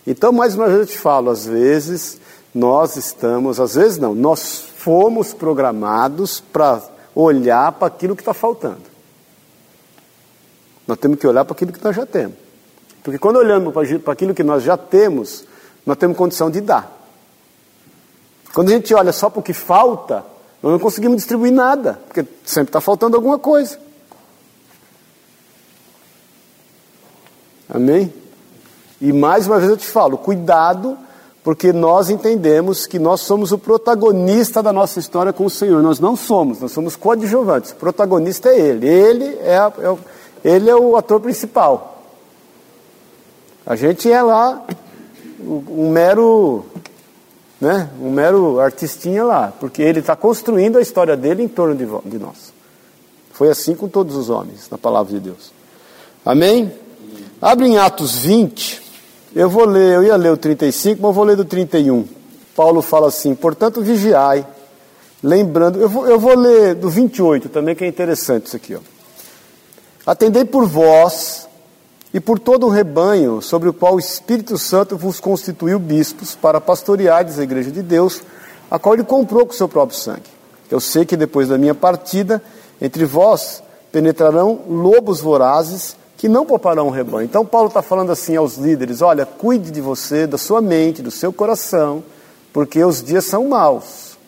Então, 0.07 0.33
mais 0.33 0.55
uma 0.55 0.67
vez 0.67 0.81
eu 0.81 0.87
te 0.87 0.99
falo, 0.99 1.31
às 1.31 1.47
vezes 1.47 2.21
nós 2.55 2.97
estamos, 2.97 3.61
às 3.61 3.75
vezes 3.75 3.99
não, 3.99 4.15
nós 4.15 4.65
fomos 4.77 5.33
programados 5.33 6.41
para 6.41 6.83
olhar 7.15 7.73
para 7.73 7.89
aquilo 7.89 8.17
que 8.17 8.23
está 8.23 8.35
faltando. 8.35 8.83
Nós 10.87 10.99
temos 10.99 11.19
que 11.19 11.27
olhar 11.27 11.45
para 11.45 11.55
aquilo 11.55 11.73
que 11.73 11.85
nós 11.85 11.95
já 11.95 12.05
temos. 12.05 12.37
Porque 13.03 13.19
quando 13.19 13.37
olhamos 13.37 13.73
para 13.73 14.13
aquilo 14.13 14.35
que 14.35 14.43
nós 14.43 14.63
já 14.63 14.77
temos, 14.77 15.45
nós 15.87 15.97
temos 15.97 16.17
condição 16.17 16.51
de 16.51 16.61
dar. 16.61 16.99
Quando 18.53 18.71
a 18.71 18.73
gente 18.73 18.93
olha 18.95 19.13
só 19.13 19.31
para 19.31 19.41
o 19.41 19.43
que 19.43 19.53
falta, 19.53 20.25
nós 20.63 20.73
não 20.73 20.79
conseguimos 20.79 21.19
distribuir 21.19 21.53
nada, 21.53 22.01
porque 22.07 22.27
sempre 22.45 22.71
está 22.71 22.81
faltando 22.81 23.17
alguma 23.17 23.39
coisa. 23.39 23.79
Amém? 27.69 28.13
E 29.01 29.13
mais 29.13 29.47
uma 29.47 29.59
vez 29.59 29.71
eu 29.71 29.77
te 29.77 29.87
falo, 29.87 30.19
cuidado, 30.19 30.99
porque 31.43 31.73
nós 31.73 32.11
entendemos 32.11 32.87
que 32.87 32.99
nós 32.99 33.23
somos 33.23 33.51
o 33.51 33.59
protagonista 33.59 34.63
da 34.63 34.73
nossa 34.73 34.99
história 34.99 35.33
com 35.33 35.47
o 35.47 35.51
Senhor. 35.51 35.83
Nós 35.83 35.99
não 35.99 36.15
somos, 36.15 36.61
nós 36.61 36.73
somos 36.73 36.97
coadjuvantes. 36.97 37.71
O 37.71 37.77
protagonista 37.77 38.51
é 38.51 38.59
Ele. 38.59 38.87
Ele 38.87 39.25
é, 39.41 39.57
é, 39.57 39.97
ele 40.45 40.69
é 40.69 40.77
o 40.77 40.97
ator 40.97 41.19
principal. 41.21 42.03
A 43.65 43.75
gente 43.75 44.11
é 44.11 44.23
lá 44.23 44.65
um 45.43 45.91
mero, 45.91 46.67
né, 47.61 47.89
um 48.01 48.11
mero 48.11 48.61
artistinha 48.61 49.25
lá, 49.25 49.53
porque 49.59 49.81
ele 49.81 50.01
está 50.01 50.15
construindo 50.15 50.77
a 50.77 50.83
história 50.83 51.17
dele 51.17 51.43
em 51.43 51.49
torno 51.49 51.75
de, 51.75 51.87
de 52.11 52.19
nós. 52.19 52.53
Foi 53.33 53.49
assim 53.49 53.75
com 53.75 53.89
todos 53.89 54.17
os 54.17 54.29
homens, 54.29 54.69
na 54.71 54.77
palavra 54.77 55.15
de 55.15 55.21
Deus. 55.21 55.53
Amém? 56.25 56.71
Abre 57.41 57.67
em 57.67 57.79
Atos 57.79 58.17
20. 58.17 58.90
Eu 59.35 59.49
vou 59.49 59.65
ler, 59.65 59.95
eu 59.95 60.03
ia 60.03 60.17
ler 60.17 60.33
o 60.33 60.37
35, 60.37 61.01
mas 61.01 61.15
vou 61.15 61.25
ler 61.25 61.37
do 61.37 61.45
31. 61.45 62.05
Paulo 62.57 62.83
fala 62.83 63.09
assim: 63.09 63.35
portanto, 63.35 63.81
vigiai, 63.81 64.45
lembrando, 65.23 65.81
eu 65.81 65.89
vou, 65.89 66.07
eu 66.09 66.19
vou 66.19 66.37
ler 66.37 66.75
do 66.75 66.91
28 66.91 67.49
também, 67.49 67.75
que 67.75 67.85
é 67.85 67.87
interessante 67.87 68.47
isso 68.47 68.57
aqui. 68.57 68.75
Ó. 68.75 68.81
Atendei 70.05 70.45
por 70.45 70.67
vós 70.67 71.49
e 72.13 72.19
por 72.19 72.41
todo 72.41 72.67
o 72.67 72.71
rebanho 72.71 73.41
sobre 73.41 73.69
o 73.69 73.73
qual 73.73 73.95
o 73.95 74.01
Espírito 74.01 74.59
Santo 74.59 74.97
vos 74.97 75.21
constituiu 75.21 75.79
bispos 75.79 76.35
para 76.35 76.61
pastoreardes 76.61 77.39
a 77.39 77.45
igreja 77.45 77.71
de 77.71 77.83
Deus, 77.83 78.23
a 78.69 78.79
qual 78.81 78.95
ele 78.95 79.05
comprou 79.05 79.47
com 79.47 79.53
seu 79.53 79.69
próprio 79.69 79.97
sangue. 79.97 80.29
Eu 80.69 80.81
sei 80.81 81.05
que 81.05 81.17
depois 81.17 81.49
da 81.49 81.57
minha 81.57 81.75
partida, 81.75 82.43
entre 82.81 83.05
vós 83.05 83.63
penetrarão 83.93 84.61
lobos 84.69 85.21
vorazes 85.21 85.97
que 86.21 86.29
não 86.29 86.45
pouparão 86.45 86.89
o 86.89 86.91
rebanho. 86.91 87.25
Então, 87.25 87.47
Paulo 87.47 87.69
está 87.69 87.81
falando 87.81 88.13
assim 88.13 88.37
aos 88.37 88.59
líderes: 88.59 89.01
olha, 89.01 89.25
cuide 89.25 89.71
de 89.71 89.81
você, 89.81 90.27
da 90.27 90.37
sua 90.37 90.61
mente, 90.61 91.01
do 91.01 91.11
seu 91.11 91.33
coração, 91.33 92.05
porque 92.53 92.85
os 92.85 93.03
dias 93.03 93.25
são 93.25 93.49
maus. 93.49 94.19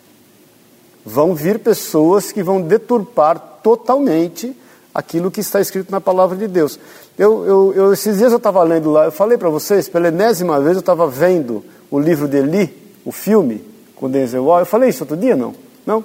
Vão 1.05 1.35
vir 1.35 1.59
pessoas 1.59 2.31
que 2.31 2.41
vão 2.41 2.59
deturpar 2.59 3.59
totalmente 3.61 4.57
aquilo 4.91 5.29
que 5.29 5.41
está 5.41 5.61
escrito 5.61 5.91
na 5.91 6.01
palavra 6.01 6.35
de 6.35 6.47
Deus. 6.47 6.79
Eu, 7.15 7.45
eu, 7.45 7.73
eu 7.75 7.93
esses 7.93 8.17
dias 8.17 8.31
eu 8.31 8.37
estava 8.37 8.63
lendo 8.63 8.89
lá, 8.89 9.05
eu 9.05 9.11
falei 9.11 9.37
para 9.37 9.49
vocês, 9.49 9.87
pela 9.87 10.07
enésima 10.07 10.59
vez 10.59 10.75
eu 10.75 10.79
estava 10.79 11.07
vendo 11.07 11.63
o 11.91 11.99
livro 11.99 12.27
de 12.27 12.37
Eli, 12.37 12.75
o 13.05 13.11
filme, 13.11 13.63
com 13.95 14.09
Denzel 14.09 14.43
Washington. 14.43 14.61
Eu 14.61 14.65
falei 14.65 14.89
isso 14.89 15.03
outro 15.03 15.15
dia, 15.15 15.35
não? 15.35 15.53
Não? 15.85 16.03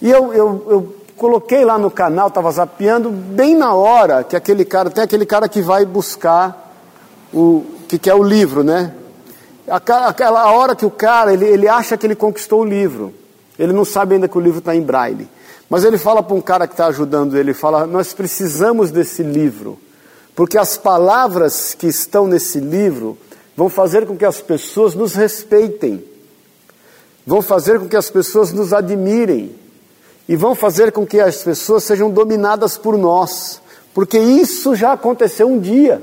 E 0.00 0.10
eu, 0.10 0.32
eu, 0.32 0.66
eu 0.70 0.96
coloquei 1.22 1.64
lá 1.64 1.78
no 1.78 1.88
canal, 1.88 2.26
estava 2.26 2.50
zapeando, 2.50 3.08
bem 3.08 3.54
na 3.54 3.72
hora 3.72 4.24
que 4.24 4.34
aquele 4.34 4.64
cara, 4.64 4.90
tem 4.90 5.04
aquele 5.04 5.24
cara 5.24 5.48
que 5.48 5.62
vai 5.62 5.86
buscar 5.86 6.74
o 7.32 7.64
que, 7.86 7.96
que 7.96 8.10
é 8.10 8.14
o 8.14 8.24
livro, 8.24 8.64
né? 8.64 8.92
Aquela 9.68 10.50
hora 10.50 10.74
que 10.74 10.84
o 10.84 10.90
cara, 10.90 11.32
ele, 11.32 11.46
ele 11.46 11.68
acha 11.68 11.96
que 11.96 12.04
ele 12.04 12.16
conquistou 12.16 12.62
o 12.62 12.64
livro. 12.64 13.14
Ele 13.56 13.72
não 13.72 13.84
sabe 13.84 14.16
ainda 14.16 14.26
que 14.26 14.36
o 14.36 14.40
livro 14.40 14.58
está 14.58 14.74
em 14.74 14.82
braille. 14.82 15.28
Mas 15.70 15.84
ele 15.84 15.96
fala 15.96 16.24
para 16.24 16.34
um 16.34 16.40
cara 16.40 16.66
que 16.66 16.74
está 16.74 16.86
ajudando 16.86 17.38
ele, 17.38 17.54
fala, 17.54 17.86
nós 17.86 18.12
precisamos 18.12 18.90
desse 18.90 19.22
livro. 19.22 19.78
Porque 20.34 20.58
as 20.58 20.76
palavras 20.76 21.72
que 21.72 21.86
estão 21.86 22.26
nesse 22.26 22.58
livro 22.58 23.16
vão 23.56 23.68
fazer 23.68 24.06
com 24.06 24.16
que 24.16 24.24
as 24.24 24.40
pessoas 24.40 24.96
nos 24.96 25.14
respeitem, 25.14 26.02
vão 27.24 27.40
fazer 27.40 27.78
com 27.78 27.86
que 27.86 27.96
as 27.96 28.10
pessoas 28.10 28.52
nos 28.52 28.72
admirem, 28.72 29.61
e 30.28 30.36
vão 30.36 30.54
fazer 30.54 30.92
com 30.92 31.06
que 31.06 31.20
as 31.20 31.42
pessoas 31.42 31.84
sejam 31.84 32.10
dominadas 32.10 32.76
por 32.76 32.96
nós, 32.96 33.60
porque 33.92 34.18
isso 34.18 34.74
já 34.74 34.92
aconteceu 34.92 35.48
um 35.48 35.58
dia. 35.58 36.02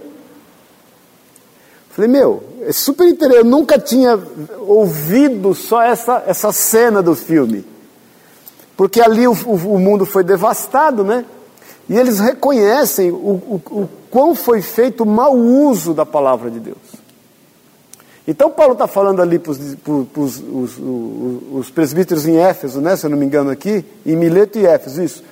Falei, 1.90 2.10
meu, 2.10 2.44
é 2.62 2.72
super 2.72 3.08
interessante, 3.08 3.46
eu 3.46 3.50
nunca 3.50 3.80
tinha 3.80 4.20
ouvido 4.60 5.54
só 5.54 5.82
essa, 5.82 6.24
essa 6.28 6.52
cena 6.52 7.02
do 7.02 7.16
filme, 7.16 7.66
porque 8.78 9.02
ali 9.02 9.28
o, 9.28 9.34
o, 9.34 9.76
o 9.76 9.80
mundo 9.80 10.06
foi 10.06 10.24
devastado, 10.24 11.04
né? 11.04 11.26
E 11.90 11.98
eles 11.98 12.20
reconhecem 12.20 13.12
o, 13.12 13.16
o, 13.16 13.62
o 13.72 13.90
quão 14.12 14.36
foi 14.36 14.62
feito 14.62 15.06
mau 15.06 15.36
uso 15.36 15.94
da 15.94 16.06
palavra 16.06 16.52
de 16.52 16.60
Deus. 16.60 16.78
Então 18.28 18.52
Paulo 18.52 18.74
está 18.74 18.88
falando 18.88 19.22
ali 19.22 19.40
para 19.40 19.52
os, 19.52 19.60
os, 20.16 20.78
os, 21.52 21.70
presbíteros 21.72 22.28
em 22.28 22.38
Éfeso, 22.38 22.80
né, 22.80 22.96
se 22.96 23.06
eu 23.06 23.10
não 23.10 23.18
me 23.18 23.26
engano 23.26 23.50
aqui, 23.50 23.84
em 24.06 24.16
Mileto 24.16 24.60
e 24.60 24.66
Éfeso, 24.66 25.02
isso. 25.02 25.24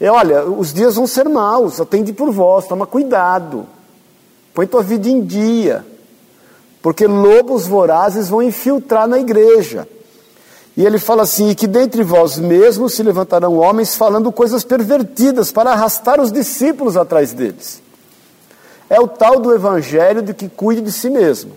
É, 0.00 0.10
olha, 0.10 0.44
os 0.44 0.72
dias 0.72 0.96
vão 0.96 1.06
ser 1.06 1.28
maus, 1.28 1.80
atende 1.80 2.12
por 2.12 2.30
vós, 2.30 2.66
toma 2.66 2.86
cuidado. 2.86 3.66
Põe 4.54 4.66
tua 4.66 4.82
vida 4.82 5.08
em 5.08 5.22
dia. 5.22 5.84
Porque 6.82 7.06
lobos 7.06 7.66
vorazes 7.66 8.28
vão 8.28 8.42
infiltrar 8.42 9.08
na 9.08 9.18
igreja. 9.18 9.88
E 10.76 10.84
ele 10.84 10.98
fala 10.98 11.22
assim: 11.22 11.48
e 11.48 11.54
que 11.54 11.66
dentre 11.66 12.02
vós 12.02 12.38
mesmos 12.38 12.94
se 12.94 13.02
levantarão 13.02 13.56
homens 13.58 13.96
falando 13.96 14.30
coisas 14.30 14.62
pervertidas 14.62 15.50
para 15.50 15.72
arrastar 15.72 16.20
os 16.20 16.30
discípulos 16.30 16.96
atrás 16.96 17.32
deles. 17.32 17.82
É 18.88 19.00
o 19.00 19.08
tal 19.08 19.40
do 19.40 19.52
evangelho 19.52 20.22
de 20.22 20.34
que 20.34 20.48
cuide 20.48 20.82
de 20.82 20.92
si 20.92 21.10
mesmo. 21.10 21.52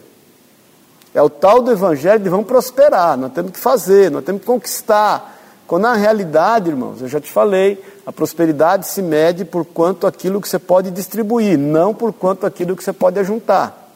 É 1.20 1.22
o 1.22 1.30
tal 1.30 1.62
do 1.62 1.70
evangelho 1.70 2.24
de 2.24 2.30
vamos 2.30 2.48
prosperar, 2.48 3.18
nós 3.18 3.34
temos 3.34 3.52
que 3.52 3.60
fazer, 3.60 4.10
nós 4.10 4.24
temos 4.24 4.40
que 4.40 4.48
conquistar. 4.48 5.38
Quando 5.68 5.82
na 5.82 5.94
realidade, 5.94 6.70
irmãos, 6.70 7.02
eu 7.02 7.10
já 7.10 7.20
te 7.20 7.30
falei, 7.30 7.84
a 8.06 8.12
prosperidade 8.14 8.88
se 8.88 9.02
mede 9.02 9.44
por 9.44 9.66
quanto 9.66 10.08
aquilo 10.08 10.40
que 10.40 10.48
você 10.48 10.58
pode 10.58 10.90
distribuir, 10.92 11.60
não 11.60 11.94
por 11.94 12.14
quanto 12.14 12.46
aquilo 12.46 12.74
que 12.74 12.82
você 12.82 12.94
pode 12.94 13.20
ajuntar. 13.20 13.92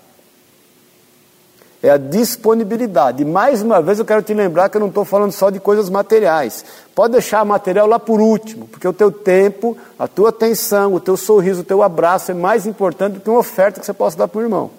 É 1.82 1.92
a 1.92 1.96
disponibilidade. 1.96 3.22
E 3.22 3.26
mais 3.26 3.62
uma 3.62 3.82
vez 3.82 4.00
eu 4.00 4.06
quero 4.06 4.22
te 4.22 4.34
lembrar 4.34 4.68
que 4.68 4.76
eu 4.76 4.82
não 4.82 4.90
estou 4.90 5.06
falando 5.06 5.32
só 5.32 5.50
de 5.50 5.62
coisas 5.62 5.90
materiais. 5.90 6.66
Pode 6.94 7.14
deixar 7.14 7.46
material 7.46 7.88
lá 7.88 8.00
por 8.00 8.20
último, 8.20 8.68
porque 8.68 8.86
o 8.86 8.92
teu 8.92 9.10
tempo, 9.10 9.78
a 9.98 10.10
tua 10.10 10.28
atenção, 10.28 10.94
o 10.94 11.00
teu 11.00 11.16
sorriso, 11.16 11.62
o 11.62 11.64
teu 11.64 11.82
abraço 11.82 12.32
é 12.32 12.34
mais 12.34 12.66
importante 12.66 13.14
do 13.14 13.20
que 13.22 13.30
uma 13.30 13.40
oferta 13.40 13.80
que 13.80 13.86
você 13.86 13.94
possa 13.94 14.18
dar 14.18 14.28
para 14.28 14.40
o 14.40 14.42
irmão. 14.42 14.70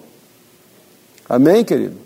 Amém, 1.27 1.65
querido? 1.65 2.04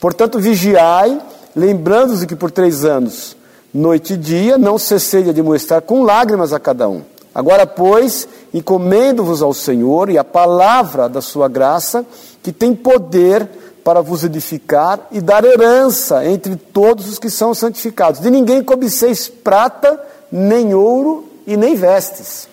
Portanto, 0.00 0.40
vigiai, 0.40 1.20
lembrando-vos 1.54 2.24
que 2.24 2.34
por 2.34 2.50
três 2.50 2.86
anos, 2.86 3.36
noite 3.72 4.14
e 4.14 4.16
dia, 4.16 4.56
não 4.56 4.78
cessei 4.78 5.22
de 5.22 5.30
admoestar 5.30 5.82
com 5.82 6.02
lágrimas 6.02 6.54
a 6.54 6.58
cada 6.58 6.88
um. 6.88 7.02
Agora, 7.34 7.66
pois, 7.66 8.26
encomendo-vos 8.52 9.42
ao 9.42 9.52
Senhor 9.52 10.08
e 10.08 10.16
a 10.16 10.24
palavra 10.24 11.06
da 11.06 11.20
sua 11.20 11.48
graça, 11.48 12.04
que 12.42 12.50
tem 12.50 12.74
poder 12.74 13.46
para 13.84 14.00
vos 14.00 14.24
edificar 14.24 15.06
e 15.12 15.20
dar 15.20 15.44
herança 15.44 16.24
entre 16.24 16.56
todos 16.56 17.08
os 17.08 17.18
que 17.18 17.28
são 17.28 17.54
santificados. 17.54 18.20
De 18.20 18.30
ninguém 18.30 18.62
cobiceis 18.62 19.28
prata, 19.28 20.00
nem 20.32 20.74
ouro 20.74 21.28
e 21.46 21.56
nem 21.56 21.74
vestes. 21.74 22.48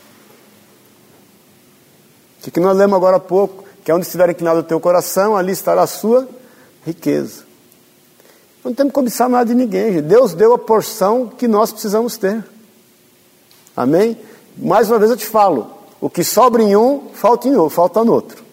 O 2.45 2.51
que 2.51 2.59
nós 2.59 2.77
lemos 2.77 2.95
agora 2.95 3.17
há 3.17 3.19
pouco, 3.19 3.65
que 3.83 3.91
é 3.91 3.93
onde 3.93 4.05
estiver 4.05 4.29
inclinado 4.29 4.59
o 4.59 4.63
teu 4.63 4.79
coração, 4.79 5.35
ali 5.35 5.51
estará 5.51 5.81
a 5.81 5.87
sua 5.87 6.27
riqueza. 6.87 7.43
Não 8.63 8.73
temos 8.73 8.91
que 8.91 8.95
cobiçar 8.95 9.29
nada 9.29 9.45
de 9.45 9.55
ninguém. 9.55 9.93
Gente. 9.93 10.03
Deus 10.03 10.33
deu 10.33 10.53
a 10.53 10.57
porção 10.57 11.27
que 11.27 11.47
nós 11.47 11.71
precisamos 11.71 12.17
ter. 12.17 12.43
Amém? 13.75 14.17
Mais 14.57 14.89
uma 14.89 14.97
vez 14.97 15.11
eu 15.11 15.17
te 15.17 15.25
falo: 15.25 15.69
o 16.01 16.09
que 16.09 16.23
sobra 16.23 16.63
em 16.63 16.75
um, 16.75 17.09
falta 17.13 17.47
em 17.47 17.55
outro, 17.55 17.75
falta 17.75 18.03
no 18.03 18.13
outro. 18.13 18.43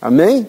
Amém? 0.00 0.46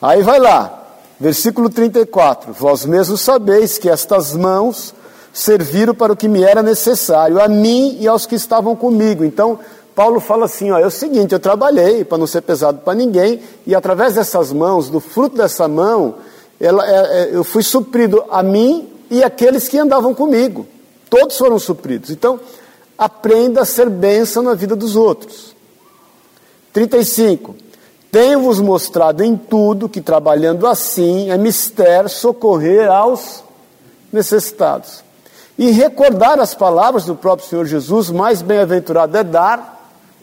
Aí 0.00 0.22
vai 0.22 0.38
lá, 0.38 0.86
versículo 1.18 1.68
34. 1.68 2.52
Vós 2.52 2.84
mesmos 2.84 3.20
sabeis 3.20 3.78
que 3.78 3.88
estas 3.88 4.34
mãos 4.34 4.94
serviram 5.32 5.94
para 5.94 6.12
o 6.12 6.16
que 6.16 6.28
me 6.28 6.42
era 6.42 6.62
necessário, 6.62 7.40
a 7.40 7.48
mim 7.48 7.96
e 8.00 8.06
aos 8.06 8.26
que 8.26 8.34
estavam 8.34 8.76
comigo. 8.76 9.24
Então, 9.24 9.58
Paulo 9.98 10.20
fala 10.20 10.44
assim: 10.44 10.70
ó, 10.70 10.78
é 10.78 10.86
o 10.86 10.92
seguinte, 10.92 11.32
eu 11.32 11.40
trabalhei 11.40 12.04
para 12.04 12.16
não 12.16 12.26
ser 12.28 12.42
pesado 12.42 12.78
para 12.84 12.94
ninguém, 12.94 13.42
e 13.66 13.74
através 13.74 14.14
dessas 14.14 14.52
mãos, 14.52 14.88
do 14.88 15.00
fruto 15.00 15.36
dessa 15.36 15.66
mão, 15.66 16.14
ela, 16.60 16.88
é, 16.88 16.94
é, 16.94 17.30
eu 17.32 17.42
fui 17.42 17.64
suprido 17.64 18.24
a 18.30 18.40
mim 18.40 18.88
e 19.10 19.24
aqueles 19.24 19.66
que 19.66 19.76
andavam 19.76 20.14
comigo. 20.14 20.68
Todos 21.10 21.36
foram 21.36 21.58
supridos. 21.58 22.10
Então, 22.10 22.38
aprenda 22.96 23.62
a 23.62 23.64
ser 23.64 23.90
bênção 23.90 24.40
na 24.40 24.54
vida 24.54 24.76
dos 24.76 24.94
outros. 24.94 25.56
35. 26.72 27.56
Tenho-vos 28.12 28.60
mostrado 28.60 29.24
em 29.24 29.36
tudo 29.36 29.88
que, 29.88 30.00
trabalhando 30.00 30.68
assim, 30.68 31.28
é 31.28 31.36
mister 31.36 32.08
socorrer 32.08 32.88
aos 32.88 33.42
necessitados. 34.12 35.02
E 35.58 35.72
recordar 35.72 36.38
as 36.38 36.54
palavras 36.54 37.04
do 37.04 37.16
próprio 37.16 37.48
Senhor 37.48 37.64
Jesus: 37.64 38.10
mais 38.10 38.40
bem-aventurado 38.40 39.16
é 39.16 39.24
dar 39.24 39.76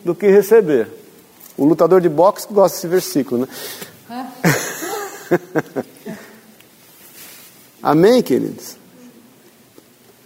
do 0.05 0.13
que 0.13 0.27
receber. 0.27 0.87
O 1.57 1.65
lutador 1.65 1.99
de 1.99 2.07
boxe 2.07 2.47
gosta 2.51 2.77
desse 2.77 2.87
versículo, 2.87 3.41
né? 3.41 3.47
Amém, 7.81 8.21
queridos? 8.21 8.77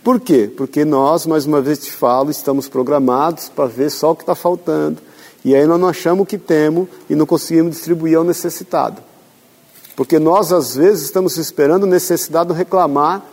Por 0.04 0.20
quê? 0.20 0.52
Porque 0.56 0.84
nós, 0.84 1.26
mais 1.26 1.46
uma 1.46 1.62
vez 1.62 1.80
te 1.80 1.92
falo, 1.92 2.30
estamos 2.30 2.68
programados 2.68 3.48
para 3.48 3.68
ver 3.68 3.90
só 3.90 4.12
o 4.12 4.16
que 4.16 4.24
está 4.24 4.36
faltando. 4.36 5.02
E 5.46 5.56
aí 5.56 5.66
nós 5.66 5.80
não 5.80 5.88
achamos 5.88 6.24
o 6.24 6.26
que 6.26 6.38
temos 6.38 6.90
e 7.10 7.16
não 7.16 7.26
conseguimos 7.26 7.76
distribuir 7.76 8.18
ao 8.18 8.24
necessitado. 8.24 9.02
Porque 9.96 10.20
nós, 10.20 10.52
às 10.52 10.76
vezes, 10.76 11.04
estamos 11.04 11.38
esperando 11.38 11.84
o 11.84 11.88
necessitado 11.88 12.54
reclamar, 12.54 13.26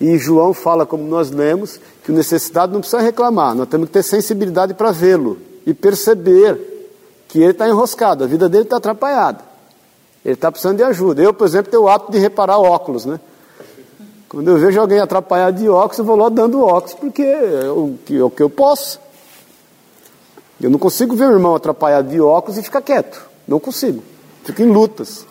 e 0.00 0.18
João 0.18 0.52
fala, 0.52 0.84
como 0.84 1.04
nós 1.04 1.30
lemos, 1.30 1.78
que 2.02 2.10
o 2.10 2.14
necessitado 2.14 2.72
não 2.72 2.80
precisa 2.80 3.02
reclamar, 3.02 3.54
nós 3.54 3.68
temos 3.68 3.86
que 3.86 3.92
ter 3.92 4.02
sensibilidade 4.02 4.74
para 4.74 4.90
vê-lo 4.90 5.51
e 5.66 5.74
perceber 5.74 6.72
que 7.28 7.40
ele 7.40 7.52
está 7.52 7.68
enroscado, 7.68 8.24
a 8.24 8.26
vida 8.26 8.48
dele 8.48 8.64
está 8.64 8.76
atrapalhada. 8.76 9.42
Ele 10.24 10.34
está 10.34 10.50
precisando 10.50 10.76
de 10.76 10.82
ajuda. 10.82 11.22
Eu, 11.22 11.34
por 11.34 11.46
exemplo, 11.46 11.70
tenho 11.70 11.84
o 11.84 11.88
hábito 11.88 12.12
de 12.12 12.18
reparar 12.18 12.58
óculos, 12.58 13.04
né? 13.04 13.18
Quando 14.28 14.48
eu 14.48 14.56
vejo 14.56 14.80
alguém 14.80 14.98
atrapalhado 14.98 15.58
de 15.58 15.68
óculos, 15.68 15.98
eu 15.98 16.04
vou 16.04 16.16
lá 16.16 16.28
dando 16.28 16.62
óculos, 16.62 16.94
porque 16.94 17.22
é 17.22 17.70
o 17.70 17.94
que, 18.04 18.16
é 18.16 18.22
o 18.22 18.30
que 18.30 18.42
eu 18.42 18.48
posso. 18.48 19.00
Eu 20.60 20.70
não 20.70 20.78
consigo 20.78 21.16
ver 21.16 21.26
o 21.26 21.32
irmão 21.32 21.54
atrapalhado 21.54 22.08
de 22.08 22.20
óculos 22.20 22.56
e 22.56 22.62
ficar 22.62 22.80
quieto. 22.80 23.20
Não 23.46 23.58
consigo. 23.58 24.02
Fico 24.44 24.62
em 24.62 24.70
lutas. 24.70 25.26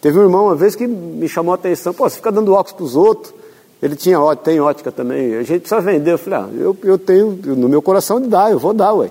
Teve 0.00 0.18
um 0.18 0.22
irmão 0.22 0.46
uma 0.46 0.54
vez 0.54 0.74
que 0.74 0.86
me 0.86 1.28
chamou 1.28 1.52
a 1.52 1.56
atenção, 1.56 1.92
pô, 1.92 2.08
você 2.08 2.16
fica 2.16 2.32
dando 2.32 2.52
óculos 2.52 2.72
para 2.72 2.84
os 2.84 2.96
outros. 2.96 3.34
Ele 3.82 3.96
tinha 3.96 4.18
tem 4.36 4.60
ótica 4.60 4.92
também. 4.92 5.34
A 5.34 5.42
gente 5.42 5.60
precisa 5.60 5.80
vender. 5.80 6.12
Eu 6.12 6.18
falei, 6.18 6.38
ah, 6.38 6.48
eu, 6.54 6.76
eu 6.82 6.98
tenho 6.98 7.32
no 7.32 7.68
meu 7.68 7.82
coração 7.82 8.20
de 8.20 8.28
dar, 8.28 8.50
eu 8.50 8.58
vou 8.58 8.72
dar, 8.72 8.92
ué. 8.94 9.10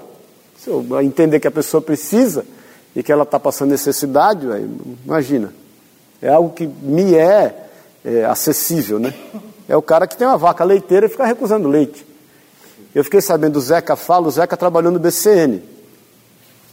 Se 0.64 0.70
eu 0.70 0.86
entender 1.02 1.40
que 1.40 1.48
a 1.48 1.52
pessoa 1.52 1.82
precisa 1.82 2.46
e 2.94 3.02
que 3.02 3.12
ela 3.12 3.24
está 3.24 3.40
passando 3.40 3.70
necessidade, 3.70 4.46
imagina. 5.06 5.54
É 6.22 6.28
algo 6.30 6.50
que 6.50 6.68
me 6.68 7.16
é 7.16 7.70
é, 8.04 8.26
acessível, 8.26 9.00
né? 9.00 9.14
É 9.70 9.78
o 9.78 9.82
cara 9.82 10.06
que 10.06 10.18
tem 10.18 10.28
uma 10.28 10.38
vaca 10.38 10.64
leiteira 10.66 11.06
e 11.06 11.10
fica 11.10 11.26
recusando 11.26 11.70
leite. 11.70 12.06
Eu 12.94 13.04
fiquei 13.06 13.22
sabendo 13.22 13.54
do 13.54 13.62
Zeca 13.62 13.96
Fala, 13.96 14.28
o 14.28 14.32
Zeca 14.32 14.58
trabalhou 14.58 14.92
no 14.92 15.00
BCN, 15.00 15.62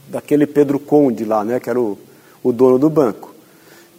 daquele 0.09 0.47
Pedro 0.47 0.81
Conde 0.81 1.25
lá, 1.25 1.45
né? 1.45 1.61
Que 1.61 1.71
era 1.71 1.81
o, 1.81 1.97
o 2.43 2.53
dono 2.53 2.79
do 2.81 2.91
banco. 2.91 3.35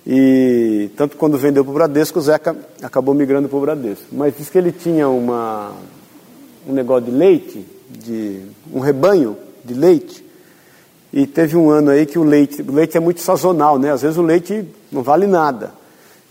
E 0.05 0.89
tanto 0.97 1.15
quando 1.15 1.38
vendeu 1.38 1.63
para 1.63 1.71
o 1.71 1.73
Bradesco, 1.73 2.19
o 2.19 2.21
Zeca 2.21 2.57
acabou 2.81 3.13
migrando 3.13 3.47
para 3.47 3.57
o 3.57 3.61
Bradesco. 3.61 4.05
Mas 4.11 4.35
diz 4.35 4.49
que 4.49 4.57
ele 4.57 4.73
tinha 4.73 5.07
uma, 5.07 5.71
um 6.67 6.73
negócio 6.73 7.05
de 7.05 7.11
leite, 7.11 7.65
de 7.89 8.41
um 8.73 8.79
rebanho 8.79 9.38
de 9.68 9.80
leite, 9.80 10.26
e 11.11 11.26
teve 11.26 11.55
um 11.55 11.70
ano 11.70 11.91
aí 11.91 12.05
que 12.05 12.20
o 12.20 12.24
leite, 12.24 12.61
o 12.61 12.72
leite 12.72 12.97
é 12.97 12.99
muito 12.99 13.22
sazonal, 13.22 13.80
né? 13.80 13.91
Às 13.91 14.01
vezes 14.01 14.18
o 14.18 14.22
leite 14.22 14.65
não 14.91 15.01
vale 15.01 15.26
nada 15.26 15.74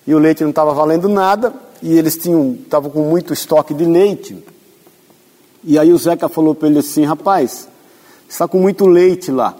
e 0.07 0.15
o 0.15 0.19
leite 0.19 0.43
não 0.43 0.51
estava 0.51 0.73
valendo 0.73 1.09
nada, 1.09 1.53
e 1.83 1.99
eles 1.99 2.17
tinham, 2.17 2.57
estavam 2.63 2.91
com 2.91 3.03
muito 3.03 3.33
estoque 3.33 3.75
de 3.75 3.85
leite. 3.85 4.37
E 5.65 5.79
aí 5.79 5.93
o 5.93 5.99
Zeca 5.99 6.29
falou 6.29 6.55
para 6.55 6.69
ele 6.69 6.79
assim, 6.79 7.05
rapaz, 7.05 7.69
está 8.29 8.47
com 8.47 8.59
muito 8.59 8.87
leite 8.87 9.33
lá. 9.33 9.57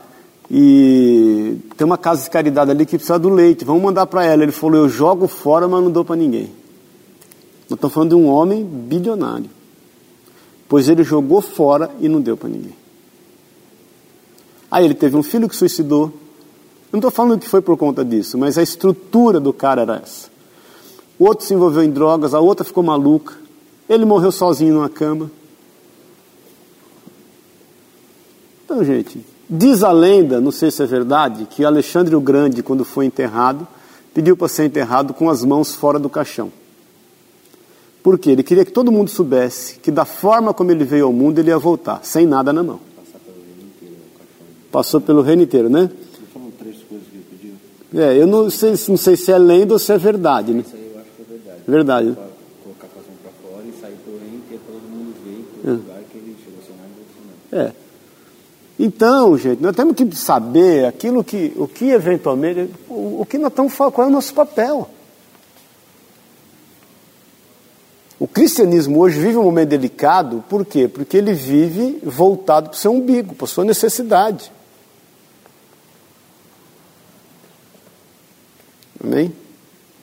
E 0.49 1.59
tem 1.77 1.85
uma 1.85 1.99
casa 1.99 2.23
de 2.23 2.31
caridade 2.31 2.71
ali 2.71 2.87
que 2.87 2.97
precisa 2.97 3.19
do 3.19 3.29
leite, 3.29 3.65
vamos 3.65 3.83
mandar 3.83 4.07
para 4.07 4.25
ela. 4.25 4.45
Ele 4.45 4.53
falou, 4.53 4.83
eu 4.83 4.89
jogo 4.89 5.27
fora, 5.27 5.67
mas 5.67 5.83
não 5.83 5.91
dou 5.91 6.05
para 6.05 6.15
ninguém. 6.15 6.53
Nós 7.69 7.77
estamos 7.77 7.93
falando 7.93 8.11
de 8.11 8.15
um 8.15 8.29
homem 8.29 8.65
bilionário. 8.65 9.51
Pois 10.69 10.89
ele 10.89 11.03
jogou 11.03 11.41
fora 11.41 11.91
e 11.99 12.09
não 12.09 12.21
deu 12.21 12.37
para 12.37 12.49
ninguém. 12.49 12.75
Aí 14.77 14.85
ele 14.85 14.95
teve 14.95 15.17
um 15.17 15.23
filho 15.23 15.49
que 15.49 15.57
suicidou. 15.57 16.13
Não 16.93 16.99
estou 16.99 17.11
falando 17.11 17.41
que 17.41 17.49
foi 17.49 17.63
por 17.63 17.77
conta 17.77 18.05
disso, 18.05 18.37
mas 18.37 18.59
a 18.59 18.63
estrutura 18.63 19.41
do 19.41 19.53
cara 19.53 19.83
era 19.83 19.97
essa 19.97 20.37
o 21.19 21.25
outro 21.25 21.47
se 21.47 21.55
envolveu 21.55 21.83
em 21.83 21.91
drogas, 21.91 22.35
a 22.35 22.41
outra 22.41 22.65
ficou 22.65 22.83
maluca, 22.83 23.35
ele 23.89 24.05
morreu 24.05 24.31
sozinho 24.31 24.75
numa 24.75 24.89
cama. 24.89 25.31
Então, 28.65 28.85
gente, 28.85 29.25
diz 29.49 29.83
a 29.83 29.93
lenda, 29.93 30.41
não 30.41 30.51
sei 30.51 30.71
se 30.71 30.83
é 30.83 30.87
verdade, 30.87 31.47
que 31.47 31.65
Alexandre 31.65 32.15
o 32.15 32.21
Grande, 32.21 32.63
quando 32.63 32.85
foi 32.85 33.07
enterrado, 33.07 33.67
pediu 34.13 34.37
para 34.37 34.49
ser 34.49 34.67
enterrado 34.67 35.15
com 35.15 35.31
as 35.31 35.45
mãos 35.45 35.75
fora 35.75 35.99
do 35.99 36.11
caixão. 36.11 36.53
Por 38.03 38.19
quê? 38.19 38.31
Ele 38.31 38.43
queria 38.43 38.65
que 38.65 38.73
todo 38.73 38.93
mundo 38.93 39.09
soubesse 39.09 39.79
que 39.79 39.91
da 39.91 40.05
forma 40.05 40.53
como 40.53 40.71
ele 40.71 40.85
veio 40.85 41.07
ao 41.07 41.13
mundo, 41.13 41.39
ele 41.39 41.49
ia 41.49 41.59
voltar, 41.59 42.01
sem 42.03 42.27
nada 42.27 42.53
na 42.53 42.63
mão. 42.63 42.81
Passou 44.77 45.01
pelo 45.01 45.23
reino 45.23 45.43
inteiro, 45.43 45.71
né? 45.71 45.89
Foram 46.35 46.51
três 46.51 46.77
coisas 46.83 47.09
que 47.09 47.17
ele 47.17 47.25
pediu. 47.31 48.05
É, 48.05 48.15
eu 48.21 48.27
não 48.27 48.51
sei, 48.51 48.75
não 48.89 48.97
sei 48.99 49.17
se 49.17 49.33
é 49.33 49.39
lenda 49.39 49.73
ou 49.73 49.79
se 49.79 49.91
é 49.91 49.97
verdade, 49.97 50.53
né? 50.53 50.63
Verdade. 51.67 52.13
Pra 52.13 52.25
colocar 52.63 52.87
a 52.87 52.91
para 52.91 53.33
fora 53.43 53.65
e 53.67 53.81
sair 53.81 53.97
pelo 54.05 54.19
reino 54.19 54.37
inteiro 54.37 54.63
todo 54.67 54.83
mundo 54.83 55.15
ver 55.25 55.31
em 55.31 55.67
é. 55.67 55.77
lugar 55.79 56.03
que 56.13 56.19
ele 56.19 56.37
chegou 56.45 56.61
a 56.61 56.67
ser 56.67 56.75
nada 57.57 57.71
É. 57.71 57.73
Então, 58.79 59.39
gente, 59.39 59.63
nós 59.63 59.75
temos 59.75 59.97
que 59.97 60.15
saber 60.15 60.85
aquilo 60.85 61.25
que, 61.25 61.55
o 61.57 61.67
que 61.67 61.87
eventualmente, 61.87 62.71
o, 62.87 63.23
o 63.23 63.27
que 63.27 63.39
nós 63.39 63.53
estamos 63.53 63.73
falando, 63.73 63.95
qual 63.95 64.07
é 64.07 64.11
o 64.11 64.13
nosso 64.13 64.35
papel. 64.35 64.91
O 68.21 68.29
cristianismo 68.29 69.01
hoje 69.01 69.19
vive 69.19 69.39
um 69.39 69.45
momento 69.45 69.71
delicado, 69.71 70.45
por 70.51 70.67
quê? 70.67 70.87
Porque 70.87 71.17
ele 71.17 71.33
vive 71.33 71.99
voltado 72.05 72.69
para 72.69 72.77
o 72.77 72.79
seu 72.79 72.93
umbigo, 72.93 73.35
para 73.35 73.47
a 73.47 73.49
sua 73.49 73.65
necessidade. 73.65 74.55
Amém? 79.03 79.33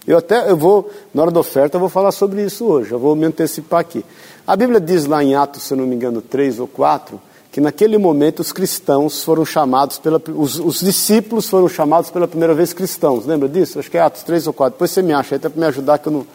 Eu 0.05 0.17
até, 0.17 0.49
eu 0.49 0.57
vou, 0.57 0.89
na 1.13 1.21
hora 1.21 1.31
da 1.31 1.39
oferta, 1.39 1.77
eu 1.77 1.79
vou 1.79 1.89
falar 1.89 2.11
sobre 2.11 2.43
isso 2.43 2.65
hoje, 2.65 2.91
eu 2.91 2.99
vou 2.99 3.15
me 3.15 3.25
antecipar 3.25 3.79
aqui. 3.79 4.03
A 4.45 4.55
Bíblia 4.55 4.81
diz 4.81 5.05
lá 5.05 5.23
em 5.23 5.33
Atos, 5.33 5.63
se 5.63 5.73
eu 5.73 5.77
não 5.77 5.87
me 5.87 5.95
engano, 5.95 6.21
3 6.21 6.59
ou 6.59 6.67
4, 6.67 7.19
que 7.49 7.61
naquele 7.61 7.97
momento 7.97 8.41
os 8.41 8.51
cristãos 8.51 9.23
foram 9.23 9.45
chamados, 9.45 9.99
pela, 9.99 10.21
os, 10.35 10.59
os 10.59 10.79
discípulos 10.81 11.47
foram 11.47 11.69
chamados 11.69 12.09
pela 12.09 12.27
primeira 12.27 12.53
vez 12.53 12.73
cristãos. 12.73 13.25
Lembra 13.25 13.47
disso? 13.47 13.79
Acho 13.79 13.89
que 13.89 13.97
é 13.97 14.01
Atos 14.01 14.23
3 14.23 14.47
ou 14.47 14.53
4. 14.53 14.73
Depois 14.73 14.91
você 14.91 15.01
me 15.01 15.13
acha 15.13 15.35
até 15.35 15.47
para 15.47 15.59
me 15.59 15.67
ajudar 15.67 15.99
que 15.99 16.07
eu 16.07 16.11
não. 16.11 16.27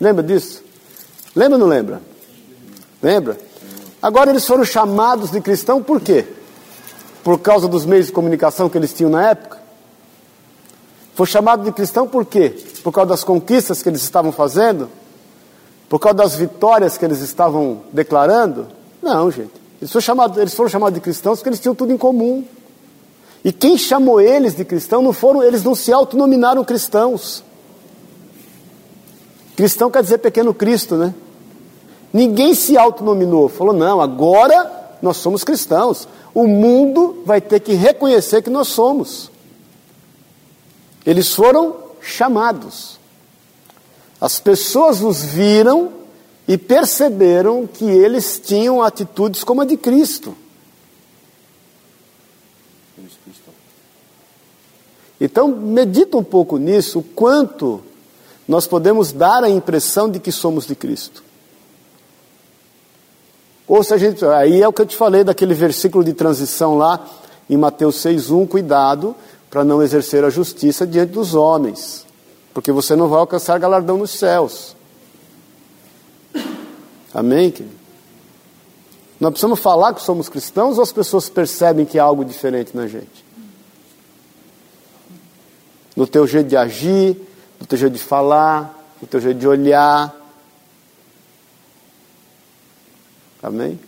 Lembra 0.00 0.22
disso? 0.22 0.62
Lembra 1.34 1.54
ou 1.54 1.60
não 1.60 1.66
lembra? 1.66 2.00
Lembra? 3.02 3.38
Agora 4.00 4.30
eles 4.30 4.46
foram 4.46 4.64
chamados 4.64 5.30
de 5.30 5.40
cristão 5.40 5.82
por 5.82 6.00
quê? 6.00 6.24
Por 7.22 7.38
causa 7.40 7.68
dos 7.68 7.84
meios 7.84 8.06
de 8.06 8.12
comunicação 8.12 8.68
que 8.68 8.78
eles 8.78 8.92
tinham 8.92 9.10
na 9.10 9.30
época? 9.30 9.61
Foi 11.14 11.26
chamado 11.26 11.64
de 11.64 11.72
cristão 11.72 12.08
por 12.08 12.24
quê? 12.24 12.50
Por 12.82 12.92
causa 12.92 13.10
das 13.10 13.24
conquistas 13.24 13.82
que 13.82 13.88
eles 13.88 14.02
estavam 14.02 14.32
fazendo? 14.32 14.88
Por 15.88 15.98
causa 15.98 16.16
das 16.16 16.34
vitórias 16.34 16.96
que 16.96 17.04
eles 17.04 17.20
estavam 17.20 17.82
declarando? 17.92 18.66
Não, 19.02 19.30
gente. 19.30 19.50
Eles 19.80 19.90
foram, 19.90 20.02
chamados, 20.02 20.38
eles 20.38 20.54
foram 20.54 20.70
chamados 20.70 20.94
de 20.94 21.00
cristãos 21.00 21.38
porque 21.38 21.48
eles 21.48 21.60
tinham 21.60 21.74
tudo 21.74 21.92
em 21.92 21.98
comum. 21.98 22.44
E 23.44 23.52
quem 23.52 23.76
chamou 23.76 24.20
eles 24.20 24.54
de 24.54 24.64
cristão 24.64 25.02
não 25.02 25.12
foram, 25.12 25.42
eles 25.42 25.64
não 25.64 25.74
se 25.74 25.92
autonominaram 25.92 26.64
cristãos. 26.64 27.42
Cristão 29.56 29.90
quer 29.90 30.02
dizer 30.02 30.18
pequeno 30.18 30.54
Cristo, 30.54 30.94
né? 30.94 31.12
Ninguém 32.12 32.54
se 32.54 32.78
autonominou, 32.78 33.48
falou: 33.48 33.74
não, 33.74 34.00
agora 34.00 34.70
nós 35.02 35.16
somos 35.16 35.42
cristãos. 35.42 36.06
O 36.32 36.46
mundo 36.46 37.22
vai 37.26 37.40
ter 37.40 37.58
que 37.60 37.74
reconhecer 37.74 38.42
que 38.42 38.50
nós 38.50 38.68
somos. 38.68 39.31
Eles 41.04 41.32
foram 41.34 41.76
chamados. 42.00 42.98
As 44.20 44.38
pessoas 44.38 45.02
os 45.02 45.24
viram 45.24 45.92
e 46.46 46.56
perceberam 46.56 47.66
que 47.66 47.84
eles 47.84 48.40
tinham 48.44 48.82
atitudes 48.82 49.42
como 49.42 49.62
a 49.62 49.64
de 49.64 49.76
Cristo. 49.76 50.36
Então, 55.20 55.48
medita 55.48 56.16
um 56.16 56.24
pouco 56.24 56.58
nisso, 56.58 56.98
o 56.98 57.02
quanto 57.02 57.80
nós 58.46 58.66
podemos 58.66 59.12
dar 59.12 59.44
a 59.44 59.48
impressão 59.48 60.10
de 60.10 60.18
que 60.18 60.32
somos 60.32 60.66
de 60.66 60.74
Cristo. 60.74 61.22
Ou 63.68 63.84
se 63.84 63.94
a 63.94 63.98
gente, 63.98 64.24
aí 64.24 64.60
é 64.60 64.66
o 64.66 64.72
que 64.72 64.82
eu 64.82 64.86
te 64.86 64.96
falei 64.96 65.22
daquele 65.22 65.54
versículo 65.54 66.02
de 66.02 66.12
transição 66.12 66.76
lá 66.76 67.08
em 67.48 67.56
Mateus 67.56 67.96
6:1, 67.96 68.46
cuidado, 68.48 69.14
para 69.52 69.62
não 69.62 69.80
exercer 69.80 70.24
a 70.24 70.30
justiça 70.30 70.84
diante 70.84 71.12
dos 71.12 71.34
homens, 71.34 72.04
porque 72.52 72.72
você 72.72 72.96
não 72.96 73.06
vai 73.06 73.20
alcançar 73.20 73.60
galardão 73.60 73.96
nos 73.96 74.10
céus. 74.10 74.74
Amém, 77.14 77.52
querido? 77.52 77.76
Nós 79.20 79.30
precisamos 79.30 79.60
falar 79.60 79.94
que 79.94 80.02
somos 80.02 80.28
cristãos 80.28 80.78
ou 80.78 80.82
as 80.82 80.90
pessoas 80.90 81.28
percebem 81.28 81.86
que 81.86 81.98
há 81.98 82.02
algo 82.02 82.24
diferente 82.24 82.76
na 82.76 82.88
gente? 82.88 83.32
no 85.96 86.06
teu 86.06 86.26
jeito 86.26 86.48
de 86.48 86.56
agir, 86.56 87.16
no 87.60 87.66
teu 87.66 87.78
jeito 87.78 87.92
de 87.92 88.02
falar, 88.02 88.78
no 89.00 89.06
teu 89.06 89.20
jeito 89.20 89.38
de 89.38 89.46
olhar. 89.46 90.14
Amém? 93.42 93.78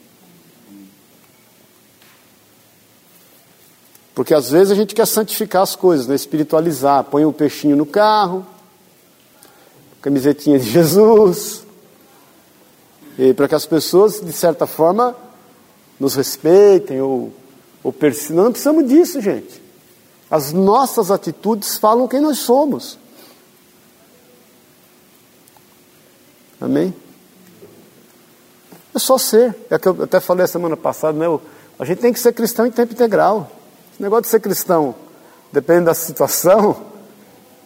Porque 4.15 4.33
às 4.33 4.51
vezes 4.51 4.71
a 4.71 4.75
gente 4.77 4.95
quer 4.95 5.07
santificar 5.07 5.63
as 5.63 5.75
coisas, 5.75 6.07
né? 6.07 6.15
espiritualizar. 6.15 7.05
Põe 7.05 7.25
um 7.25 7.33
peixinho 7.33 7.77
no 7.77 7.85
carro, 7.85 8.47
camisetinha 10.01 10.59
de 10.59 10.71
Jesus, 10.71 11.65
para 13.35 13.49
que 13.49 13.55
as 13.55 13.67
pessoas, 13.67 14.21
de 14.21 14.33
certa 14.33 14.67
forma, 14.67 15.17
nos 15.99 16.15
respeitem 16.15 17.01
ou, 17.01 17.33
ou 17.83 17.93
persigam. 17.93 18.45
Não 18.45 18.53
precisamos 18.53 18.89
disso, 18.89 19.21
gente. 19.21 19.63
As 20.31 20.53
nossas 20.53 21.11
atitudes 21.11 21.77
falam 21.77 22.07
quem 22.07 22.21
nós 22.21 22.39
somos. 22.39 22.99
Amém? 26.61 26.95
É 28.95 28.99
só 28.99 29.19
ser. 29.19 29.57
É 29.69 29.79
que 29.79 29.89
eu 29.89 30.03
até 30.05 30.21
falei 30.21 30.45
a 30.45 30.49
semana 30.49 30.77
passada, 30.77 31.19
né? 31.19 31.27
A 31.79 31.85
gente 31.85 31.99
tem 31.99 32.13
que 32.13 32.21
ser 32.21 32.33
cristão 32.33 32.65
em 32.65 32.71
tempo 32.71 32.93
integral. 32.93 33.51
Esse 33.95 34.03
negócio 34.03 34.23
de 34.23 34.29
ser 34.29 34.41
cristão 34.41 34.93
depende 35.53 35.85
da 35.85 35.95
situação, 35.95 36.77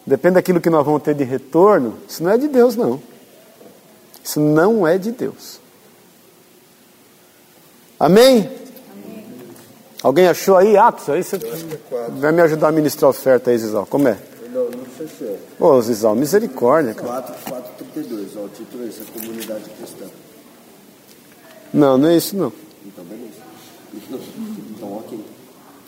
depende 0.05 0.35
daquilo 0.35 0.61
que 0.61 0.69
nós 0.69 0.85
vamos 0.85 1.01
ter 1.01 1.15
de 1.15 1.23
retorno. 1.23 1.97
Isso 2.07 2.23
não 2.23 2.29
é 2.29 2.37
de 2.37 2.47
Deus, 2.47 2.75
não. 2.75 3.01
Isso 4.23 4.39
não 4.39 4.87
é 4.87 4.99
de 4.99 5.11
Deus. 5.11 5.59
Amém? 7.99 8.41
Amém. 8.41 9.25
Alguém 10.03 10.27
achou 10.27 10.55
aí 10.55 10.77
Atos? 10.77 11.09
Aí 11.09 11.23
você 11.23 11.37
é 11.37 12.09
vai 12.11 12.31
me 12.31 12.43
ajudar 12.43 12.67
a 12.67 12.71
ministrar 12.71 13.07
a 13.07 13.09
oferta 13.09 13.49
aí, 13.49 13.57
Zizal. 13.57 13.87
Como 13.87 14.07
é? 14.07 14.19
Não, 14.53 14.65
não 14.65 14.85
sei 14.95 15.07
se 15.07 15.23
é. 15.23 15.39
Ô, 15.59 15.81
Zizal, 15.81 16.15
misericórdia, 16.15 16.93
cara. 16.93 17.23
4, 17.23 17.35
4, 17.49 17.85
32, 17.91 18.37
ó, 18.37 18.41
o 18.41 18.49
título 18.49 18.83
é 18.83 18.87
esse, 18.87 19.01
a 19.01 19.19
comunidade 19.19 19.63
cristã. 19.71 20.05
Não, 21.73 21.97
não 21.97 22.07
é 22.07 22.17
isso 22.17 22.35
não. 22.37 22.53
Então, 22.85 23.03
beleza. 23.05 23.49
Então, 24.77 24.93
ok. 24.95 25.19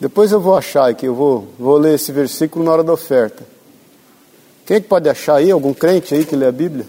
Depois 0.01 0.31
eu 0.31 0.41
vou 0.41 0.57
achar 0.57 0.89
aqui, 0.89 1.05
eu 1.05 1.13
vou, 1.13 1.47
vou 1.59 1.77
ler 1.77 1.93
esse 1.93 2.11
versículo 2.11 2.65
na 2.65 2.71
hora 2.71 2.83
da 2.83 2.91
oferta. 2.91 3.43
Quem 4.65 4.77
é 4.77 4.81
que 4.81 4.87
pode 4.87 5.07
achar 5.07 5.35
aí? 5.35 5.51
Algum 5.51 5.75
crente 5.75 6.15
aí 6.15 6.25
que 6.25 6.35
lê 6.35 6.47
a 6.47 6.51
Bíblia? 6.51 6.87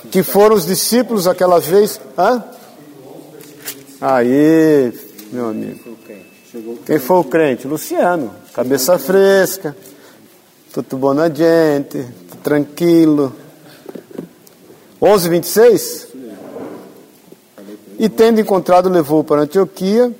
Que... 0.00 0.08
Que 0.08 0.22
foram 0.24 0.56
os 0.56 0.66
discípulos 0.66 1.28
aquela 1.28 1.60
vez. 1.60 2.00
Hã? 2.18 2.42
Aí, 4.00 4.92
meu 5.30 5.50
amigo. 5.50 5.96
Quem 6.84 6.98
foi 6.98 7.16
o 7.18 7.22
crente? 7.24 7.68
Luciano. 7.68 8.34
Cabeça 8.52 8.98
fresca. 8.98 9.76
Tudo 10.72 10.96
bom 10.96 11.14
na 11.14 11.28
gente. 11.28 12.04
Tranquilo. 12.42 13.32
11, 15.00 15.28
26? 15.28 16.08
E 17.96 18.08
tendo 18.08 18.40
encontrado, 18.40 18.88
levou 18.88 19.22
para 19.22 19.42
Antioquia. 19.42 20.12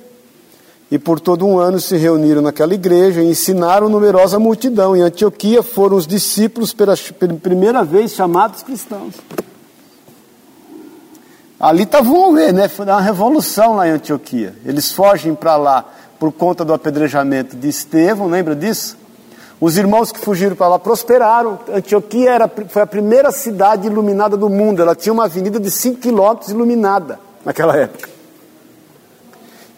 E 0.91 0.97
por 0.97 1.19
todo 1.19 1.45
um 1.45 1.59
ano 1.59 1.79
se 1.79 1.95
reuniram 1.97 2.41
naquela 2.41 2.73
igreja 2.73 3.21
e 3.21 3.29
ensinaram 3.29 3.89
numerosa 3.89 4.39
multidão. 4.39 4.95
Em 4.95 5.01
Antioquia 5.01 5.61
foram 5.61 5.95
os 5.95 6.07
discípulos 6.07 6.73
pela 6.73 6.95
primeira 7.41 7.83
vez 7.83 8.13
chamados 8.13 8.63
cristãos. 8.63 9.13
Ali 11.59 11.83
estavam 11.83 12.33
ver, 12.33 12.53
né? 12.53 12.67
Foi 12.67 12.85
uma 12.85 13.01
revolução 13.01 13.75
lá 13.75 13.87
em 13.87 13.91
Antioquia. 13.91 14.55
Eles 14.65 14.91
fogem 14.91 15.35
para 15.35 15.57
lá 15.57 15.85
por 16.17 16.31
conta 16.31 16.65
do 16.65 16.73
apedrejamento 16.73 17.55
de 17.55 17.67
Estevão, 17.67 18.27
lembra 18.27 18.55
disso? 18.55 18.97
Os 19.61 19.77
irmãos 19.77 20.11
que 20.11 20.19
fugiram 20.19 20.55
para 20.55 20.69
lá 20.69 20.79
prosperaram. 20.79 21.59
Antioquia 21.73 22.31
era, 22.31 22.51
foi 22.69 22.81
a 22.81 22.87
primeira 22.87 23.29
cidade 23.31 23.87
iluminada 23.87 24.37
do 24.37 24.49
mundo. 24.49 24.81
Ela 24.81 24.95
tinha 24.95 25.11
uma 25.11 25.25
avenida 25.25 25.59
de 25.59 25.69
5 25.69 25.99
quilômetros 25.99 26.49
iluminada 26.49 27.19
naquela 27.45 27.75
época. 27.75 28.18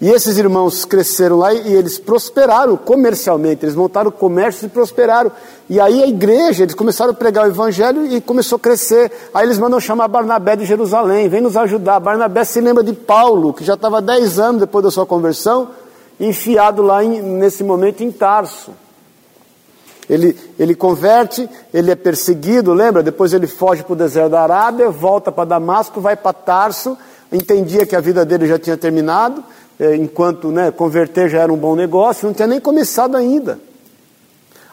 E 0.01 0.09
esses 0.09 0.35
irmãos 0.39 0.83
cresceram 0.83 1.37
lá 1.37 1.53
e 1.53 1.75
eles 1.75 1.99
prosperaram 1.99 2.75
comercialmente, 2.75 3.63
eles 3.63 3.75
montaram 3.75 4.09
comércio 4.09 4.65
e 4.65 4.69
prosperaram. 4.69 5.31
E 5.69 5.79
aí 5.79 6.01
a 6.01 6.07
igreja, 6.07 6.63
eles 6.63 6.73
começaram 6.73 7.11
a 7.11 7.13
pregar 7.13 7.45
o 7.45 7.49
evangelho 7.49 8.07
e 8.07 8.19
começou 8.19 8.55
a 8.55 8.59
crescer. 8.59 9.11
Aí 9.31 9.45
eles 9.45 9.59
mandam 9.59 9.79
chamar 9.79 10.07
Barnabé 10.07 10.55
de 10.55 10.65
Jerusalém, 10.65 11.29
vem 11.29 11.39
nos 11.39 11.55
ajudar. 11.55 11.99
Barnabé 11.99 12.43
se 12.43 12.59
lembra 12.59 12.83
de 12.83 12.93
Paulo, 12.93 13.53
que 13.53 13.63
já 13.63 13.75
estava 13.75 14.01
10 14.01 14.39
anos 14.39 14.61
depois 14.61 14.83
da 14.83 14.89
sua 14.89 15.05
conversão, 15.05 15.69
enfiado 16.19 16.81
lá 16.81 17.03
em, 17.03 17.21
nesse 17.21 17.63
momento 17.63 18.01
em 18.01 18.11
Tarso. 18.11 18.71
Ele, 20.09 20.35
ele 20.57 20.73
converte, 20.73 21.47
ele 21.71 21.91
é 21.91 21.95
perseguido, 21.95 22.73
lembra? 22.73 23.03
Depois 23.03 23.33
ele 23.33 23.45
foge 23.45 23.83
para 23.83 23.93
o 23.93 23.95
deserto 23.95 24.31
da 24.31 24.41
Arábia, 24.41 24.89
volta 24.89 25.31
para 25.31 25.45
Damasco, 25.45 26.01
vai 26.01 26.15
para 26.15 26.33
Tarso, 26.33 26.97
entendia 27.31 27.85
que 27.85 27.95
a 27.95 28.01
vida 28.01 28.25
dele 28.25 28.47
já 28.47 28.57
tinha 28.57 28.75
terminado 28.75 29.43
enquanto 29.95 30.51
né, 30.51 30.69
converter 30.69 31.27
já 31.27 31.39
era 31.39 31.51
um 31.51 31.57
bom 31.57 31.75
negócio, 31.75 32.27
não 32.27 32.33
tinha 32.33 32.47
nem 32.47 32.59
começado 32.59 33.17
ainda. 33.17 33.59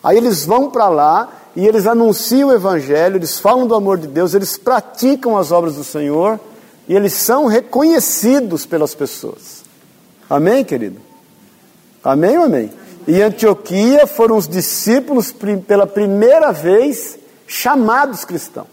Aí 0.03 0.17
eles 0.17 0.45
vão 0.45 0.71
para 0.71 0.89
lá 0.89 1.29
e 1.57 1.67
eles 1.67 1.87
anunciam 1.87 2.51
o 2.51 2.53
Evangelho, 2.53 3.17
eles 3.17 3.39
falam 3.39 3.67
do 3.67 3.75
amor 3.75 3.97
de 3.97 4.07
Deus, 4.07 4.35
eles 4.35 4.59
praticam 4.59 5.37
as 5.37 5.51
obras 5.51 5.77
do 5.77 5.85
Senhor 5.85 6.39
e 6.87 6.95
eles 6.95 7.15
são 7.15 7.47
reconhecidos 7.47 8.67
pelas 8.67 8.95
pessoas. 8.95 9.65
Amém, 10.29 10.63
querido? 10.63 11.01
Amém 12.05 12.37
ou 12.39 12.45
amém? 12.45 12.71
E 13.07 13.23
Antioquia 13.23 14.07
foram 14.07 14.37
os 14.37 14.47
discípulos 14.47 15.35
pela 15.67 15.87
primeira 15.87 16.53
vez 16.53 17.19
chamados 17.47 18.25
cristãos. 18.25 18.67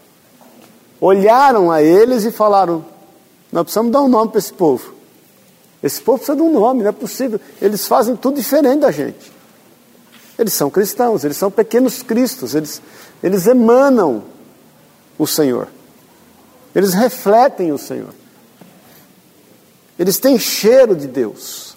Olharam 1.00 1.72
a 1.72 1.82
eles 1.82 2.24
e 2.24 2.30
falaram: 2.30 2.84
Nós 3.50 3.64
precisamos 3.64 3.90
dar 3.90 4.02
um 4.02 4.08
nome 4.08 4.30
para 4.30 4.38
esse 4.38 4.52
povo. 4.52 4.95
Esse 5.86 6.02
povo 6.02 6.18
precisa 6.18 6.36
de 6.36 6.42
um 6.42 6.52
nome, 6.52 6.82
não 6.82 6.90
é 6.90 6.92
possível. 6.92 7.40
Eles 7.62 7.86
fazem 7.86 8.16
tudo 8.16 8.36
diferente 8.36 8.80
da 8.80 8.90
gente. 8.90 9.32
Eles 10.36 10.52
são 10.52 10.68
cristãos, 10.68 11.24
eles 11.24 11.36
são 11.36 11.48
pequenos 11.50 12.02
cristos, 12.02 12.54
eles, 12.54 12.82
eles 13.22 13.46
emanam 13.46 14.24
o 15.16 15.26
Senhor. 15.26 15.68
Eles 16.74 16.92
refletem 16.92 17.72
o 17.72 17.78
Senhor. 17.78 18.12
Eles 19.96 20.18
têm 20.18 20.38
cheiro 20.38 20.96
de 20.96 21.06
Deus. 21.06 21.76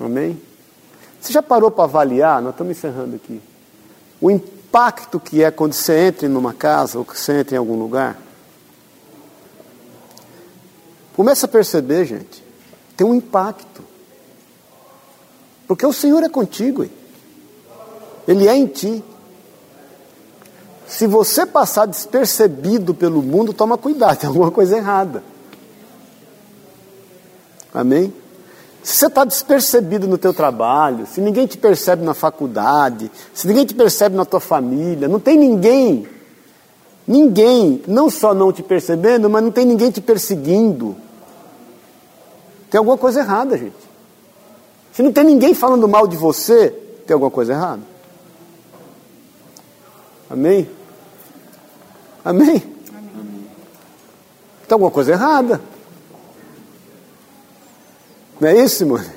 Amém? 0.00 0.40
Você 1.20 1.32
já 1.32 1.42
parou 1.42 1.70
para 1.70 1.84
avaliar? 1.84 2.42
Nós 2.42 2.52
estamos 2.52 2.76
encerrando 2.76 3.14
aqui. 3.14 3.40
O 4.20 4.28
impacto 4.28 5.20
que 5.20 5.42
é 5.42 5.50
quando 5.52 5.72
você 5.72 6.08
entra 6.08 6.28
numa 6.28 6.52
casa 6.52 6.98
ou 6.98 7.04
que 7.04 7.18
você 7.18 7.40
entra 7.40 7.54
em 7.54 7.58
algum 7.58 7.78
lugar? 7.78 8.27
Começa 11.18 11.46
a 11.46 11.48
perceber, 11.48 12.04
gente, 12.04 12.44
tem 12.96 13.04
um 13.04 13.12
impacto. 13.12 13.82
Porque 15.66 15.84
o 15.84 15.92
Senhor 15.92 16.22
é 16.22 16.28
contigo, 16.28 16.86
Ele 18.28 18.46
é 18.46 18.56
em 18.56 18.66
ti. 18.68 19.02
Se 20.86 21.08
você 21.08 21.44
passar 21.44 21.86
despercebido 21.86 22.94
pelo 22.94 23.20
mundo, 23.20 23.52
toma 23.52 23.76
cuidado, 23.76 24.16
tem 24.16 24.28
alguma 24.28 24.52
coisa 24.52 24.76
errada. 24.76 25.24
Amém? 27.74 28.14
Se 28.80 28.94
você 28.98 29.06
está 29.06 29.24
despercebido 29.24 30.06
no 30.06 30.18
teu 30.18 30.32
trabalho, 30.32 31.04
se 31.04 31.20
ninguém 31.20 31.48
te 31.48 31.58
percebe 31.58 32.04
na 32.04 32.14
faculdade, 32.14 33.10
se 33.34 33.48
ninguém 33.48 33.66
te 33.66 33.74
percebe 33.74 34.14
na 34.14 34.24
tua 34.24 34.38
família, 34.38 35.08
não 35.08 35.18
tem 35.18 35.36
ninguém, 35.36 36.06
ninguém, 37.04 37.82
não 37.88 38.08
só 38.08 38.32
não 38.32 38.52
te 38.52 38.62
percebendo, 38.62 39.28
mas 39.28 39.42
não 39.42 39.50
tem 39.50 39.66
ninguém 39.66 39.90
te 39.90 40.00
perseguindo. 40.00 41.07
Tem 42.70 42.78
alguma 42.78 42.98
coisa 42.98 43.20
errada, 43.20 43.56
gente. 43.56 43.76
Se 44.92 45.02
não 45.02 45.12
tem 45.12 45.24
ninguém 45.24 45.54
falando 45.54 45.88
mal 45.88 46.06
de 46.06 46.16
você, 46.16 46.70
tem 47.06 47.14
alguma 47.14 47.30
coisa 47.30 47.52
errada. 47.52 47.82
Amém? 50.30 50.68
Amém? 52.24 52.62
Amém. 52.94 53.46
Tem 54.66 54.74
alguma 54.74 54.90
coisa 54.90 55.12
errada. 55.12 55.60
Não 58.40 58.48
é 58.48 58.56
isso, 58.56 58.86
mano? 58.86 59.10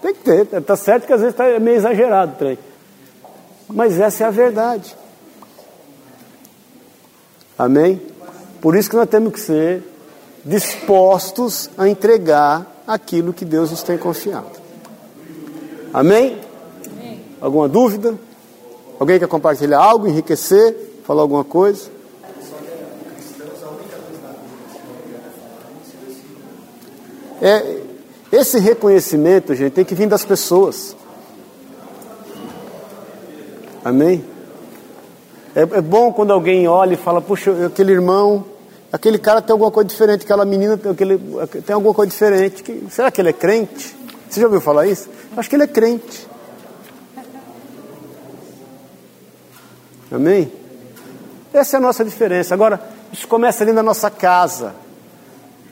Tem 0.00 0.14
que 0.14 0.20
ter. 0.20 0.46
Está 0.54 0.76
certo 0.76 1.06
que 1.06 1.12
às 1.12 1.20
vezes 1.20 1.34
está 1.34 1.58
meio 1.60 1.76
exagerado 1.76 2.32
o 2.32 2.36
trem. 2.36 2.58
Mas 3.68 3.98
essa 3.98 4.24
é 4.24 4.26
a 4.26 4.30
verdade. 4.30 4.96
Amém? 7.58 8.00
Por 8.60 8.76
isso 8.76 8.88
que 8.88 8.96
nós 8.96 9.08
temos 9.08 9.32
que 9.32 9.40
ser 9.40 9.82
dispostos 10.44 11.68
a 11.76 11.88
entregar 11.88 12.75
aquilo 12.86 13.32
que 13.32 13.44
Deus 13.44 13.70
nos 13.70 13.82
tem 13.82 13.98
confiado. 13.98 14.50
Amém? 15.92 16.38
Amém? 16.92 17.24
Alguma 17.40 17.68
dúvida? 17.68 18.14
Alguém 18.98 19.18
quer 19.18 19.28
compartilhar 19.28 19.78
algo, 19.78 20.06
enriquecer, 20.06 20.74
falar 21.04 21.22
alguma 21.22 21.44
coisa? 21.44 21.90
É, 27.40 27.80
esse 28.32 28.58
reconhecimento, 28.58 29.54
gente, 29.54 29.72
tem 29.72 29.84
que 29.84 29.94
vir 29.94 30.08
das 30.08 30.24
pessoas. 30.24 30.96
Amém? 33.84 34.24
É, 35.54 35.60
é 35.60 35.80
bom 35.80 36.12
quando 36.12 36.32
alguém 36.32 36.66
olha 36.66 36.94
e 36.94 36.96
fala, 36.96 37.20
puxa, 37.20 37.66
aquele 37.66 37.92
irmão, 37.92 38.44
aquele 38.92 39.18
cara 39.18 39.42
tem 39.42 39.52
alguma 39.52 39.70
coisa 39.70 39.88
diferente, 39.88 40.24
aquela 40.24 40.44
menina 40.44 40.76
tem, 40.76 40.90
aquele, 40.92 41.18
tem 41.64 41.74
alguma 41.74 41.94
coisa 41.94 42.10
diferente. 42.10 42.62
Que- 42.62 42.84
será 42.90 43.10
que 43.10 43.20
ele 43.20 43.30
é 43.30 43.32
crente? 43.32 43.96
Você 44.28 44.40
já 44.40 44.46
ouviu 44.46 44.60
falar 44.60 44.86
isso? 44.86 45.08
Acho 45.36 45.48
que 45.48 45.56
ele 45.56 45.64
é 45.64 45.68
crente. 45.68 46.26
Amém? 50.10 50.50
Essa 51.52 51.76
é 51.76 51.78
a 51.78 51.80
nossa 51.80 52.04
diferença. 52.04 52.54
Agora, 52.54 52.80
isso 53.12 53.26
começa 53.26 53.64
ali 53.64 53.72
na 53.72 53.82
nossa 53.82 54.10
casa, 54.10 54.74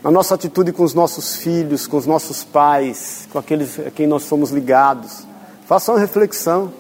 na 0.03 0.11
nossa 0.11 0.35
atitude 0.35 0.73
com 0.73 0.83
os 0.83 0.95
nossos 0.95 1.37
filhos, 1.37 1.87
com 1.87 1.97
os 1.97 2.07
nossos 2.07 2.43
pais, 2.43 3.29
com 3.33 3.39
aqueles 3.39 3.79
a 3.79 3.91
quem 3.91 4.07
nós 4.07 4.25
somos 4.25 4.51
ligados. 4.51 5.27
Faça 5.67 5.93
uma 5.93 5.99
reflexão. 6.01 6.73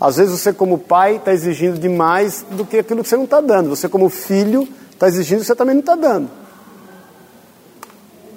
Às 0.00 0.16
vezes 0.16 0.38
você, 0.40 0.52
como 0.52 0.78
pai, 0.78 1.16
está 1.16 1.32
exigindo 1.32 1.78
demais 1.78 2.44
do 2.50 2.64
que 2.64 2.78
aquilo 2.78 3.02
que 3.02 3.08
você 3.08 3.16
não 3.16 3.24
está 3.24 3.40
dando. 3.40 3.68
Você, 3.70 3.88
como 3.88 4.08
filho, 4.08 4.68
está 4.94 5.08
exigindo 5.08 5.44
você 5.44 5.54
também 5.54 5.74
não 5.74 5.80
está 5.80 5.94
dando. 5.94 6.30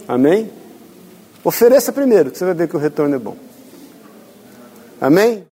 Amém? 0.07 0.51
Ofereça 1.43 1.91
primeiro, 1.93 2.31
que 2.31 2.37
você 2.37 2.45
vai 2.45 2.53
ver 2.53 2.67
que 2.67 2.75
o 2.75 2.79
retorno 2.79 3.15
é 3.15 3.19
bom. 3.19 3.37
Amém? 4.99 5.45